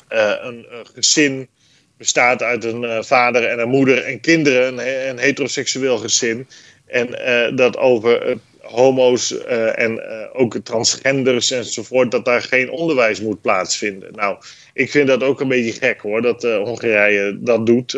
een, 0.08 0.66
gezin 0.94 1.48
bestaat 1.96 2.42
uit 2.42 2.64
een 2.64 3.04
vader 3.04 3.44
en 3.44 3.58
een 3.58 3.68
moeder 3.68 4.04
en 4.04 4.20
kinderen, 4.20 4.78
een 5.08 5.18
heteroseksueel 5.18 5.98
gezin. 5.98 6.46
En 6.90 7.08
uh, 7.08 7.56
dat 7.56 7.76
over 7.76 8.28
uh, 8.28 8.36
homo's 8.60 9.30
uh, 9.30 9.78
en 9.78 10.02
ook 10.32 10.56
transgenders 10.56 11.50
enzovoort, 11.50 12.10
dat 12.10 12.24
daar 12.24 12.42
geen 12.42 12.70
onderwijs 12.70 13.20
moet 13.20 13.40
plaatsvinden. 13.40 14.12
Nou, 14.12 14.36
ik 14.74 14.90
vind 14.90 15.08
dat 15.08 15.22
ook 15.22 15.40
een 15.40 15.48
beetje 15.48 15.72
gek 15.72 16.00
hoor, 16.00 16.22
dat 16.22 16.42
Hongarije 16.42 17.38
dat 17.40 17.66
doet. 17.66 17.90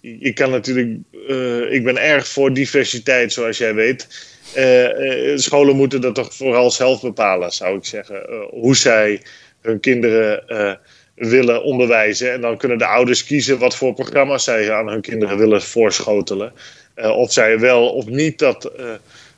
je 0.00 0.32
kan 0.32 0.50
natuurlijk, 0.50 0.98
ik 1.70 1.84
ben 1.84 1.96
erg 1.96 2.28
voor 2.28 2.52
diversiteit, 2.52 3.32
zoals 3.32 3.58
jij 3.58 3.74
weet. 3.74 4.08
scholen 5.34 5.76
moeten 5.76 6.00
dat 6.00 6.14
toch 6.14 6.34
vooral 6.34 6.70
zelf 6.70 7.00
bepalen, 7.00 7.50
zou 7.50 7.76
ik 7.76 7.84
zeggen. 7.84 8.46
hoe 8.50 8.76
zij 8.76 9.22
hun 9.60 9.80
kinderen 9.80 10.44
willen 11.14 11.62
onderwijzen. 11.62 12.32
En 12.32 12.40
dan 12.40 12.56
kunnen 12.56 12.78
de 12.78 12.86
ouders 12.86 13.24
kiezen 13.24 13.58
wat 13.58 13.76
voor 13.76 13.94
programma's 13.94 14.44
zij 14.44 14.72
aan 14.72 14.88
hun 14.88 15.00
kinderen 15.00 15.38
willen 15.38 15.62
voorschotelen. 15.62 16.52
Uh, 16.96 17.16
of 17.16 17.32
zij 17.32 17.58
wel 17.58 17.88
of 17.88 18.06
niet 18.06 18.38
dat 18.38 18.70
uh, 18.78 18.92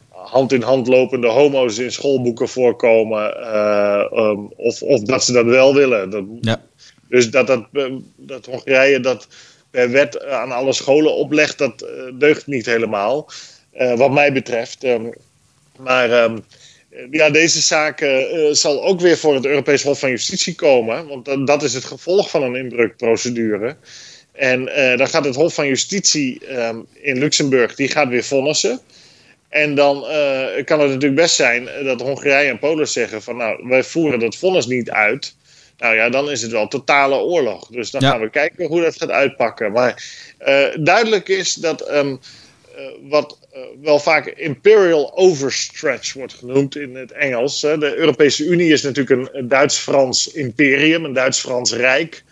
hand 0.09 0.53
in 0.53 0.63
hand 0.63 0.87
lopende 0.87 1.27
homo's 1.27 1.79
in 1.79 1.93
schoolboeken 1.93 2.49
voorkomen. 2.49 3.37
Uh, 3.41 4.05
um, 4.13 4.53
of, 4.57 4.83
of 4.83 5.01
dat 5.01 5.25
ze 5.25 5.33
dat 5.33 5.45
wel 5.45 5.75
willen. 5.75 6.11
Dat, 6.11 6.25
ja. 6.41 6.63
Dus 7.09 7.31
dat, 7.31 7.47
dat, 7.47 7.67
dat 8.17 8.47
Hongarije 8.47 9.01
dat 9.01 9.29
per 9.71 9.91
wet 9.91 10.25
aan 10.25 10.53
alle 10.53 10.73
scholen 10.73 11.15
oplegt, 11.15 11.59
dat 11.59 11.87
deugt 12.19 12.47
niet 12.47 12.67
helemaal. 12.67 13.31
wat 13.97 14.13
mij 14.13 14.33
betreft. 14.33 14.85
Um, 14.85 15.13
maar 15.79 16.25
um, 16.25 16.45
ja, 17.11 17.31
deze 17.31 17.61
zaak 17.61 18.07
zal 18.51 18.85
ook 18.85 19.01
weer 19.01 19.19
voor 19.19 19.35
het 19.35 19.47
Europees 19.47 19.83
Hof 19.83 19.99
van 19.99 20.11
Justitie 20.11 20.55
komen. 20.55 21.07
Want 21.07 21.47
dat 21.47 21.63
is 21.63 21.75
het 21.75 21.85
gevolg 21.85 22.31
van 22.31 22.43
een 22.43 22.57
inbreukprocedure. 22.57 23.77
En 24.35 24.69
uh, 24.69 24.97
dan 24.97 25.09
gaat 25.09 25.25
het 25.25 25.35
Hof 25.35 25.55
van 25.55 25.67
Justitie 25.67 26.59
um, 26.59 26.87
in 26.93 27.19
Luxemburg, 27.19 27.75
die 27.75 27.89
gaat 27.89 28.09
weer 28.09 28.25
vonnissen. 28.25 28.81
En 29.49 29.75
dan 29.75 29.97
uh, 29.97 30.65
kan 30.65 30.81
het 30.81 30.89
natuurlijk 30.89 31.15
best 31.15 31.35
zijn 31.35 31.69
dat 31.85 32.01
Hongarije 32.01 32.51
en 32.51 32.59
Polen 32.59 32.89
zeggen 32.89 33.23
van 33.23 33.37
nou, 33.37 33.69
wij 33.69 33.83
voeren 33.83 34.19
dat 34.19 34.37
vonnis 34.37 34.67
niet 34.67 34.91
uit. 34.91 35.35
Nou 35.79 35.95
ja, 35.95 36.09
dan 36.09 36.31
is 36.31 36.43
het 36.43 36.51
wel 36.51 36.69
totale 36.69 37.17
oorlog. 37.17 37.67
Dus 37.67 37.91
dan 37.91 38.03
gaan 38.03 38.21
we 38.21 38.31
kijken 38.31 38.67
hoe 38.67 38.81
dat 38.81 38.97
gaat 38.97 39.11
uitpakken. 39.11 39.73
Maar 39.73 40.05
uh, 40.47 40.65
duidelijk 40.81 41.29
is 41.29 41.55
dat 41.55 41.91
um, 41.91 42.21
wat 43.01 43.39
wel 43.83 43.99
vaak 43.99 44.27
imperial 44.27 45.17
overstretch 45.17 46.13
wordt 46.13 46.33
genoemd 46.33 46.77
in 46.77 46.95
het 46.97 47.13
Engels. 47.13 47.61
de 47.61 47.95
Europese 47.97 48.45
Unie 48.45 48.73
is 48.73 48.83
natuurlijk 48.83 49.33
een 49.33 49.49
Duits-Frans 49.49 50.33
imperium, 50.33 51.05
een 51.05 51.13
Duits-Frans 51.13 51.73
rijk. 51.73 52.25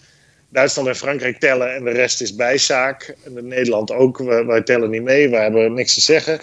Duitsland 0.53 0.89
en 0.89 0.97
Frankrijk 0.97 1.39
tellen 1.39 1.75
en 1.75 1.85
de 1.85 1.91
rest 1.91 2.21
is 2.21 2.35
bijzaak. 2.35 3.17
En 3.25 3.49
Nederland 3.49 3.93
ook, 3.93 4.19
wij, 4.47 4.63
tellen 4.63 4.91
niet 4.91 5.03
mee, 5.03 5.29
wij 5.29 5.43
hebben 5.43 5.75
niks 5.75 5.95
te 5.95 6.01
zeggen. 6.01 6.41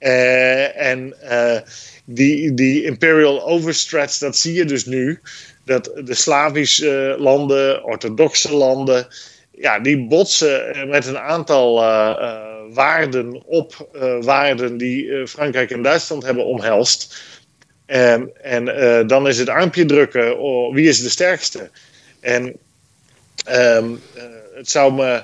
Uh, 0.00 0.76
en 0.80 1.14
uh, 1.24 1.58
die, 2.04 2.54
die 2.54 2.84
imperial 2.84 3.46
overstretch, 3.46 4.18
dat 4.18 4.36
zie 4.36 4.54
je 4.54 4.64
dus 4.64 4.84
nu. 4.84 5.20
Dat 5.64 5.92
de 6.04 6.14
Slavische 6.14 7.16
landen, 7.18 7.84
orthodoxe 7.84 8.54
landen, 8.54 9.06
ja, 9.50 9.78
die 9.78 10.06
botsen 10.06 10.88
met 10.88 11.06
een 11.06 11.18
aantal 11.18 11.74
waarden 12.72 13.42
op 13.46 13.88
waarden 14.20 14.76
die 14.76 15.26
Frankrijk 15.26 15.70
en 15.70 15.82
Duitsland 15.82 16.22
hebben 16.22 16.44
omhelst. 16.44 17.24
En, 17.86 18.30
en 18.42 18.64
dan 19.06 19.28
is 19.28 19.38
het 19.38 19.48
armpje 19.48 19.84
drukken, 19.84 20.38
oh, 20.38 20.74
wie 20.74 20.88
is 20.88 21.02
de 21.02 21.10
sterkste? 21.10 21.70
En 22.20 22.56
Um, 23.50 24.00
uh, 24.16 24.22
het 24.54 24.70
zou 24.70 24.92
me 24.92 25.22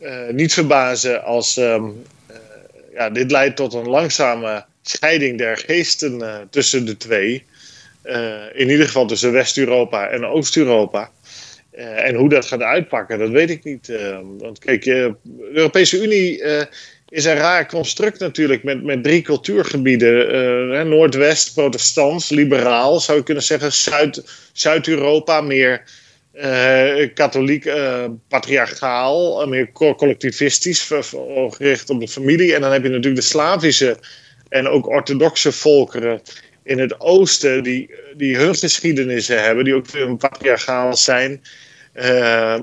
uh, 0.00 0.28
niet 0.30 0.52
verbazen 0.52 1.24
als 1.24 1.56
um, 1.56 2.04
uh, 2.30 2.36
ja, 2.94 3.10
dit 3.10 3.30
leidt 3.30 3.56
tot 3.56 3.74
een 3.74 3.88
langzame 3.88 4.64
scheiding 4.82 5.38
der 5.38 5.56
geesten 5.56 6.46
tussen 6.50 6.84
de 6.84 6.96
twee. 6.96 7.44
in 8.52 8.70
ieder 8.70 8.86
geval 8.86 9.06
tussen 9.06 9.32
West-Europa 9.32 10.08
en 10.08 10.24
Oost-Europa. 10.24 11.10
en 11.70 12.14
hoe 12.14 12.28
dat 12.28 12.46
gaat 12.46 12.60
uitpakken, 12.60 13.18
dat 13.18 13.30
weet 13.30 13.50
ik 13.50 13.64
niet. 13.64 13.92
want 14.38 14.58
kijk, 14.58 14.84
de 14.84 15.14
Europese 15.52 16.02
Unie 16.02 16.42
is 17.08 17.24
een 17.24 17.34
raar 17.34 17.68
construct 17.68 18.18
natuurlijk 18.18 18.62
met, 18.62 18.82
met 18.82 19.02
drie 19.02 19.22
cultuurgebieden. 19.22 20.88
Noordwest, 20.88 21.54
protestants, 21.54 22.28
liberaal 22.28 23.00
zou 23.00 23.18
je 23.18 23.24
kunnen 23.24 23.42
zeggen. 23.42 23.72
Zuid, 23.72 24.22
Zuid-Europa, 24.52 25.40
meer 25.40 25.82
uh, 26.36 27.08
katholiek, 27.14 27.64
uh, 27.64 28.04
patriarchaal, 28.28 29.46
meer 29.46 29.72
collectivistisch, 29.72 30.92
gericht 31.50 31.90
op 31.90 32.00
de 32.00 32.08
familie. 32.08 32.54
En 32.54 32.60
dan 32.60 32.72
heb 32.72 32.82
je 32.82 32.88
natuurlijk 32.88 33.16
de 33.16 33.28
Slavische 33.28 33.96
en 34.48 34.68
ook 34.68 34.88
orthodoxe 34.88 35.52
volkeren 35.52 36.20
in 36.62 36.78
het 36.78 37.00
oosten, 37.00 37.62
die, 37.62 37.90
die 38.16 38.36
hun 38.36 38.54
geschiedenissen 38.54 39.42
hebben, 39.42 39.64
die 39.64 39.74
ook 39.74 39.90
weer 39.90 40.16
patriarchaal 40.16 40.96
zijn, 40.96 41.42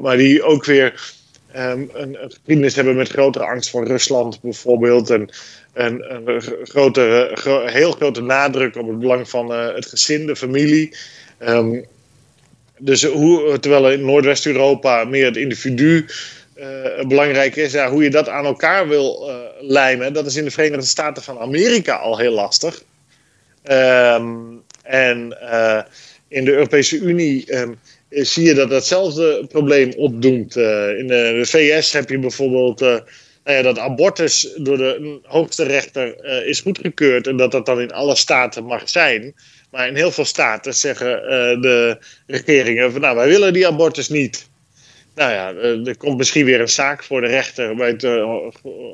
maar 0.01 0.17
die 0.17 0.43
ook 0.43 0.65
weer 0.65 1.13
um, 1.55 1.89
een, 1.93 2.23
een, 2.23 2.31
geschiedenis 2.31 2.75
hebben 2.75 2.95
met 2.95 3.09
grotere 3.09 3.45
angst 3.45 3.69
voor 3.69 3.87
Rusland 3.87 4.41
bijvoorbeeld. 4.41 5.09
En, 5.09 5.29
en 5.73 6.11
een 6.25 6.41
grotere, 6.63 7.31
gro 7.33 7.65
heel 7.65 7.91
grote 7.91 8.21
nadruk 8.21 8.75
op 8.75 8.87
het 8.87 8.99
belang 8.99 9.29
van 9.29 9.49
het 9.49 9.85
gezin, 9.85 10.25
de 10.25 10.35
familie. 10.35 10.95
Um, 11.39 11.85
dus 12.79 13.03
hoe, 13.03 13.59
terwijl 13.59 13.91
in 13.91 14.05
Noordwest-Europa 14.05 15.03
meer 15.03 15.25
het 15.25 15.37
individu 15.37 16.05
uh, 16.55 17.05
belangrijk 17.07 17.55
is, 17.55 17.71
ja, 17.71 17.89
hoe 17.89 18.03
je 18.03 18.09
dat 18.09 18.29
aan 18.29 18.45
elkaar 18.45 18.87
wil 18.87 19.29
uh, 19.29 19.35
lijmen, 19.59 20.13
dat 20.13 20.25
is 20.25 20.35
in 20.35 20.43
de 20.43 20.51
Verenigde 20.51 20.85
Staten 20.85 21.23
van 21.23 21.39
Amerika 21.39 21.95
al 21.95 22.17
heel 22.17 22.33
lastig. 22.33 22.83
Um, 23.71 24.61
en 24.83 25.37
uh, 25.41 25.81
in 26.27 26.45
de 26.45 26.51
Europese 26.51 26.97
Unie 26.97 27.55
um, 27.55 27.79
zie 28.09 28.45
je 28.45 28.53
dat 28.53 28.69
datzelfde 28.69 29.45
probleem 29.47 29.93
opdoemt. 29.97 30.55
in 30.55 31.07
de, 31.07 31.33
de, 31.37 31.45
VS 31.45 31.91
heb 31.91 32.09
je 32.09 32.19
bijvoorbeeld 32.19 32.79
nou 32.79 33.03
ja, 33.57 33.61
dat 33.61 33.79
abortus 33.79 34.53
door 34.57 34.77
de 34.77 35.19
hoogste 35.23 35.63
rechter 35.63 36.25
is 36.45 36.61
goedgekeurd 36.61 37.27
en 37.27 37.37
dat 37.37 37.51
dat 37.51 37.65
dan 37.65 37.81
in 37.81 37.91
alle 37.91 38.15
staten 38.15 38.63
mag 38.63 38.89
zijn. 38.89 39.35
Maar 39.73 39.87
in 39.87 39.95
heel 39.95 40.11
veel 40.11 40.25
staten 40.25 40.73
zeggen 40.73 41.23
uh, 41.23 41.61
de 41.61 41.97
regeringen 42.27 42.91
van 42.91 43.01
nou, 43.01 43.15
wij 43.15 43.27
willen 43.27 43.53
die 43.53 43.67
abortus 43.67 44.09
niet. 44.09 44.49
Nou 45.15 45.31
ja, 45.31 45.53
uh, 45.53 45.87
er 45.87 45.97
komt 45.97 46.17
misschien 46.17 46.45
weer 46.45 46.61
een 46.61 46.69
zaak 46.69 47.03
voor 47.03 47.21
de 47.21 47.27
rechter 47.27 47.75
bij 47.75 47.87
het 47.87 48.03
uh, 48.03 48.23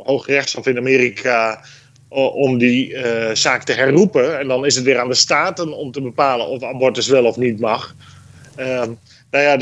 Hoge 0.04 0.32
Rechtshof 0.32 0.68
in 0.68 0.78
Amerika 0.78 1.64
om 2.10 2.58
die 2.58 2.98
zaak 3.34 3.64
te 3.64 3.74
herroepen. 3.74 4.40
En 4.40 4.48
dan 4.48 4.66
is 4.66 4.76
het 4.76 4.84
weer 4.84 5.00
aan 5.00 5.08
de 5.08 5.14
staten 5.14 5.74
om 5.74 5.92
te 5.92 6.02
bepalen 6.02 6.48
of 6.48 6.64
abortus 6.64 7.08
wel 7.08 7.26
of 7.26 7.38
niet 7.38 7.60
mag. 7.60 7.96
Ehm, 8.56 8.92
nou 9.32 9.44
ja, 9.44 9.58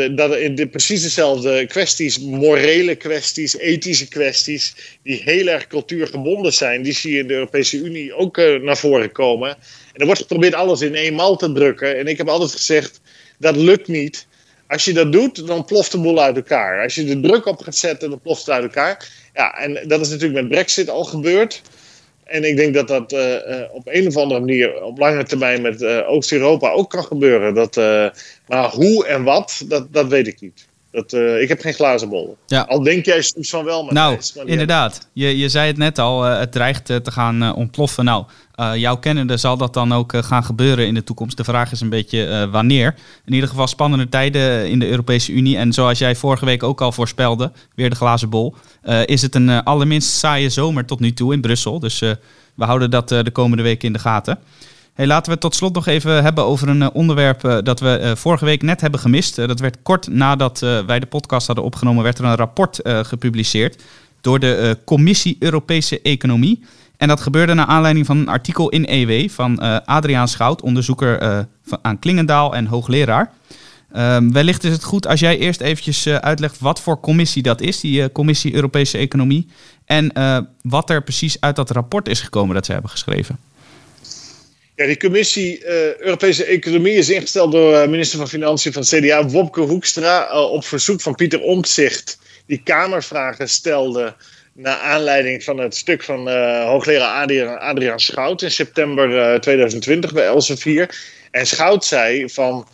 de, 0.50 0.68
precies 0.68 1.02
dezelfde 1.02 1.66
kwesties, 1.66 2.20
morele 2.20 2.96
kwesties, 2.96 3.58
ethische 3.58 4.08
kwesties, 4.08 4.76
die 5.04 5.22
heel 5.24 5.48
erg 5.48 5.68
cultuurgebonden 5.68 6.54
zijn, 6.54 6.82
die 6.82 6.94
zie 6.94 7.14
je 7.14 7.20
in 7.20 7.28
de 7.28 7.34
Europese 7.34 7.78
Unie 7.78 8.14
ook 8.14 8.38
naar 8.38 8.78
voren 8.78 9.12
komen. 9.12 9.50
En 9.50 9.58
er 9.94 10.06
wordt 10.06 10.22
geprobeerd 10.22 10.54
alles 10.54 10.82
in 10.82 10.96
één 10.96 11.14
mal 11.14 11.36
te 11.36 11.52
drukken. 11.52 11.98
En 11.98 12.08
ik 12.08 12.18
heb 12.18 12.28
altijd 12.28 12.52
gezegd, 12.52 13.02
dat 13.40 13.56
lukt 13.56 13.88
niet. 13.88 14.28
Als 14.68 14.86
je 14.86 14.94
dat 14.94 15.12
doet, 15.12 15.48
dan 15.48 15.66
ploft 15.66 15.92
de 15.92 16.00
boel 16.00 16.22
uit 16.22 16.36
elkaar. 16.36 16.84
Als 16.84 16.96
je 16.96 17.04
de 17.04 17.20
druk 17.20 17.46
op 17.46 17.62
gaat 17.62 17.76
zetten, 17.76 18.10
dan 18.10 18.22
ploft 18.22 18.46
het 18.46 18.50
uit 18.50 18.64
elkaar. 18.64 19.10
Ja, 19.34 19.58
en 19.58 19.88
dat 19.88 20.02
is 20.02 20.10
natuurlijk 20.10 20.42
met 20.42 20.50
Brexit 20.50 20.90
al 20.90 21.04
gebeurd. 21.04 21.62
En 22.28 22.44
ik 22.44 22.58
denk 22.58 22.74
dat 22.74 22.88
dat 22.88 23.14
uh, 23.14 23.62
op 23.72 23.88
een 23.88 24.08
of 24.08 24.18
andere 24.18 24.40
manier 24.40 24.84
op 24.84 24.98
lange 24.98 25.24
termijn 25.24 25.62
met 25.62 25.82
uh, 25.82 26.10
Oost-Europa 26.10 26.72
ook 26.72 26.90
kan 26.90 27.04
gebeuren. 27.04 27.54
Dat, 27.54 27.76
maar 28.48 28.70
hoe 28.70 29.06
en 29.06 29.24
wat, 29.24 29.64
dat, 29.68 29.94
dat 29.94 30.08
weet 30.08 30.28
ik 30.28 30.42
niet. 30.42 30.67
Dat, 30.92 31.14
uh, 31.14 31.42
ik 31.42 31.48
heb 31.48 31.62
geen 31.62 31.74
glazen 31.74 32.10
bol. 32.10 32.38
Ja. 32.46 32.62
Al 32.62 32.84
denk 32.84 33.06
jij 33.06 33.22
soms 33.22 33.50
van 33.50 33.66
wel. 33.66 33.84
Maar 33.84 33.94
nou, 33.94 34.20
inderdaad. 34.46 35.08
Je, 35.14 35.38
je 35.38 35.50
zei 35.50 35.68
het 35.68 35.78
net 35.78 36.00
al, 36.00 36.28
uh, 36.28 36.40
het 36.40 36.52
dreigt 36.52 36.90
uh, 36.90 36.98
te 36.98 37.12
gaan 37.12 37.56
ontploffen. 37.56 38.06
Nou, 38.06 38.26
jouw 38.76 38.98
kennende 38.98 39.38
zal 39.38 39.58
dat 39.58 39.74
dan 39.74 39.94
ook 39.94 40.14
gaan 40.16 40.44
gebeuren 40.44 40.88
in 40.88 40.94
de 40.94 41.04
toekomst. 41.04 41.38
De 41.38 41.44
vraag 41.44 41.72
is 41.72 41.82
een 41.82 41.90
beetje 41.90 42.48
wanneer. 42.52 42.96
In 43.26 43.34
ieder 43.34 43.50
geval 43.50 43.68
spannende 43.68 44.10
tijden 44.10 44.70
in 44.70 44.80
de 44.80 44.88
Europese 44.88 45.32
Unie. 45.32 45.58
En 45.58 45.74
zoals 45.74 46.00
jij 46.00 46.16
vorige 46.16 46.46
week 46.46 46.64
ook 46.64 46.82
al 46.82 46.92
voorspelde, 46.92 47.52
weer 47.76 47.90
de 47.90 47.96
glazen 47.96 48.30
bol, 48.30 48.56
is 49.06 49.22
het 49.22 49.36
een 49.36 49.64
allerminst 49.64 50.10
saaie 50.10 50.50
zomer 50.50 50.86
tot 50.86 51.00
nu 51.00 51.14
toe 51.14 51.34
in 51.34 51.42
Brussel. 51.42 51.80
Dus 51.80 52.00
we 52.00 52.66
houden 52.66 52.92
dat 52.92 53.10
de 53.10 53.32
komende 53.32 53.64
weken 53.64 53.88
in 53.88 53.94
de 53.94 54.00
gaten. 54.00 54.40
Laten 55.06 55.26
we 55.26 55.32
het 55.32 55.40
tot 55.40 55.56
slot 55.56 55.74
nog 55.74 55.88
even 55.88 56.24
hebben 56.24 56.44
over 56.44 56.70
een 56.70 56.82
eh, 56.82 56.88
onderwerp 56.94 57.44
uh, 57.46 57.58
dat 57.64 57.80
we 57.80 58.00
uh, 58.02 58.16
vorige 58.16 58.46
week 58.46 58.62
net 58.62 58.82
hebben 58.82 59.00
gemist. 59.00 59.36
dat 59.36 59.60
werd 59.60 59.78
kort 59.84 60.08
nadat 60.08 60.60
wij 60.60 61.00
de 61.00 61.06
podcast 61.06 61.48
hadden 61.48 61.66
opgenomen, 61.66 62.04
werd 62.04 62.18
er 62.18 62.26
een 62.26 62.36
rapport 62.36 62.80
gepubliceerd 62.84 63.84
door 64.22 64.40
de 64.40 64.78
Commissie 64.86 65.36
Europese 65.40 66.02
Economie. 66.02 66.64
En 66.98 67.08
dat 67.08 67.22
gebeurde 67.22 67.54
naar 67.54 67.66
aanleiding 67.66 68.06
van 68.06 68.18
een 68.18 68.28
artikel 68.28 68.70
in 68.70 68.86
EW 68.86 69.30
van 69.30 69.60
Adriaan 69.86 70.28
Schout, 70.28 70.62
onderzoeker 70.62 71.46
aan 71.82 72.00
Klingendaal 72.00 72.56
en 72.56 72.66
hoogleraar. 72.66 73.32
Um, 73.96 74.34
wellicht 74.34 74.64
is 74.64 74.72
het 74.72 74.84
goed 74.84 75.08
als 75.08 75.20
jij 75.20 75.38
eerst 75.38 75.62
eventjes 75.62 76.08
uitlegt 76.08 76.60
wat 76.60 76.82
voor 76.82 77.00
commissie 77.00 77.44
dat 77.44 77.62
is, 77.62 77.80
die 77.80 78.12
Commissie 78.12 78.54
Europese 78.56 78.98
Economie. 78.98 79.48
En 79.86 80.12
wat 80.62 80.90
er 80.90 81.04
precies 81.04 81.38
uit 81.40 81.56
dat 81.56 81.70
rapport 81.70 82.08
is 82.08 82.22
gekomen 82.22 82.56
dat 82.56 82.66
ze 82.66 82.72
hebben 82.72 82.92
geschreven. 82.92 83.38
Ja, 84.78 84.86
die 84.86 84.98
commissie 84.98 85.64
uh, 85.66 85.96
Europese 86.06 86.44
Economie 86.46 86.94
is 86.94 87.10
ingesteld 87.10 87.52
door 87.52 87.74
uh, 87.74 87.88
minister 87.88 88.18
van 88.18 88.28
Financiën 88.28 88.74
van 88.74 88.84
CDA, 88.84 89.26
Wopke 89.26 89.62
Hoekstra, 89.62 90.30
uh, 90.30 90.52
op 90.52 90.66
verzoek 90.66 91.02
van 91.02 91.16
Pieter 91.16 91.42
Omtzigt, 91.42 92.20
die 92.46 92.62
Kamervragen 92.64 93.50
stelde 93.50 94.14
naar 94.54 94.78
aanleiding 94.78 95.44
van 95.44 95.58
het 95.58 95.76
stuk 95.76 96.04
van 96.04 96.30
hoogleraar 96.62 97.24
Adriaan, 97.24 97.60
Adriaan 97.60 98.00
Schout 98.00 98.42
in 98.42 98.52
september 98.52 99.42
2020 99.42 100.14
bij 100.14 100.26
Elsevier. 100.26 100.96
En 101.32 101.48
Schout 101.48 101.86
zei 101.86 102.30
van, 102.30 102.68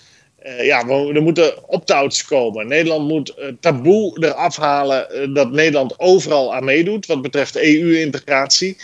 ja, 0.61 0.87
er 0.87 1.21
moeten 1.21 1.69
opt-outs 1.69 2.25
komen. 2.25 2.67
Nederland 2.67 3.07
moet 3.07 3.33
taboe 3.59 4.25
eraf 4.25 4.55
halen 4.55 5.33
dat 5.33 5.51
Nederland 5.51 5.99
overal 5.99 6.55
aan 6.55 6.63
meedoet 6.63 7.05
wat 7.05 7.21
betreft 7.21 7.55
EU-integratie. 7.55 8.77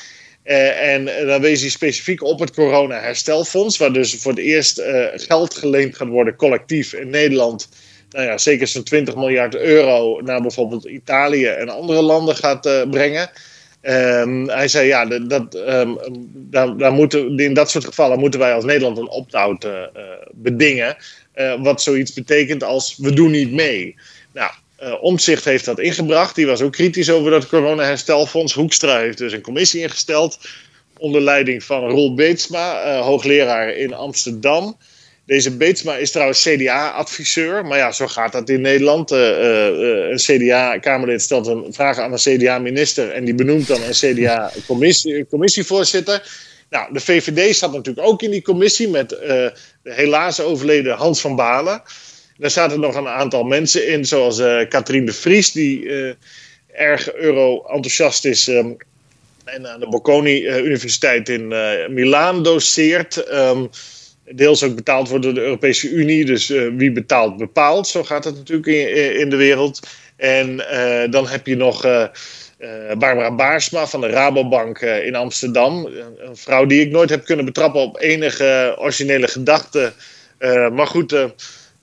Uh, 0.50 0.94
en 0.94 1.02
uh, 1.02 1.28
dan 1.28 1.42
wees 1.42 1.62
hij 1.62 1.70
specifiek 1.70 2.24
op 2.24 2.40
het 2.40 2.54
corona-herstelfonds, 2.54 3.78
waar 3.78 3.94
dus 3.94 4.16
voor 4.16 4.32
het 4.32 4.42
eerst 4.42 4.80
uh, 4.80 5.06
geld 5.14 5.56
geleend 5.56 5.96
gaat 5.96 6.08
worden 6.08 6.36
collectief 6.36 6.94
in 6.94 7.10
Nederland. 7.10 7.70
Nou 8.10 8.26
ja, 8.26 8.38
zeker 8.38 8.68
zo'n 8.68 8.84
20 8.84 9.16
miljard 9.16 9.56
euro 9.56 10.22
naar 10.22 10.42
bijvoorbeeld 10.42 10.86
Italië 10.86 11.46
en 11.46 11.70
andere 11.70 12.02
landen 12.02 12.36
gaat 12.36 12.88
brengen. 12.90 13.30
Um, 13.82 14.50
hij 14.50 14.68
zei 14.68 14.88
ja, 14.88 15.06
dat, 15.06 15.52
daar 16.78 16.92
moeten, 16.92 17.40
in 17.40 17.54
dat 17.54 17.70
soort 17.70 17.86
gevallen 17.86 18.20
moeten 18.20 18.40
wij 18.40 18.54
als 18.54 18.64
Nederland 18.64 18.98
een 18.98 19.10
opt-out 19.10 19.68
bedingen. 20.32 20.98
wat 21.60 21.82
zoiets 21.82 22.14
betekent 22.14 22.64
als 22.64 22.98
we 22.98 23.14
doen 23.14 23.32
niet 23.32 23.52
mee. 23.52 23.96
Nou, 24.34 24.52
uh, 24.84 25.04
Omzicht 25.04 25.46
heeft 25.46 25.66
dat 25.66 25.80
ingebracht. 25.80 26.36
Die 26.36 26.48
was 26.48 26.62
ook 26.62 26.72
kritisch 26.72 27.10
over 27.10 27.32
dat 27.32 27.48
corona-herstelfonds. 27.48 28.54
Hoekstra 28.54 29.00
heeft 29.00 29.18
dus 29.18 29.34
een 29.34 29.42
commissie 29.42 29.82
ingesteld. 29.82 30.40
Onder 30.98 31.22
leiding 31.22 31.64
van 31.64 31.90
Roel 31.90 32.14
Beetsma, 32.14 32.86
uh, 32.86 33.02
hoogleraar 33.02 33.70
in 33.70 33.94
Amsterdam. 33.94 34.78
Deze 35.26 35.58
Beetsma 35.58 35.96
is 35.96 36.12
trouwens 36.12 36.44
CDA-adviseur. 36.44 37.66
Maar 37.66 37.78
ja, 37.78 37.92
zo 37.92 38.08
gaat 38.08 38.32
dat 38.32 38.50
in 38.50 38.62
Nederland. 38.62 39.12
Uh, 39.12 39.20
een 40.10 40.18
CDA-Kamerlid 40.18 41.22
stelt 41.22 41.48
een 41.48 41.74
vraag 41.74 41.98
aan 41.98 42.12
een 42.12 42.18
CDA-minister. 42.18 43.12
En 43.12 43.26
die 43.26 43.36
benoemt 43.36 43.68
dan 43.68 43.82
een 43.82 43.92
CDA-commissievoorzitter. 43.92 46.22
Nou, 46.70 46.94
de 46.94 47.00
VVD 47.00 47.56
zat 47.56 47.74
natuurlijk 47.74 48.08
ook 48.08 48.22
in 48.22 48.32
die 48.32 48.42
commissie 48.42 48.90
met 48.90 49.10
de 49.10 49.54
helaas 49.84 50.42
overleden 50.42 50.96
Hans 50.96 51.22
van 51.22 51.36
Balen. 51.36 51.82
Daar 52.40 52.50
zaten 52.50 52.80
nog 52.80 52.96
een 52.96 53.08
aantal 53.08 53.44
mensen 53.44 53.88
in, 53.88 54.06
zoals 54.06 54.40
uh, 54.40 54.68
Katrien 54.70 55.06
de 55.06 55.14
Vries, 55.14 55.52
die 55.52 55.82
uh, 55.82 56.14
erg 56.74 57.14
euro-enthousiast 57.14 58.26
is 58.26 58.48
um, 58.48 58.78
en 59.46 59.68
aan 59.68 59.80
de 59.80 59.88
Bocconi 59.88 60.42
uh, 60.42 60.58
Universiteit 60.58 61.30
in 61.30 61.48
Milaan 61.94 62.44
doseert. 62.44 63.34
Um, 63.34 63.70
deels 64.32 64.64
ook 64.64 64.76
betaald 64.76 65.10
wordt 65.10 65.24
door 65.24 65.34
de 65.34 65.42
Europese 65.42 65.90
Unie, 65.90 66.26
dus 66.26 66.48
wie 66.76 66.92
betaalt 66.92 67.38
bepaalt. 67.38 67.88
Zo 67.88 68.04
gaat 68.04 68.24
het 68.24 68.36
natuurlijk 68.36 68.68
in, 68.68 69.20
in 69.20 69.30
de 69.30 69.36
wereld. 69.36 69.80
En 70.16 70.58
dan 71.10 71.28
heb 71.28 71.48
je 71.48 71.56
nog 71.56 71.82
Barbara 72.98 73.36
Baarsma 73.36 73.88
van 73.88 74.02
de 74.02 74.08
Rabobank 74.08 74.82
in 74.82 75.16
Amsterdam. 75.16 75.86
Een 76.18 76.36
vrouw 76.36 76.66
die 76.66 76.82
ik 76.82 76.92
nooit 76.92 77.10
heb 77.10 77.26
kunnen 77.26 77.46
betrappen 77.46 77.82
op 77.82 78.00
enige 78.02 78.76
originele 78.78 79.28
gedachte. 79.28 79.94
maar 80.72 80.88
goed, 80.88 81.14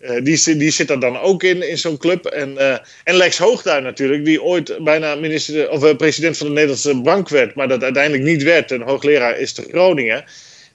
uh, 0.01 0.25
die, 0.25 0.71
zit 0.71 0.91
er 0.91 1.01
dan 1.01 1.19
ook 1.19 1.43
in, 1.43 1.69
in 1.69 1.79
zo'n 1.79 1.97
club. 1.97 2.27
En, 2.27 2.53
uh, 2.53 2.77
en 3.05 3.15
Lex 3.15 3.39
Hoogduin 3.39 3.83
natuurlijk, 3.83 4.25
die 4.25 4.43
ooit 4.43 4.85
bijna 4.85 5.15
minister, 5.15 5.71
of, 5.71 5.85
uh, 5.85 5.97
president 5.97 6.37
van 6.37 6.47
de 6.47 6.53
Nederlandse 6.53 7.01
Bank 7.01 7.29
werd, 7.29 7.55
maar 7.55 7.69
dat 7.69 7.83
uiteindelijk 7.83 8.25
niet 8.25 8.43
werd. 8.43 8.71
Een 8.71 8.83
hoogleraar 8.83 9.39
is 9.39 9.53
te 9.53 9.67
Groningen. 9.69 10.25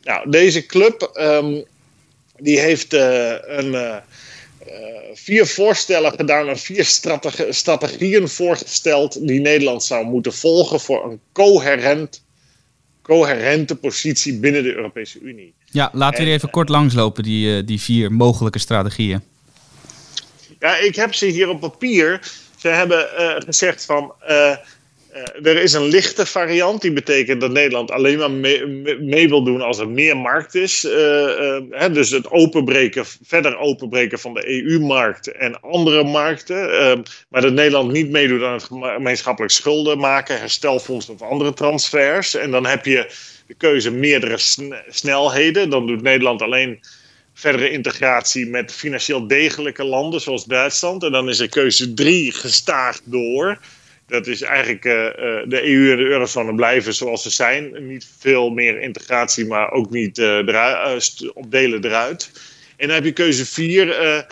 Nou, 0.03 0.29
deze 0.29 0.65
club 0.65 1.11
um, 1.19 1.63
die 2.37 2.59
heeft 2.59 2.93
een, 2.93 4.01
vier 5.13 5.45
voorstellen 5.45 6.11
gedaan 6.11 6.49
en 6.49 6.59
vier 6.59 6.85
strategieën 7.49 8.27
voorgesteld 8.27 9.27
die 9.27 9.39
Nederland 9.39 9.83
zou 9.83 10.05
moeten 10.05 10.33
volgen 10.33 10.79
voor 10.79 11.11
een 11.11 11.19
coherent, 11.31 12.23
coherente 13.01 13.75
positie 13.75 14.39
binnen 14.39 14.63
de 14.63 14.75
Europese 14.75 15.19
Unie. 15.19 15.53
Ja, 15.71 15.89
laten 15.93 16.19
we 16.19 16.25
die 16.25 16.33
even 16.33 16.49
kort 16.49 16.69
langslopen, 16.69 17.23
die, 17.23 17.63
die 17.63 17.81
vier 17.81 18.11
mogelijke 18.11 18.59
strategieën. 18.59 19.21
Ja, 20.59 20.77
ik 20.77 20.95
heb 20.95 21.13
ze 21.13 21.25
hier 21.25 21.49
op 21.49 21.59
papier. 21.59 22.19
Ze 22.57 22.67
hebben 22.67 23.07
uh, 23.19 23.35
gezegd 23.35 23.85
van. 23.85 24.13
Uh, 24.29 24.55
uh, 25.15 25.45
er 25.47 25.61
is 25.61 25.73
een 25.73 25.87
lichte 25.87 26.25
variant, 26.25 26.81
die 26.81 26.93
betekent 26.93 27.41
dat 27.41 27.51
Nederland 27.51 27.91
alleen 27.91 28.17
maar 28.17 28.31
mee, 28.31 28.65
mee 28.99 29.29
wil 29.29 29.43
doen 29.43 29.61
als 29.61 29.79
er 29.79 29.89
meer 29.89 30.17
markt 30.17 30.55
is. 30.55 30.81
Hè, 31.69 31.91
dus 31.91 32.09
het 32.09 32.31
openbreken, 32.31 33.05
verder 33.23 33.57
openbreken 33.57 34.19
van 34.19 34.33
de 34.33 34.49
EU-markt 34.49 35.31
en 35.31 35.61
andere 35.61 36.03
markten. 36.03 36.57
maar 37.29 37.41
dat 37.41 37.53
Nederland 37.53 37.91
niet 37.91 38.09
meedoet 38.09 38.43
aan 38.43 38.53
het 38.53 38.63
gemeenschappelijk 38.63 39.53
schulden 39.53 39.97
maken, 39.97 40.39
herstelfonds 40.39 41.09
of 41.09 41.21
andere 41.21 41.53
transfers. 41.53 42.35
En 42.35 42.51
dan 42.51 42.65
heb 42.65 42.85
je 42.85 43.11
de 43.51 43.57
keuze 43.57 43.91
meerdere 43.91 44.35
snelheden. 44.89 45.69
Dan 45.69 45.87
doet 45.87 46.01
Nederland 46.01 46.41
alleen 46.41 46.79
verdere 47.33 47.69
integratie 47.69 48.45
met 48.45 48.71
financieel 48.73 49.27
degelijke 49.27 49.83
landen 49.83 50.21
zoals 50.21 50.45
Duitsland. 50.45 51.03
En 51.03 51.11
dan 51.11 51.29
is 51.29 51.39
er 51.39 51.49
keuze 51.49 51.93
drie 51.93 52.31
gestaagd 52.31 53.01
door. 53.05 53.59
Dat 54.07 54.27
is 54.27 54.41
eigenlijk 54.41 54.85
uh, 54.85 54.93
de 55.47 55.61
EU 55.63 55.91
en 55.91 55.97
de 55.97 56.03
eurozone 56.03 56.55
blijven 56.55 56.93
zoals 56.93 57.23
ze 57.23 57.29
zijn. 57.29 57.87
Niet 57.87 58.07
veel 58.19 58.49
meer 58.49 58.81
integratie, 58.81 59.45
maar 59.45 59.71
ook 59.71 59.89
niet 59.89 60.17
uh, 60.17 60.37
op 61.33 61.51
delen 61.51 61.85
eruit. 61.85 62.31
En 62.77 62.87
dan 62.87 62.95
heb 62.95 63.05
je 63.05 63.11
keuze 63.11 63.45
vier, 63.45 64.25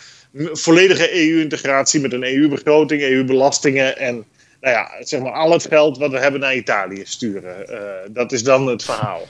volledige 0.52 1.14
EU-integratie 1.14 2.00
met 2.00 2.14
een 2.14 2.24
EU-begroting, 2.24 3.02
EU-belastingen 3.02 3.98
en 3.98 4.26
nou 4.62 4.76
ja, 4.76 4.92
zeg 5.00 5.22
maar 5.22 5.32
al 5.32 5.52
het 5.52 5.68
geld 5.68 5.98
wat 5.98 6.12
we 6.12 6.20
hebben 6.20 6.40
naar 6.40 6.56
Italië 6.56 7.02
sturen. 7.06 7.66
dat 8.14 8.32
is 8.32 8.44
dan 8.44 8.68
het 8.68 8.84
verhaal. 8.84 9.28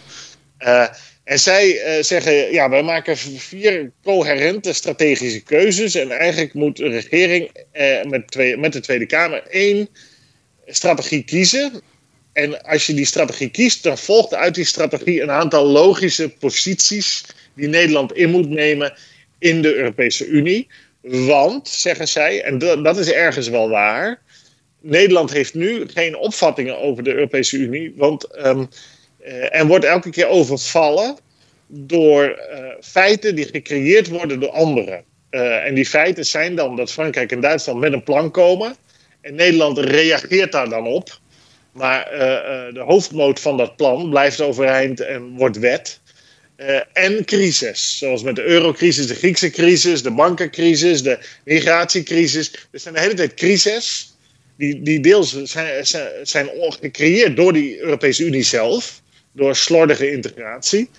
En 1.23 1.39
zij 1.39 1.97
uh, 1.97 2.03
zeggen, 2.03 2.51
ja, 2.51 2.69
wij 2.69 2.83
maken 2.83 3.17
vier 3.17 3.91
coherente 4.03 4.73
strategische 4.73 5.43
keuzes. 5.43 5.95
En 5.95 6.11
eigenlijk 6.11 6.53
moet 6.53 6.77
de 6.77 6.87
regering 6.87 7.51
met, 8.07 8.55
met 8.57 8.73
de 8.73 8.79
Tweede 8.79 9.05
Kamer 9.05 9.43
één 9.47 9.89
strategie 10.65 11.23
kiezen. 11.23 11.81
En 12.33 12.63
als 12.63 12.87
je 12.87 12.93
die 12.93 13.05
strategie 13.05 13.49
kiest, 13.49 13.83
dan 13.83 13.97
volgt 13.97 14.33
uit 14.33 14.55
die 14.55 14.65
strategie 14.65 15.21
een 15.21 15.31
aantal 15.31 15.65
logische 15.65 16.29
posities 16.29 17.25
die 17.55 17.67
Nederland 17.67 18.13
in 18.13 18.29
moet 18.29 18.49
nemen 18.49 18.93
in 19.39 19.61
de 19.61 19.75
Europese 19.75 20.25
Unie. 20.25 20.67
Want, 21.01 21.67
zeggen 21.67 22.07
zij, 22.07 22.43
en 22.43 22.57
dat 22.83 22.97
is 22.97 23.11
ergens 23.11 23.47
wel 23.47 23.69
waar, 23.69 24.21
Nederland 24.81 25.31
heeft 25.31 25.53
nu 25.53 25.87
geen 25.87 26.17
opvattingen 26.17 26.79
over 26.79 27.03
de 27.03 27.13
Europese 27.13 27.57
Unie. 27.57 27.93
Want 27.95 28.45
um, 28.45 28.69
uh, 29.25 29.55
en 29.55 29.67
wordt 29.67 29.85
elke 29.85 30.09
keer 30.09 30.27
overvallen 30.27 31.17
door 31.67 32.23
uh, 32.53 32.67
feiten 32.81 33.35
die 33.35 33.45
gecreëerd 33.45 34.07
worden 34.07 34.39
door 34.39 34.49
anderen. 34.49 35.03
Uh, 35.31 35.65
en 35.65 35.73
die 35.73 35.85
feiten 35.85 36.25
zijn 36.25 36.55
dan 36.55 36.75
dat 36.75 36.91
Frankrijk 36.91 37.31
en 37.31 37.39
Duitsland 37.39 37.79
met 37.79 37.93
een 37.93 38.03
plan 38.03 38.31
komen. 38.31 38.75
En 39.21 39.35
Nederland 39.35 39.77
reageert 39.77 40.51
daar 40.51 40.69
dan 40.69 40.87
op. 40.87 41.19
Maar 41.71 42.05
de 42.73 42.79
hoofdmoot 42.79 43.39
van 43.39 43.57
dat 43.57 43.75
plan 43.75 44.09
blijft 44.09 44.41
overeind 44.41 44.99
en 44.99 45.35
wordt 45.35 45.59
wet. 45.59 45.99
en 46.93 47.25
crisis, 47.25 47.97
zoals 47.97 48.23
met 48.23 48.35
de 48.35 48.43
eurocrisis, 48.43 49.07
de 49.07 49.15
Griekse 49.15 49.49
crisis, 49.49 50.03
de 50.03 50.11
bankencrisis, 50.11 51.03
de 51.03 51.19
migratiecrisis. 51.45 52.67
Er 52.71 52.79
zijn 52.79 52.93
de 52.93 52.99
hele 52.99 53.13
tijd 53.13 53.33
crises 53.33 54.08
die, 54.59 54.81
die 54.81 54.99
deels 54.99 55.43
zijn, 55.43 55.85
zijn 56.23 56.49
gecreëerd 56.59 57.35
door 57.35 57.53
die 57.53 57.79
Europese 57.79 58.25
Unie 58.25 58.43
zelf 58.43 59.01
door 59.31 59.55
slordige 59.55 60.11
integratie. 60.11 60.89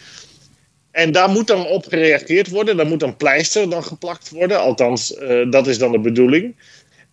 En 0.91 1.13
daar 1.13 1.29
moet 1.29 1.47
dan 1.47 1.67
op 1.67 1.87
gereageerd 1.87 2.49
worden. 2.49 2.77
Daar 2.77 2.87
moet 2.87 3.03
een 3.03 3.17
pleister 3.17 3.71
dan 3.71 3.85
geplakt 3.85 4.31
worden. 4.31 4.61
Althans, 4.61 5.11
uh, 5.11 5.51
dat 5.51 5.67
is 5.67 5.79
dan 5.79 5.93
de 5.93 6.01
bedoeling. 6.01 6.55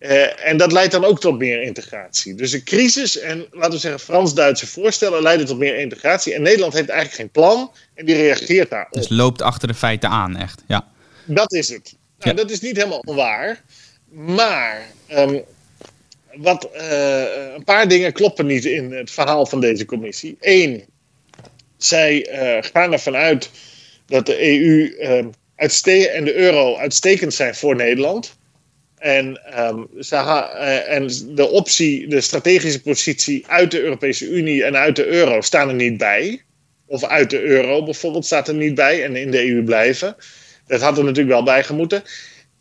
Uh, 0.00 0.48
en 0.48 0.56
dat 0.56 0.72
leidt 0.72 0.92
dan 0.92 1.04
ook 1.04 1.20
tot 1.20 1.38
meer 1.38 1.62
integratie. 1.62 2.34
Dus 2.34 2.50
de 2.50 2.62
crisis 2.62 3.18
en, 3.18 3.46
laten 3.50 3.70
we 3.70 3.78
zeggen, 3.78 4.00
Frans-Duitse 4.00 4.66
voorstellen 4.66 5.22
leiden 5.22 5.46
tot 5.46 5.58
meer 5.58 5.78
integratie. 5.78 6.34
En 6.34 6.42
Nederland 6.42 6.72
heeft 6.72 6.88
eigenlijk 6.88 7.20
geen 7.20 7.30
plan 7.30 7.72
en 7.94 8.06
die 8.06 8.16
reageert 8.16 8.70
daarop. 8.70 8.92
Dus 8.92 9.08
loopt 9.08 9.42
achter 9.42 9.68
de 9.68 9.74
feiten 9.74 10.08
aan, 10.08 10.36
echt. 10.36 10.62
Ja. 10.66 10.88
Dat 11.24 11.52
is 11.52 11.68
het. 11.68 11.96
Nou, 12.18 12.30
ja. 12.30 12.42
Dat 12.42 12.50
is 12.50 12.60
niet 12.60 12.76
helemaal 12.76 13.04
waar. 13.04 13.62
Maar 14.10 14.86
um, 15.10 15.42
wat, 16.38 16.68
uh, 16.74 17.54
een 17.54 17.64
paar 17.64 17.88
dingen 17.88 18.12
kloppen 18.12 18.46
niet 18.46 18.64
in 18.64 18.92
het 18.92 19.10
verhaal 19.10 19.46
van 19.46 19.60
deze 19.60 19.84
commissie. 19.84 20.36
Eén, 20.40 20.84
zij 21.76 22.28
uh, 22.32 22.62
gaan 22.72 22.92
ervan 22.92 23.16
uit 23.16 23.50
dat 24.06 24.26
de 24.26 24.42
EU 24.42 24.96
uh, 25.00 26.14
en 26.16 26.24
de 26.24 26.34
euro 26.34 26.76
uitstekend 26.76 27.34
zijn 27.34 27.54
voor 27.54 27.76
Nederland. 27.76 28.36
En, 28.98 29.40
um, 29.58 29.88
en 30.86 31.10
de 31.34 31.48
optie, 31.50 32.08
de 32.08 32.20
strategische 32.20 32.82
positie 32.82 33.46
uit 33.46 33.70
de 33.70 33.80
Europese 33.80 34.28
Unie 34.28 34.64
en 34.64 34.76
uit 34.76 34.96
de 34.96 35.06
euro 35.06 35.40
staan 35.40 35.68
er 35.68 35.74
niet 35.74 35.96
bij. 35.96 36.42
Of 36.86 37.04
uit 37.04 37.30
de 37.30 37.40
euro 37.40 37.84
bijvoorbeeld 37.84 38.24
staat 38.24 38.48
er 38.48 38.54
niet 38.54 38.74
bij 38.74 39.04
en 39.04 39.16
in 39.16 39.30
de 39.30 39.50
EU 39.50 39.62
blijven. 39.62 40.16
Dat 40.66 40.80
had 40.80 40.98
er 40.98 41.04
natuurlijk 41.04 41.34
wel 41.34 41.42
bij 41.42 41.64
gemoeten. 41.64 42.02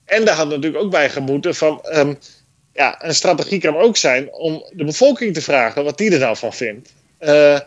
En 0.05 0.25
daar 0.25 0.35
had 0.35 0.49
natuurlijk 0.49 0.83
ook 0.83 0.91
bij 0.91 1.09
gemoeten 1.09 1.55
van. 1.55 1.85
Um, 1.93 2.17
ja, 2.77 3.03
een 3.05 3.15
strategie 3.15 3.59
kan 3.59 3.75
ook 3.75 3.97
zijn 3.97 4.33
om 4.33 4.63
de 4.71 4.83
bevolking 4.83 5.33
te 5.33 5.41
vragen 5.41 5.83
wat 5.83 5.97
die 5.97 6.11
er 6.11 6.19
nou 6.19 6.37
van 6.37 6.53
vindt. 6.53 6.93
Uh, 7.19 7.59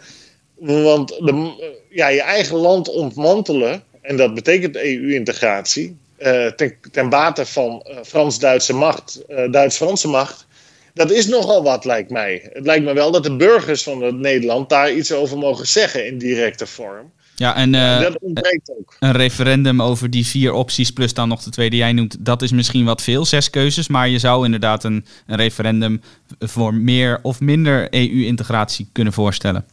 want 0.59 1.09
de, 1.09 1.53
ja, 1.89 2.09
je 2.09 2.21
eigen 2.21 2.57
land 2.57 2.89
ontmantelen, 2.89 3.83
en 4.01 4.17
dat 4.17 4.35
betekent 4.35 4.77
EU-integratie, 4.77 5.97
eh, 6.17 6.47
ten, 6.93 7.09
bate 7.09 7.47
van 7.47 7.87
uh, 7.89 7.97
Frans-Duitse 8.05 8.73
macht, 8.73 9.23
Duits-Franse 9.51 10.09
macht, 10.09 10.47
dat 10.95 11.11
is 11.11 11.27
nogal 11.27 11.63
wat, 11.63 11.85
lijkt 11.85 12.11
mij. 12.11 12.49
Het 12.53 12.67
lijkt 12.67 12.85
me 12.85 12.93
wel 12.93 13.11
dat 13.11 13.23
de 13.23 13.37
burgers 13.37 13.83
van 13.83 14.21
Nederland 14.21 14.69
daar 14.69 14.93
iets 14.93 15.13
over 15.13 15.39
mogen 15.39 15.67
zeggen 15.67 16.07
in 16.07 16.19
directe 16.19 16.67
vorm. 16.67 17.13
Ja, 17.41 17.57
en, 17.57 17.73
dat 18.03 18.19
ontbreekt 18.19 18.71
ook. 18.79 18.97
Een 18.99 19.13
referendum 19.13 19.83
over 19.83 20.11
die 20.11 20.27
vier 20.27 20.53
opties, 20.53 20.91
plus 20.91 21.15
dan 21.15 21.29
nog 21.29 21.43
de 21.43 21.51
tweede 21.51 21.77
jij 21.77 21.93
noemt, 21.93 22.17
dat 22.25 22.43
is 22.43 22.53
misschien 22.53 22.85
wat 22.85 23.03
veel, 23.03 23.25
zes 23.25 23.51
keuzes. 23.51 23.89
Maar 23.89 24.09
je 24.09 24.19
zou 24.19 24.45
inderdaad 24.45 24.85
een, 24.85 25.05
een 25.27 25.37
referendum 25.37 26.03
voor 26.39 26.75
meer 26.75 27.19
of 27.23 27.41
minder 27.41 27.95
EU-integratie 27.95 28.89
kunnen 28.93 29.13
voorstellen. 29.13 29.65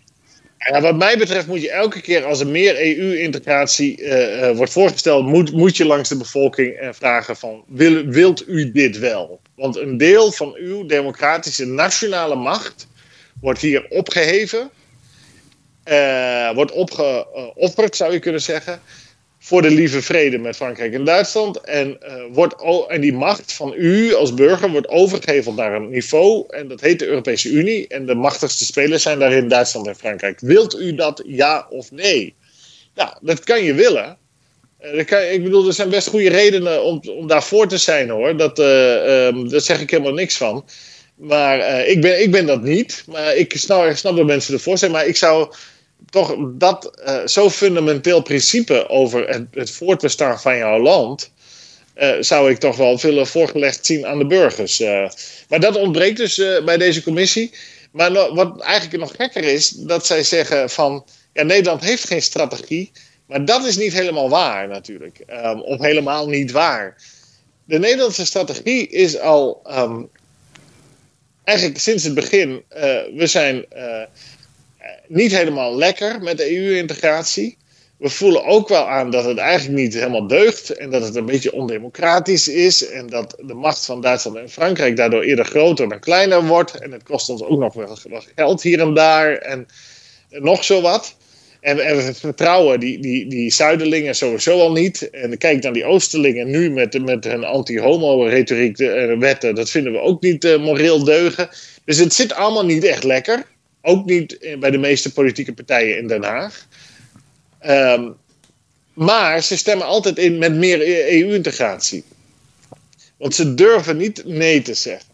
Ja, 0.57 0.82
wat 0.82 0.97
mij 0.97 1.18
betreft 1.18 1.47
moet 1.47 1.61
je 1.61 1.72
elke 1.72 2.01
keer 2.01 2.24
als 2.24 2.39
er 2.39 2.47
meer 2.47 2.97
EU-integratie 2.97 4.01
uh, 4.01 4.41
uh, 4.41 4.55
wordt 4.55 4.72
voorgesteld, 4.72 5.26
moet, 5.26 5.51
moet 5.51 5.78
je 5.78 5.86
langs 5.86 6.09
de 6.09 6.18
bevolking 6.18 6.82
uh, 6.82 6.89
vragen 6.91 7.36
van, 7.36 7.63
wil, 7.68 8.05
wilt 8.05 8.47
u 8.47 8.72
dit 8.72 8.99
wel? 8.99 9.39
Want 9.55 9.78
een 9.78 9.97
deel 9.97 10.32
van 10.32 10.55
uw 10.55 10.86
democratische 10.86 11.65
nationale 11.65 12.36
macht 12.36 12.88
wordt 13.41 13.61
hier 13.61 13.86
opgeheven, 13.89 14.70
wordt 16.53 16.71
opgeofferd 16.71 17.95
zou 17.95 18.13
je 18.13 18.19
kunnen 18.19 18.41
zeggen, 18.41 18.81
voor 19.47 19.61
de 19.61 19.71
lieve 19.71 20.01
vrede 20.01 20.38
met 20.38 20.55
Frankrijk 20.55 20.93
en 20.93 21.03
Duitsland. 21.03 21.61
En, 21.61 21.97
uh, 22.03 22.13
wordt, 22.31 22.55
en 22.88 23.01
die 23.01 23.13
macht 23.13 23.53
van 23.53 23.73
u 23.77 24.13
als 24.13 24.33
burger 24.33 24.69
wordt 24.69 24.88
overgeheveld 24.88 25.55
naar 25.55 25.73
een 25.73 25.89
niveau. 25.89 26.45
En 26.49 26.67
dat 26.67 26.81
heet 26.81 26.99
de 26.99 27.07
Europese 27.07 27.49
Unie. 27.49 27.88
En 27.88 28.05
de 28.05 28.15
machtigste 28.15 28.65
spelers 28.65 29.03
zijn 29.03 29.19
daarin 29.19 29.47
Duitsland 29.47 29.88
en 29.88 29.95
Frankrijk. 29.95 30.39
Wilt 30.39 30.79
u 30.79 30.95
dat 30.95 31.23
ja 31.25 31.67
of 31.69 31.91
nee? 31.91 32.35
Nou, 32.95 33.09
dat 33.21 33.43
kan 33.43 33.63
je 33.63 33.73
willen. 33.73 34.17
Kan, 35.05 35.21
ik 35.21 35.43
bedoel, 35.43 35.67
er 35.67 35.73
zijn 35.73 35.89
best 35.89 36.07
goede 36.07 36.29
redenen 36.29 36.83
om, 36.83 37.01
om 37.17 37.27
daarvoor 37.27 37.67
te 37.67 37.77
zijn 37.77 38.09
hoor. 38.09 38.38
Dat, 38.38 38.59
um, 38.59 39.49
daar 39.49 39.61
zeg 39.61 39.81
ik 39.81 39.89
helemaal 39.89 40.13
niks 40.13 40.38
van. 40.38 40.65
Maar 41.15 41.85
ik, 41.85 42.01
ben, 42.01 42.21
ik 42.21 42.31
ben 42.31 42.45
dat 42.45 42.61
niet. 42.61 43.03
Maar 43.07 43.35
ik 43.35 43.53
snap, 43.57 43.85
ik 43.85 43.97
snap 43.97 44.15
dat 44.15 44.25
mensen 44.25 44.53
ervoor 44.53 44.77
zijn. 44.77 44.91
Maar 44.91 45.07
ik 45.07 45.15
zou 45.15 45.53
toch 46.09 46.35
dat 46.39 46.99
uh, 47.05 47.25
zo 47.25 47.49
fundamenteel 47.49 48.21
principe 48.21 48.89
over 48.89 49.45
het, 49.51 49.71
voortbestaan 49.71 50.39
van 50.39 50.57
jouw 50.57 50.79
land. 50.79 51.31
Uh, 51.97 52.15
zou 52.19 52.51
ik 52.51 52.57
toch 52.57 52.75
wel 52.75 52.99
willen 52.99 53.27
voorgelegd 53.27 53.85
zien 53.85 54.05
aan 54.05 54.17
de 54.17 54.25
burgers. 54.25 54.81
Uh, 54.81 55.09
maar 55.49 55.59
dat 55.59 55.75
ontbreekt 55.75 56.17
dus 56.17 56.35
bij 56.65 56.77
deze 56.77 57.03
commissie. 57.03 57.51
Maar 57.91 58.11
wat 58.11 58.61
eigenlijk 58.61 58.97
nog 59.01 59.15
gekker 59.15 59.43
is, 59.43 59.69
dat 59.69 60.05
zij 60.05 60.23
zeggen 60.23 60.69
van 60.69 61.05
ja, 61.33 61.43
Nederland 61.43 61.83
heeft 61.83 62.07
geen 62.07 62.21
strategie. 62.21 62.91
Maar 63.27 63.45
dat 63.45 63.65
is 63.65 63.77
niet 63.77 63.93
helemaal 63.93 64.29
waar 64.29 64.67
natuurlijk. 64.67 65.19
Um, 65.29 65.61
of 65.61 65.79
helemaal 65.79 66.27
niet 66.27 66.51
waar. 66.51 67.01
De 67.65 67.79
Nederlandse 67.79 68.25
strategie 68.25 68.87
is 68.87 69.19
al 69.19 69.61
um, 69.71 70.09
eigenlijk 71.43 71.79
sinds 71.79 72.03
het 72.03 72.13
begin. 72.13 72.63
we 73.15 73.27
zijn 73.27 73.65
niet 75.07 75.31
helemaal 75.31 75.75
lekker 75.75 76.21
met 76.21 76.38
de 76.38 76.57
EU-integratie. 76.57 77.57
we 77.97 78.09
voelen 78.09 78.45
ook 78.45 78.67
wel 78.67 78.88
aan 78.88 79.11
dat 79.11 79.25
het 79.25 79.38
eigenlijk 79.38 79.79
niet 79.79 79.93
helemaal 79.93 80.27
deugt 80.27 80.69
en 80.69 80.89
dat 80.89 81.03
het 81.03 81.15
een 81.15 81.25
beetje 81.25 81.53
ondemocratisch 81.53 82.47
is 82.47 82.88
en 82.89 83.07
dat 83.07 83.35
de 83.45 83.53
macht 83.53 83.85
van 83.85 84.01
Duitsland 84.01 84.38
en 84.38 84.49
Frankrijk 84.49 84.95
daardoor 84.95 85.23
eerder 85.23 85.45
groter 85.45 85.89
dan 85.89 85.99
kleiner 85.99 86.45
wordt 86.45 86.79
en 86.79 86.91
het 86.91 87.03
kost 87.03 87.29
ons 87.29 87.43
ook 87.43 87.59
nog 87.59 87.73
wel 87.73 87.97
geld 88.35 88.61
hier 88.61 88.79
en 88.79 88.93
daar 88.93 89.38
en, 89.38 89.67
nog 90.29 90.63
zo 90.63 90.81
wat. 90.81 91.15
En, 91.61 91.79
en 91.79 91.95
we 91.95 92.13
vertrouwen 92.13 92.79
die, 92.79 92.99
die, 92.99 93.27
die 93.27 93.51
Zuiderlingen 93.51 94.15
sowieso 94.15 94.59
al 94.59 94.71
niet. 94.71 95.09
En 95.09 95.38
kijk 95.38 95.63
naar 95.63 95.73
die 95.73 95.85
Oosterlingen 95.85 96.49
nu 96.49 96.71
met, 96.71 97.05
met 97.05 97.23
hun 97.23 97.43
anti-homo-retoriek, 97.43 98.79
uh, 98.79 99.17
wetten. 99.17 99.55
Dat 99.55 99.69
vinden 99.69 99.91
we 99.91 99.99
ook 99.99 100.21
niet 100.21 100.43
uh, 100.43 100.59
moreel 100.59 101.03
deugen. 101.03 101.49
Dus 101.85 101.97
het 101.97 102.13
zit 102.13 102.33
allemaal 102.33 102.65
niet 102.65 102.83
echt 102.83 103.03
lekker. 103.03 103.45
Ook 103.88 104.05
niet 104.05 104.55
bij 104.59 104.71
de 104.71 104.77
meeste 104.77 105.13
politieke 105.13 105.53
partijen 105.53 105.97
in 105.97 106.07
Den 106.07 106.23
Haag. 106.23 106.67
Um, 107.65 108.15
maar 108.93 109.43
ze 109.43 109.57
stemmen 109.57 109.85
altijd 109.85 110.17
in 110.17 110.38
met 110.38 110.55
meer 110.55 110.81
EU-integratie. 111.13 112.03
Want 113.17 113.35
ze 113.35 113.53
durven 113.53 113.97
niet 113.97 114.25
nee 114.25 114.61
te 114.61 114.73
zeggen. 114.73 115.11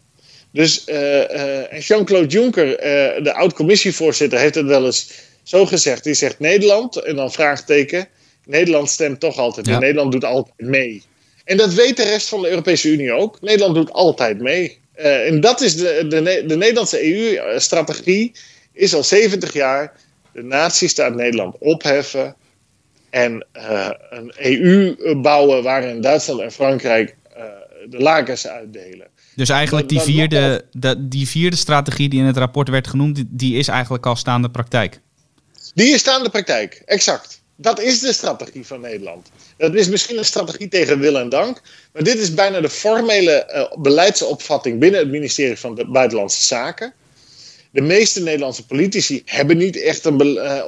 Dus 0.50 0.84
uh, 0.88 1.80
Jean-Claude 1.80 2.26
Juncker, 2.26 2.66
uh, 2.66 3.24
de 3.24 3.34
oud-commissievoorzitter, 3.34 4.38
heeft 4.38 4.54
het 4.54 4.66
wel 4.66 4.84
eens 4.84 5.10
zo 5.42 5.66
gezegd. 5.66 6.04
Die 6.04 6.14
zegt 6.14 6.38
Nederland, 6.38 6.96
en 6.96 7.16
dan 7.16 7.32
vraagteken. 7.32 8.08
Nederland 8.44 8.90
stemt 8.90 9.20
toch 9.20 9.36
altijd. 9.36 9.66
Ja. 9.66 9.78
Nederland 9.78 10.12
doet 10.12 10.24
altijd 10.24 10.54
mee. 10.56 11.02
En 11.44 11.56
dat 11.56 11.74
weet 11.74 11.96
de 11.96 12.04
rest 12.04 12.28
van 12.28 12.42
de 12.42 12.48
Europese 12.48 12.88
Unie 12.88 13.12
ook. 13.12 13.40
Nederland 13.40 13.74
doet 13.74 13.92
altijd 13.92 14.40
mee. 14.40 14.78
en 14.94 15.40
dat 15.40 15.60
is 15.60 15.76
de, 15.76 16.06
de, 16.08 16.44
de 16.46 16.56
Nederlandse 16.56 17.14
EU-strategie. 17.14 18.32
Is 18.74 18.94
al 18.94 19.04
70 19.04 19.52
jaar 19.52 19.92
de 20.32 20.42
nazistaat 20.42 21.14
Nederland 21.14 21.56
opheffen 21.58 22.36
en 23.10 23.46
uh, 23.56 23.90
een 24.10 24.32
EU 24.36 24.96
bouwen 25.20 25.62
waarin 25.62 26.00
Duitsland 26.00 26.40
en 26.40 26.52
Frankrijk 26.52 27.16
uh, 27.36 27.42
de 27.90 27.98
lakens 27.98 28.46
uitdelen. 28.46 29.06
Dus 29.34 29.48
eigenlijk 29.48 29.88
die 29.88 30.00
vierde, 30.00 30.64
de, 30.70 31.08
die 31.08 31.28
vierde 31.28 31.56
strategie 31.56 32.08
die 32.08 32.20
in 32.20 32.26
het 32.26 32.36
rapport 32.36 32.68
werd 32.68 32.86
genoemd, 32.86 33.24
die 33.28 33.58
is 33.58 33.68
eigenlijk 33.68 34.06
al 34.06 34.16
staande 34.16 34.50
praktijk. 34.50 35.00
Die 35.74 35.88
is 35.88 36.00
staande 36.00 36.30
praktijk, 36.30 36.82
exact. 36.86 37.42
Dat 37.56 37.80
is 37.80 38.00
de 38.00 38.12
strategie 38.12 38.66
van 38.66 38.80
Nederland. 38.80 39.30
Dat 39.56 39.74
is 39.74 39.88
misschien 39.88 40.18
een 40.18 40.24
strategie 40.24 40.68
tegen 40.68 40.98
wil 40.98 41.18
en 41.18 41.28
dank, 41.28 41.62
maar 41.92 42.02
dit 42.02 42.18
is 42.18 42.34
bijna 42.34 42.60
de 42.60 42.68
formele 42.68 43.68
uh, 43.72 43.82
beleidsopvatting 43.82 44.78
binnen 44.78 45.00
het 45.00 45.10
ministerie 45.10 45.58
van 45.58 45.74
de 45.74 45.86
Buitenlandse 45.86 46.42
Zaken. 46.42 46.92
De 47.74 47.80
meeste 47.80 48.22
Nederlandse 48.22 48.66
politici 48.66 49.22
hebben 49.24 49.56
niet 49.56 49.82
echt 49.82 50.04
een 50.04 50.26
uh, 50.26 50.66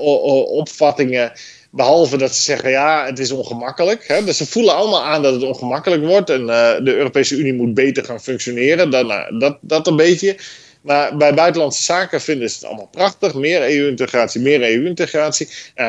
opvattingen 0.48 1.32
Behalve 1.70 2.16
dat 2.16 2.34
ze 2.34 2.42
zeggen, 2.42 2.70
ja, 2.70 3.04
het 3.04 3.18
is 3.18 3.30
ongemakkelijk. 3.30 4.04
Hè? 4.08 4.24
Dus 4.24 4.36
ze 4.36 4.46
voelen 4.46 4.74
allemaal 4.74 5.04
aan 5.04 5.22
dat 5.22 5.34
het 5.34 5.42
ongemakkelijk 5.42 6.04
wordt. 6.04 6.30
En 6.30 6.40
uh, 6.40 6.74
de 6.82 6.94
Europese 6.94 7.36
Unie 7.36 7.54
moet 7.54 7.74
beter 7.74 8.04
gaan 8.04 8.20
functioneren. 8.20 8.90
Dan, 8.90 9.10
uh, 9.10 9.40
dat, 9.40 9.58
dat 9.60 9.86
een 9.86 9.96
beetje. 9.96 10.36
Maar 10.80 11.16
bij 11.16 11.34
buitenlandse 11.34 11.82
zaken 11.82 12.20
vinden 12.20 12.50
ze 12.50 12.56
het 12.56 12.64
allemaal 12.64 12.88
prachtig. 12.88 13.34
Meer 13.34 13.62
EU-integratie, 13.62 14.40
meer 14.40 14.62
EU-integratie. 14.62 15.48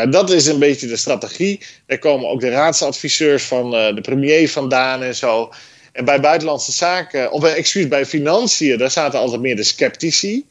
Dat 0.10 0.30
is 0.30 0.46
een 0.46 0.60
beetje 0.60 0.88
de 0.88 0.98
strategie. 0.98 1.60
Daar 1.86 2.00
komen 2.00 2.30
ook 2.30 2.40
de 2.40 2.50
raadsadviseurs 2.50 3.44
van 3.44 3.72
de 3.72 4.02
premier 4.02 4.50
vandaan 4.50 5.04
en 5.04 5.16
zo. 5.16 5.54
En 5.92 6.06
bij 6.06 6.20
buitenlandse 6.20 6.72
zaken, 6.72 7.32
of 7.32 7.44
excuus, 7.44 7.88
bij 7.88 8.06
financiën, 8.06 8.78
daar 8.78 8.92
zaten 8.92 9.20
altijd 9.20 9.42
meer 9.42 9.56
de 9.56 9.64
sceptici. 9.64 10.46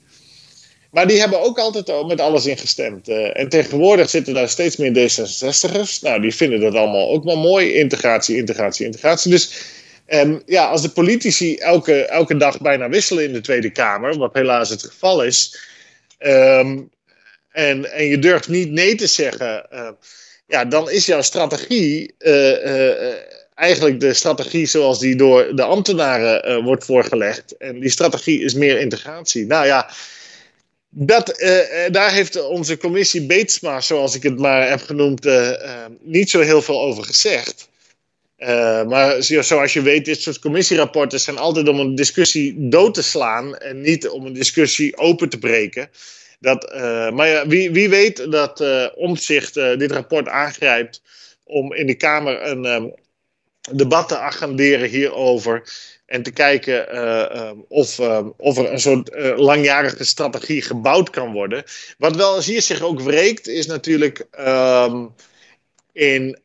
Maar 0.90 1.06
die 1.06 1.20
hebben 1.20 1.40
ook 1.40 1.58
altijd 1.58 2.06
met 2.06 2.20
alles 2.20 2.46
ingestemd. 2.46 3.08
Uh, 3.08 3.38
en 3.38 3.48
tegenwoordig 3.48 4.10
zitten 4.10 4.34
daar 4.34 4.48
steeds 4.48 4.76
meer 4.76 4.92
D66'ers. 4.92 6.00
Nou, 6.00 6.20
die 6.20 6.34
vinden 6.34 6.60
dat 6.60 6.74
allemaal 6.74 7.10
ook 7.10 7.24
wel 7.24 7.36
mooi. 7.36 7.72
Integratie, 7.72 8.36
integratie, 8.36 8.86
integratie. 8.86 9.30
Dus 9.30 9.50
um, 10.08 10.42
ja, 10.46 10.66
als 10.66 10.82
de 10.82 10.88
politici 10.88 11.56
elke, 11.56 12.04
elke 12.04 12.36
dag 12.36 12.60
bijna 12.60 12.88
wisselen 12.88 13.24
in 13.24 13.32
de 13.32 13.40
Tweede 13.40 13.70
Kamer, 13.70 14.16
wat 14.18 14.34
helaas 14.34 14.70
het 14.70 14.82
geval 14.82 15.24
is, 15.24 15.58
um, 16.18 16.90
en, 17.50 17.92
en 17.92 18.04
je 18.04 18.18
durft 18.18 18.48
niet 18.48 18.70
nee 18.70 18.94
te 18.94 19.06
zeggen, 19.06 19.66
uh, 19.72 19.88
ja, 20.46 20.64
dan 20.64 20.90
is 20.90 21.06
jouw 21.06 21.22
strategie 21.22 22.14
uh, 22.18 23.14
eigenlijk 23.54 24.00
de 24.00 24.14
strategie 24.14 24.66
zoals 24.66 24.98
die 24.98 25.16
door 25.16 25.56
de 25.56 25.62
ambtenaren 25.62 26.64
wordt 26.64 26.84
voorgelegd. 26.84 27.56
En 27.56 27.80
die 27.80 27.90
strategie 27.90 28.42
is 28.42 28.54
meer 28.54 28.80
integratie. 28.80 29.46
Nou 29.46 29.66
ja. 29.66 29.90
Dat, 30.98 31.40
uh, 31.40 31.58
daar 31.90 32.12
heeft 32.12 32.46
onze 32.46 32.76
commissie 32.76 33.26
Beetsma, 33.26 33.80
zoals 33.80 34.14
ik 34.14 34.22
het 34.22 34.38
maar 34.38 34.68
heb 34.68 34.82
genoemd, 34.82 35.26
uh, 35.26 35.50
niet 36.00 36.30
zo 36.30 36.40
heel 36.40 36.62
veel 36.62 36.80
over 36.80 37.04
gezegd. 37.04 37.68
maar 38.86 39.22
zoals 39.22 39.72
je 39.72 39.82
weet, 39.82 40.04
dit 40.04 40.20
soort 40.20 40.38
commissierapporten 40.38 41.20
zijn 41.20 41.38
altijd 41.38 41.68
om 41.68 41.80
een 41.80 41.94
discussie 41.94 42.68
dood 42.68 42.94
te 42.94 43.02
slaan 43.02 43.56
en 43.56 43.80
niet 43.80 44.08
om 44.08 44.26
een 44.26 44.32
discussie 44.32 44.96
open 44.96 45.28
te 45.28 45.38
breken. 45.38 45.90
Dat, 46.40 46.72
maar 47.14 47.28
ja, 47.28 47.46
wie, 47.46 47.70
wie 47.70 47.88
weet 47.88 48.30
dat 48.30 48.64
Omtzigt 48.94 49.54
dit 49.54 49.92
rapport 49.92 50.28
aangrijpt 50.28 51.02
om 51.44 51.74
in 51.74 51.86
de 51.86 51.94
Kamer 51.94 52.46
een 52.46 52.64
um, 52.64 52.94
debat 53.72 54.08
te 54.08 54.18
agenderen 54.18 54.88
hierover. 54.88 55.62
En 56.06 56.22
te 56.22 56.30
kijken 56.30 56.94
uh, 56.94 57.50
of, 57.68 57.98
uh, 57.98 58.26
of 58.36 58.58
er 58.58 58.72
een 58.72 58.80
soort 58.80 59.14
uh, 59.14 59.38
langjarige 59.38 60.04
strategie 60.04 60.62
gebouwd 60.62 61.10
kan 61.10 61.32
worden. 61.32 61.64
Wat 61.98 62.16
wel 62.16 62.36
eens 62.36 62.46
hier 62.46 62.62
zich 62.62 62.80
ook 62.82 63.00
wreekt, 63.00 63.48
is 63.48 63.66
natuurlijk 63.66 64.26
um, 64.40 65.14
in 65.92 66.38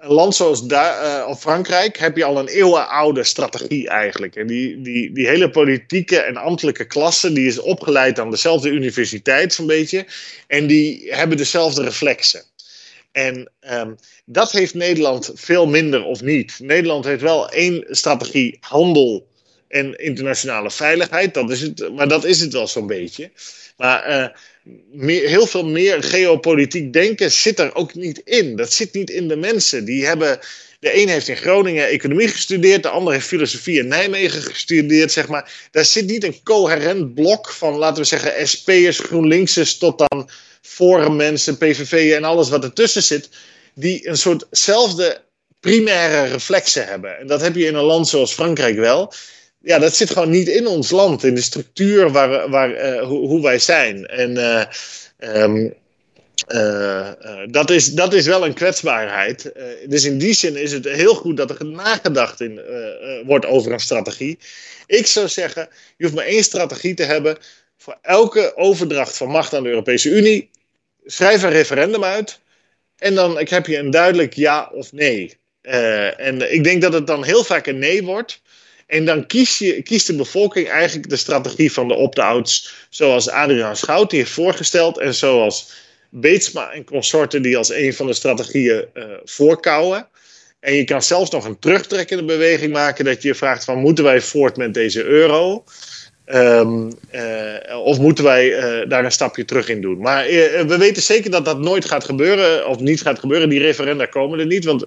een 0.00 0.12
land 0.12 0.34
zoals 0.34 0.66
daar, 0.66 1.26
of 1.26 1.40
Frankrijk 1.40 1.98
heb 1.98 2.16
je 2.16 2.24
al 2.24 2.38
een 2.38 2.48
eeuwenoude 2.48 3.24
strategie 3.24 3.88
eigenlijk. 3.88 4.36
En 4.36 4.46
die, 4.46 4.80
die, 4.80 5.12
die 5.12 5.28
hele 5.28 5.50
politieke 5.50 6.18
en 6.18 6.36
ambtelijke 6.36 6.86
klasse 6.86 7.32
die 7.32 7.46
is 7.46 7.58
opgeleid 7.58 8.18
aan 8.18 8.30
dezelfde 8.30 8.68
universiteit 8.68 9.52
zo'n 9.52 9.66
beetje. 9.66 10.06
En 10.46 10.66
die 10.66 11.14
hebben 11.14 11.36
dezelfde 11.36 11.82
reflexen. 11.82 12.42
En 13.12 13.50
dat 14.32 14.52
heeft 14.52 14.74
Nederland 14.74 15.30
veel 15.34 15.66
minder 15.66 16.04
of 16.04 16.22
niet. 16.22 16.54
Nederland 16.58 17.04
heeft 17.04 17.22
wel 17.22 17.50
één 17.50 17.84
strategie: 17.88 18.56
handel 18.60 19.26
en 19.68 19.98
internationale 19.98 20.70
veiligheid. 20.70 21.34
Dat 21.34 21.50
is 21.50 21.60
het, 21.60 21.94
maar 21.94 22.08
dat 22.08 22.24
is 22.24 22.40
het 22.40 22.52
wel 22.52 22.66
zo'n 22.66 22.86
beetje. 22.86 23.30
Maar 23.76 24.32
meer, 24.92 25.28
heel 25.28 25.46
veel 25.46 25.64
meer 25.64 26.02
geopolitiek 26.02 26.92
denken 26.92 27.32
zit 27.32 27.58
er 27.58 27.74
ook 27.74 27.94
niet 27.94 28.20
in. 28.24 28.56
Dat 28.56 28.72
zit 28.72 28.92
niet 28.92 29.10
in 29.10 29.28
de 29.28 29.36
mensen. 29.36 29.84
Die 29.84 30.06
hebben. 30.06 30.38
De 30.82 31.00
een 31.00 31.08
heeft 31.08 31.28
in 31.28 31.36
Groningen 31.36 31.88
economie 31.88 32.28
gestudeerd, 32.28 32.82
de 32.82 32.88
ander 32.88 33.12
heeft 33.12 33.26
filosofie 33.26 33.78
in 33.78 33.88
Nijmegen 33.88 34.42
gestudeerd, 34.42 35.12
zeg 35.12 35.28
maar. 35.28 35.68
Daar 35.70 35.84
zit 35.84 36.06
niet 36.06 36.24
een 36.24 36.42
coherent 36.42 37.14
blok 37.14 37.50
van, 37.50 37.74
laten 37.74 38.02
we 38.02 38.08
zeggen, 38.08 38.48
SP'ers, 38.48 38.98
GroenLinksers 38.98 39.78
tot 39.78 39.98
dan 39.98 40.30
Forum 40.62 41.16
mensen, 41.16 41.58
PVV 41.58 42.12
en 42.12 42.24
alles 42.24 42.48
wat 42.48 42.64
ertussen 42.64 43.02
zit, 43.02 43.28
die 43.74 44.08
een 44.08 44.16
soortzelfde 44.16 45.20
primaire 45.60 46.32
reflexen 46.32 46.86
hebben. 46.86 47.18
En 47.18 47.26
dat 47.26 47.40
heb 47.40 47.54
je 47.54 47.66
in 47.66 47.74
een 47.74 47.84
land 47.84 48.08
zoals 48.08 48.32
Frankrijk 48.32 48.76
wel. 48.76 49.12
Ja, 49.60 49.78
dat 49.78 49.94
zit 49.94 50.10
gewoon 50.10 50.30
niet 50.30 50.48
in 50.48 50.66
ons 50.66 50.90
land, 50.90 51.24
in 51.24 51.34
de 51.34 51.40
structuur 51.40 52.10
waar, 52.10 52.50
waar, 52.50 52.70
uh, 52.70 53.02
hoe, 53.02 53.26
hoe, 53.26 53.42
wij 53.42 53.58
zijn. 53.58 54.06
En 54.06 54.30
uh, 54.36 54.64
um, 55.42 55.74
uh, 56.48 57.10
dat, 57.50 57.70
is, 57.70 57.92
dat 57.92 58.12
is 58.12 58.26
wel 58.26 58.44
een 58.44 58.54
kwetsbaarheid. 58.54 59.52
dus 59.88 60.04
in 60.04 60.18
die 60.18 60.34
zin 60.34 60.56
is 60.56 60.72
het 60.72 60.84
heel 60.84 61.14
goed 61.14 61.36
dat 61.36 61.50
er 61.50 61.64
nagedacht 61.64 62.40
in, 62.40 62.60
wordt 63.24 63.46
over 63.46 63.72
een 63.72 63.80
strategie. 63.80 64.38
Ik 64.86 65.06
zou 65.06 65.28
zeggen, 65.28 65.68
je 65.96 66.04
hoeft 66.04 66.16
maar 66.16 66.26
één 66.26 66.44
strategie 66.44 66.94
te 66.94 67.04
hebben 67.04 67.38
voor 67.76 67.98
elke 68.02 68.56
overdracht 68.56 69.16
van 69.16 69.28
macht 69.28 69.54
aan 69.54 69.62
de 69.62 69.68
Europese 69.68 70.08
Unie, 70.08 70.50
schrijf 71.04 71.42
een 71.42 71.50
referendum 71.50 72.04
uit. 72.04 72.40
En 73.02 73.14
dan 73.14 73.38
heb 73.44 73.66
je 73.66 73.78
een 73.78 73.90
duidelijk 73.90 74.34
ja 74.34 74.70
of 74.74 74.92
nee. 74.92 75.36
Uh, 75.62 76.20
en 76.20 76.52
ik 76.52 76.64
denk 76.64 76.82
dat 76.82 76.92
het 76.92 77.06
dan 77.06 77.24
heel 77.24 77.44
vaak 77.44 77.66
een 77.66 77.78
nee 77.78 78.02
wordt. 78.02 78.42
En 78.86 79.04
dan 79.04 79.26
kies 79.26 79.58
je, 79.58 79.82
kiest 79.82 80.06
de 80.06 80.16
bevolking 80.16 80.68
eigenlijk 80.68 81.08
de 81.08 81.16
strategie 81.16 81.72
van 81.72 81.88
de 81.88 81.94
opt-outs. 81.94 82.74
Zoals 82.90 83.30
Adriaan 83.30 83.76
Schout 83.76 84.12
heeft 84.12 84.30
voorgesteld. 84.30 84.98
En 84.98 85.14
zoals 85.14 85.72
Beetsma 86.10 86.70
en 86.70 86.84
consorten 86.84 87.42
die 87.42 87.56
als 87.56 87.72
een 87.72 87.94
van 87.94 88.06
de 88.06 88.14
strategieën 88.14 88.84
uh, 88.94 89.04
voorkouwen. 89.24 90.08
En 90.60 90.74
je 90.74 90.84
kan 90.84 91.02
zelfs 91.02 91.30
nog 91.30 91.44
een 91.44 91.58
terugtrekkende 91.58 92.24
beweging 92.24 92.72
maken. 92.72 93.04
Dat 93.04 93.22
je 93.22 93.34
vraagt 93.34 93.64
van 93.64 93.78
moeten 93.78 94.04
wij 94.04 94.20
voort 94.20 94.56
met 94.56 94.74
deze 94.74 95.04
euro. 95.04 95.64
Um, 96.26 96.92
uh, 97.14 97.78
of 97.84 97.98
moeten 97.98 98.24
wij 98.24 98.46
uh, 98.46 98.88
daar 98.88 99.04
een 99.04 99.12
stapje 99.12 99.44
terug 99.44 99.68
in 99.68 99.80
doen? 99.80 99.98
Maar 99.98 100.30
uh, 100.30 100.60
we 100.60 100.76
weten 100.78 101.02
zeker 101.02 101.30
dat 101.30 101.44
dat 101.44 101.58
nooit 101.58 101.84
gaat 101.84 102.04
gebeuren, 102.04 102.68
of 102.68 102.78
niet 102.78 103.02
gaat 103.02 103.18
gebeuren. 103.18 103.48
Die 103.48 103.60
referenda 103.60 104.06
komen 104.06 104.38
er 104.38 104.46
niet, 104.46 104.64
want 104.64 104.86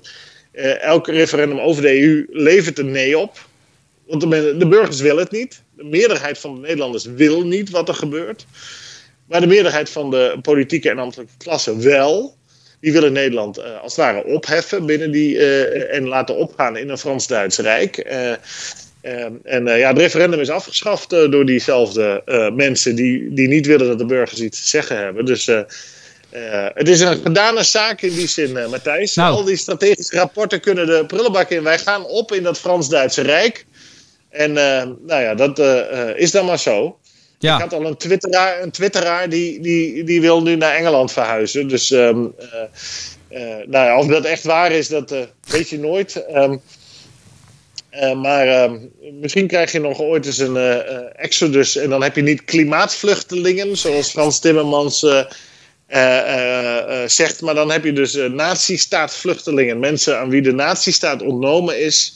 elk 0.80 1.08
referendum 1.08 1.60
over 1.60 1.82
de 1.82 2.02
EU 2.02 2.28
levert 2.30 2.80
een 2.80 2.92
nee 2.92 3.18
op. 3.18 3.48
Want 4.08 4.22
de, 4.22 4.56
de, 4.58 4.68
burgers 4.68 5.02
willen 5.02 5.24
het 5.24 5.32
niet. 5.32 5.62
De 5.76 5.84
meerderheid 5.84 6.38
van 6.38 6.56
de 6.56 6.62
Nederlanders 6.62 7.06
wil 7.06 7.42
niet 7.42 7.70
wat 7.70 7.90
er 7.90 7.96
gebeurt. 7.96 8.46
Maar 9.28 9.42
de 9.42 9.48
meerderheid 9.48 9.90
van 9.90 10.12
de 10.12 10.38
politieke 10.42 10.90
en 10.90 11.00
ambtelijke 11.00 11.34
klasse 11.38 11.78
wel. 11.78 12.36
die 12.80 12.94
willen 12.94 13.14
Nederland 13.14 13.64
als 13.64 13.96
het 13.96 14.06
ware 14.06 14.26
opheffen 14.26 14.86
binnen 14.86 15.12
die, 15.12 15.40
en 15.88 16.08
laten 16.08 16.36
opgaan 16.36 16.78
in 16.78 16.90
een 16.90 16.98
Frans-Duits 16.98 17.58
Rijk. 17.58 17.98
En 19.44 19.66
ja, 19.66 19.88
het 19.88 19.98
referendum 19.98 20.40
is 20.40 20.50
afgeschaft 20.50 21.10
door 21.10 21.46
diezelfde 21.46 22.22
mensen 22.56 22.96
die, 22.96 23.34
die 23.34 23.48
niet 23.48 23.66
willen 23.66 23.88
dat 23.88 23.98
de 23.98 24.06
burgers 24.06 24.42
iets 24.42 24.62
te 24.62 24.68
zeggen 24.68 24.98
hebben. 24.98 25.26
Dus 25.26 25.46
het 26.74 26.88
is 26.88 27.00
een 27.00 27.22
gedane 27.22 27.64
zaak 27.64 28.02
in 28.02 28.14
die 28.14 28.28
zin, 28.28 28.70
Matthijs. 28.70 29.16
Nou. 29.16 29.36
Al 29.36 29.44
die 29.44 29.58
strategische 29.58 30.16
rapporten 30.16 30.60
kunnen 30.60 30.88
de 30.88 31.06
prullenbak 31.08 31.50
in. 31.50 31.64
Wij 31.64 31.80
gaan 31.80 32.06
op 32.06 32.32
in 32.32 32.44
dat 32.44 32.60
Frans-Duitse 32.60 33.22
Rijk. 33.22 33.66
En 34.30 34.54
nou 34.54 35.22
ja, 35.22 35.36
dat 35.36 35.60
is 36.18 36.32
dan 36.32 36.46
maar 36.46 36.60
zo. 36.60 36.98
Ja. 37.40 37.56
Ik 37.56 37.62
had 37.62 37.74
al 37.74 37.86
een 37.86 37.98
twitteraar, 37.98 38.62
een 38.62 38.72
twitteraar 38.72 39.30
die, 39.30 39.60
die, 39.62 40.04
die 40.04 40.22
wil 40.22 40.42
nu 40.42 40.56
naar 40.56 40.76
Engeland 40.76 41.12
verhuizen. 41.12 41.68
Dus 41.68 41.92
um, 41.92 42.36
nou 43.66 43.66
ja, 43.70 43.98
of 43.98 44.08
dat 44.08 44.26
echt 44.26 44.44
waar 44.44 44.72
is, 44.72 44.88
dat 44.88 45.16
weet 45.48 45.70
je 45.70 45.80
nooit. 45.80 46.26
Um, 46.36 46.62
maar 48.22 48.48
ehm, 48.48 48.78
misschien 49.20 49.48
krijg 49.48 49.72
je 49.72 49.80
nog 49.80 50.00
ooit 50.00 50.26
eens 50.26 50.38
een 50.38 50.58
exodus. 51.16 51.76
En 51.76 51.90
dan 51.90 52.04
heb 52.04 52.16
je 52.16 52.22
niet 52.22 52.46
klimaatvluchtelingen, 52.46 53.78
zoals 53.78 54.12
Frans 54.12 54.40
Timmermans 54.40 55.06
zegt. 57.06 57.42
Maar 57.42 57.56
dan 57.56 57.72
heb 57.72 57.84
je 57.84 57.94
dus 57.94 58.14
nazistaat-vluchtelingen. 58.14 59.80
Mensen 59.80 60.20
aan 60.20 60.30
wie 60.30 60.42
de 60.42 60.54
nazistaat 60.54 61.22
ontnomen 61.22 61.80
is. 61.80 62.14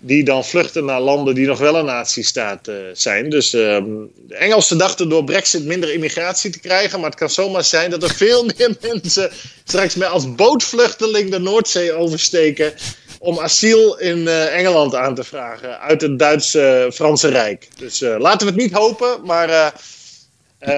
Die 0.00 0.24
dan 0.24 0.44
vluchten 0.44 0.84
naar 0.84 1.00
landen 1.00 1.34
die 1.34 1.46
nog 1.46 1.58
wel 1.58 1.76
een 1.76 1.84
nazistaat 1.84 2.70
zijn. 2.92 3.30
Dus 3.30 3.54
ehm, 3.54 3.84
de 4.26 4.34
Engelsen 4.34 4.78
dachten 4.78 5.08
door 5.08 5.24
Brexit 5.24 5.64
minder 5.64 5.92
immigratie 5.92 6.50
te 6.50 6.60
krijgen. 6.60 7.00
Maar 7.00 7.10
het 7.10 7.18
kan 7.18 7.30
zomaar 7.30 7.64
zijn 7.64 7.90
dat 7.90 8.02
er 8.02 8.14
veel 8.14 8.44
meer 8.56 8.76
mensen 8.80 9.30
straks 9.64 9.94
met 9.94 10.08
als 10.08 10.34
bootvluchteling 10.34 11.30
de 11.30 11.38
Noordzee 11.38 11.92
oversteken. 11.92 12.72
Om 13.18 13.38
asiel 13.38 13.98
in 13.98 14.28
Engeland 14.28 14.94
aan 14.94 15.14
te 15.14 15.24
vragen. 15.24 15.80
Uit 15.80 16.00
het 16.00 16.18
Duitse-Franse 16.18 17.28
Rijk. 17.28 17.68
Dus 17.76 18.00
laten 18.00 18.46
we 18.46 18.52
het 18.52 18.62
niet 18.62 18.72
hopen, 18.72 19.18
maar 19.24 19.72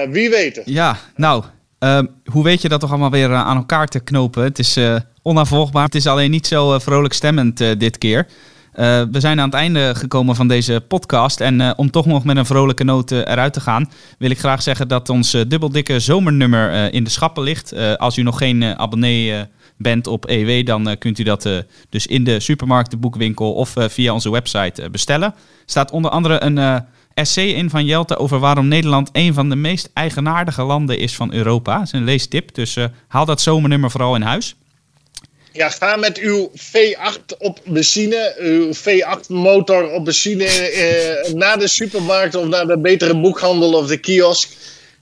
wie 0.09 0.29
weet 0.29 0.55
het. 0.55 0.65
Ja, 0.65 0.97
nou, 1.15 1.43
Ehm, 1.81 2.05
hoe 2.25 2.43
weet 2.43 2.61
je 2.61 2.69
dat 2.69 2.79
toch 2.79 2.89
allemaal 2.89 3.11
weer 3.11 3.31
eh, 3.31 3.45
aan 3.45 3.57
elkaar 3.57 3.87
te 3.87 3.99
knopen? 3.99 4.43
Het 4.43 4.59
is 4.59 4.79
onafvolgbaar. 5.21 5.85
Het 5.85 5.95
is 5.95 6.07
alleen 6.07 6.31
niet 6.31 6.47
zo 6.47 6.79
vrolijk 6.79 7.13
stemmend 7.13 7.57
dit 7.57 7.97
keer. 7.97 8.27
we 9.11 9.19
zijn 9.19 9.39
aan 9.39 9.45
het 9.45 9.53
einde 9.53 9.95
gekomen 9.95 10.35
van 10.35 10.47
deze 10.47 10.83
podcast. 10.87 11.41
En 11.41 11.77
om 11.77 11.91
toch 11.91 12.05
nog 12.05 12.23
met 12.23 12.37
een 12.37 12.45
vrolijke 12.45 12.83
noot 12.83 13.11
eruit 13.11 13.53
te 13.53 13.59
gaan, 13.59 13.91
wil 14.17 14.29
ik 14.29 14.39
graag 14.39 14.61
zeggen 14.61 14.87
dat 14.87 15.09
ons 15.09 15.31
dubbeldikke 15.31 15.99
zomernummer 15.99 16.93
in 16.93 17.03
de 17.03 17.09
schappen 17.09 17.43
ligt. 17.43 17.73
als 17.97 18.17
u 18.17 18.21
nog 18.21 18.37
geen 18.37 18.63
abonnee 18.63 19.45
bent 19.81 20.07
op 20.07 20.25
EW, 20.25 20.65
dan 20.65 20.97
kunt 20.97 21.19
u 21.19 21.23
dat 21.23 21.49
dus 21.89 22.07
in 22.07 22.23
de 22.23 22.39
supermarkt, 22.39 22.91
de 22.91 22.97
boekwinkel 22.97 23.53
of 23.53 23.73
via 23.77 24.13
onze 24.13 24.31
website 24.31 24.89
bestellen. 24.89 25.33
Staat 25.65 25.91
onder 25.91 26.11
andere 26.11 26.43
een 26.43 26.85
essay 27.13 27.47
in 27.47 27.69
van 27.69 27.85
Jelte 27.85 28.17
over 28.17 28.39
waarom 28.39 28.67
Nederland 28.67 29.09
een 29.11 29.33
van 29.33 29.49
de 29.49 29.55
meest 29.55 29.89
eigenaardige 29.93 30.63
landen 30.63 30.97
is 30.97 31.15
van 31.15 31.33
Europa. 31.33 31.77
Dat 31.77 31.85
is 31.85 31.91
een 31.91 32.03
leestip, 32.03 32.53
dus 32.53 32.75
uh, 32.75 32.85
haal 33.07 33.25
dat 33.25 33.41
zomernummer 33.41 33.91
vooral 33.91 34.15
in 34.15 34.21
huis. 34.21 34.55
Ja, 35.53 35.69
ga 35.69 35.95
met 35.95 36.17
uw 36.17 36.51
V8 36.57 37.37
op 37.37 37.59
benzine, 37.65 38.35
uw 38.37 38.73
V8-motor 38.73 39.91
op 39.91 40.05
benzine 40.05 40.45
eh, 40.45 41.33
naar 41.33 41.59
de 41.59 41.67
supermarkt 41.67 42.35
of 42.35 42.47
naar 42.47 42.67
de 42.67 42.79
betere 42.79 43.19
boekhandel 43.19 43.73
of 43.73 43.87
de 43.87 43.97
kiosk. 43.97 44.49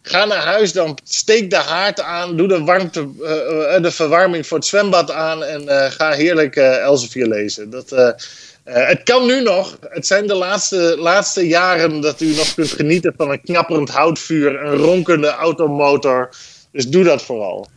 Ga 0.09 0.25
naar 0.25 0.43
huis, 0.43 0.73
dan 0.73 0.97
steek 1.03 1.49
de 1.49 1.55
haard 1.55 2.01
aan, 2.01 2.37
doe 2.37 2.47
de, 2.47 2.63
warmte, 2.63 3.09
uh, 3.19 3.81
de 3.81 3.91
verwarming 3.91 4.47
voor 4.47 4.57
het 4.57 4.67
zwembad 4.67 5.11
aan 5.11 5.43
en 5.43 5.63
uh, 5.63 5.85
ga 5.85 6.11
heerlijk 6.11 6.55
Elsevier 6.55 7.27
lezen. 7.27 7.69
Dat, 7.69 8.17
het 8.63 9.03
kan 9.03 9.25
nu 9.25 9.41
nog. 9.41 9.77
Het 9.81 10.07
zijn 10.07 10.27
de 10.27 10.35
laatste, 10.35 10.95
laatste 10.99 11.47
jaren 11.47 12.01
dat 12.01 12.21
u 12.21 12.35
nog 12.35 12.53
kunt 12.53 12.71
genieten 12.71 13.13
van 13.17 13.31
een 13.31 13.41
knapperend 13.41 13.89
houtvuur, 13.89 14.63
een 14.63 14.75
ronkende 14.75 15.27
automotor. 15.29 16.29
Dus 16.71 16.87
doe 16.87 17.03
dat 17.03 17.21
vooral. 17.21 17.67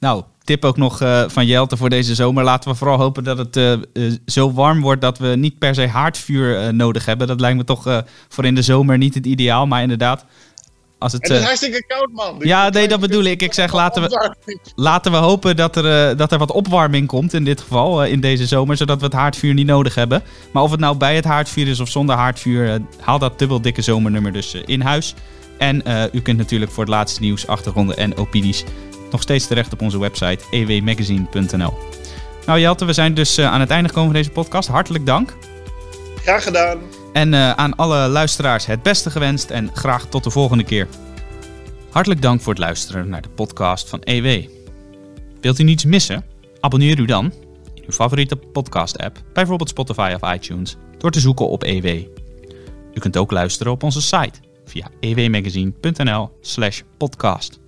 Nou, 0.00 0.22
tip 0.44 0.64
ook 0.64 0.76
nog 0.76 1.00
uh, 1.02 1.24
van 1.28 1.46
Jelte 1.46 1.76
voor 1.76 1.88
deze 1.88 2.14
zomer. 2.14 2.44
Laten 2.44 2.70
we 2.70 2.76
vooral 2.76 2.98
hopen 2.98 3.24
dat 3.24 3.38
het 3.38 3.78
zo 4.26 4.52
warm 4.52 4.80
wordt 4.80 5.00
dat 5.00 5.18
we 5.18 5.26
niet 5.26 5.58
per 5.58 5.74
se 5.74 5.86
haardvuur 5.86 6.74
nodig 6.74 7.04
hebben. 7.04 7.26
Dat 7.26 7.40
lijkt 7.40 7.56
me 7.56 7.64
toch 7.64 8.04
voor 8.28 8.44
in 8.44 8.54
de 8.54 8.62
zomer 8.62 8.98
niet 8.98 9.14
het 9.14 9.26
ideaal. 9.26 9.66
Maar 9.66 9.82
inderdaad, 9.82 10.24
als 11.00 11.12
het, 11.12 11.22
het 11.22 11.30
is 11.30 11.38
uh, 11.38 11.44
hartstikke 11.44 11.84
koud, 11.86 12.10
man. 12.12 12.36
ja, 12.38 12.68
nee, 12.68 12.88
dat 12.88 13.00
bedoel 13.00 13.24
ik. 13.24 13.42
Ik 13.42 13.52
zeg, 13.52 13.72
laten 13.72 14.02
we, 14.02 14.34
laten 14.74 15.12
we 15.12 15.18
hopen 15.18 15.56
dat 15.56 15.76
er, 15.76 16.10
uh, 16.10 16.18
dat 16.18 16.32
er 16.32 16.38
wat 16.38 16.52
opwarming 16.52 17.06
komt 17.06 17.34
in 17.34 17.44
dit 17.44 17.60
geval, 17.60 18.04
uh, 18.04 18.12
in 18.12 18.20
deze 18.20 18.46
zomer, 18.46 18.76
zodat 18.76 18.98
we 18.98 19.04
het 19.04 19.14
haardvuur 19.14 19.54
niet 19.54 19.66
nodig 19.66 19.94
hebben. 19.94 20.22
Maar 20.52 20.62
of 20.62 20.70
het 20.70 20.80
nou 20.80 20.96
bij 20.96 21.14
het 21.14 21.24
haardvuur 21.24 21.68
is 21.68 21.80
of 21.80 21.88
zonder 21.88 22.16
haardvuur, 22.16 22.80
haal 23.00 23.18
dat 23.18 23.38
dubbel 23.38 23.60
dikke 23.60 23.82
zomernummer 23.82 24.32
dus 24.32 24.54
in 24.54 24.80
huis. 24.80 25.14
En 25.58 25.82
u 26.12 26.20
kunt 26.20 26.38
natuurlijk 26.38 26.70
voor 26.70 26.84
het 26.84 26.92
laatste 26.92 27.20
nieuws, 27.20 27.46
achtergronden 27.46 27.96
en 27.96 28.16
opinies 28.16 28.64
nog 29.10 29.22
steeds 29.22 29.46
terecht 29.46 29.72
op 29.72 29.82
onze 29.82 29.98
website 29.98 30.44
ewmagazine.nl. 30.50 31.78
Nou 32.46 32.60
Jelte, 32.60 32.84
we 32.84 32.92
zijn 32.92 33.14
dus 33.14 33.40
aan 33.40 33.60
het 33.60 33.70
einde 33.70 33.88
gekomen 33.88 34.10
van 34.10 34.20
deze 34.20 34.30
podcast. 34.30 34.68
Hartelijk 34.68 35.06
dank. 35.06 35.36
Graag 36.22 36.42
gedaan. 36.42 36.78
En 37.12 37.32
uh, 37.32 37.50
aan 37.50 37.76
alle 37.76 38.08
luisteraars 38.08 38.66
het 38.66 38.82
beste 38.82 39.10
gewenst 39.10 39.50
en 39.50 39.70
graag 39.74 40.06
tot 40.06 40.24
de 40.24 40.30
volgende 40.30 40.64
keer. 40.64 40.88
Hartelijk 41.90 42.22
dank 42.22 42.40
voor 42.40 42.52
het 42.52 42.62
luisteren 42.62 43.08
naar 43.08 43.22
de 43.22 43.28
podcast 43.28 43.88
van 43.88 44.00
EW. 44.00 44.48
Wilt 45.40 45.58
u 45.58 45.62
niets 45.62 45.84
missen? 45.84 46.24
Abonneer 46.60 46.98
u 46.98 47.04
dan 47.04 47.24
in 47.74 47.82
uw 47.86 47.92
favoriete 47.92 48.36
podcast-app, 48.36 49.22
bijvoorbeeld 49.32 49.68
Spotify 49.68 50.16
of 50.20 50.34
iTunes, 50.34 50.76
door 50.98 51.10
te 51.10 51.20
zoeken 51.20 51.48
op 51.48 51.62
EW. 51.62 51.86
U 52.94 53.00
kunt 53.00 53.16
ook 53.16 53.30
luisteren 53.30 53.72
op 53.72 53.82
onze 53.82 54.02
site 54.02 54.40
via 54.64 54.90
ewmagazine.nl/podcast. 55.00 57.60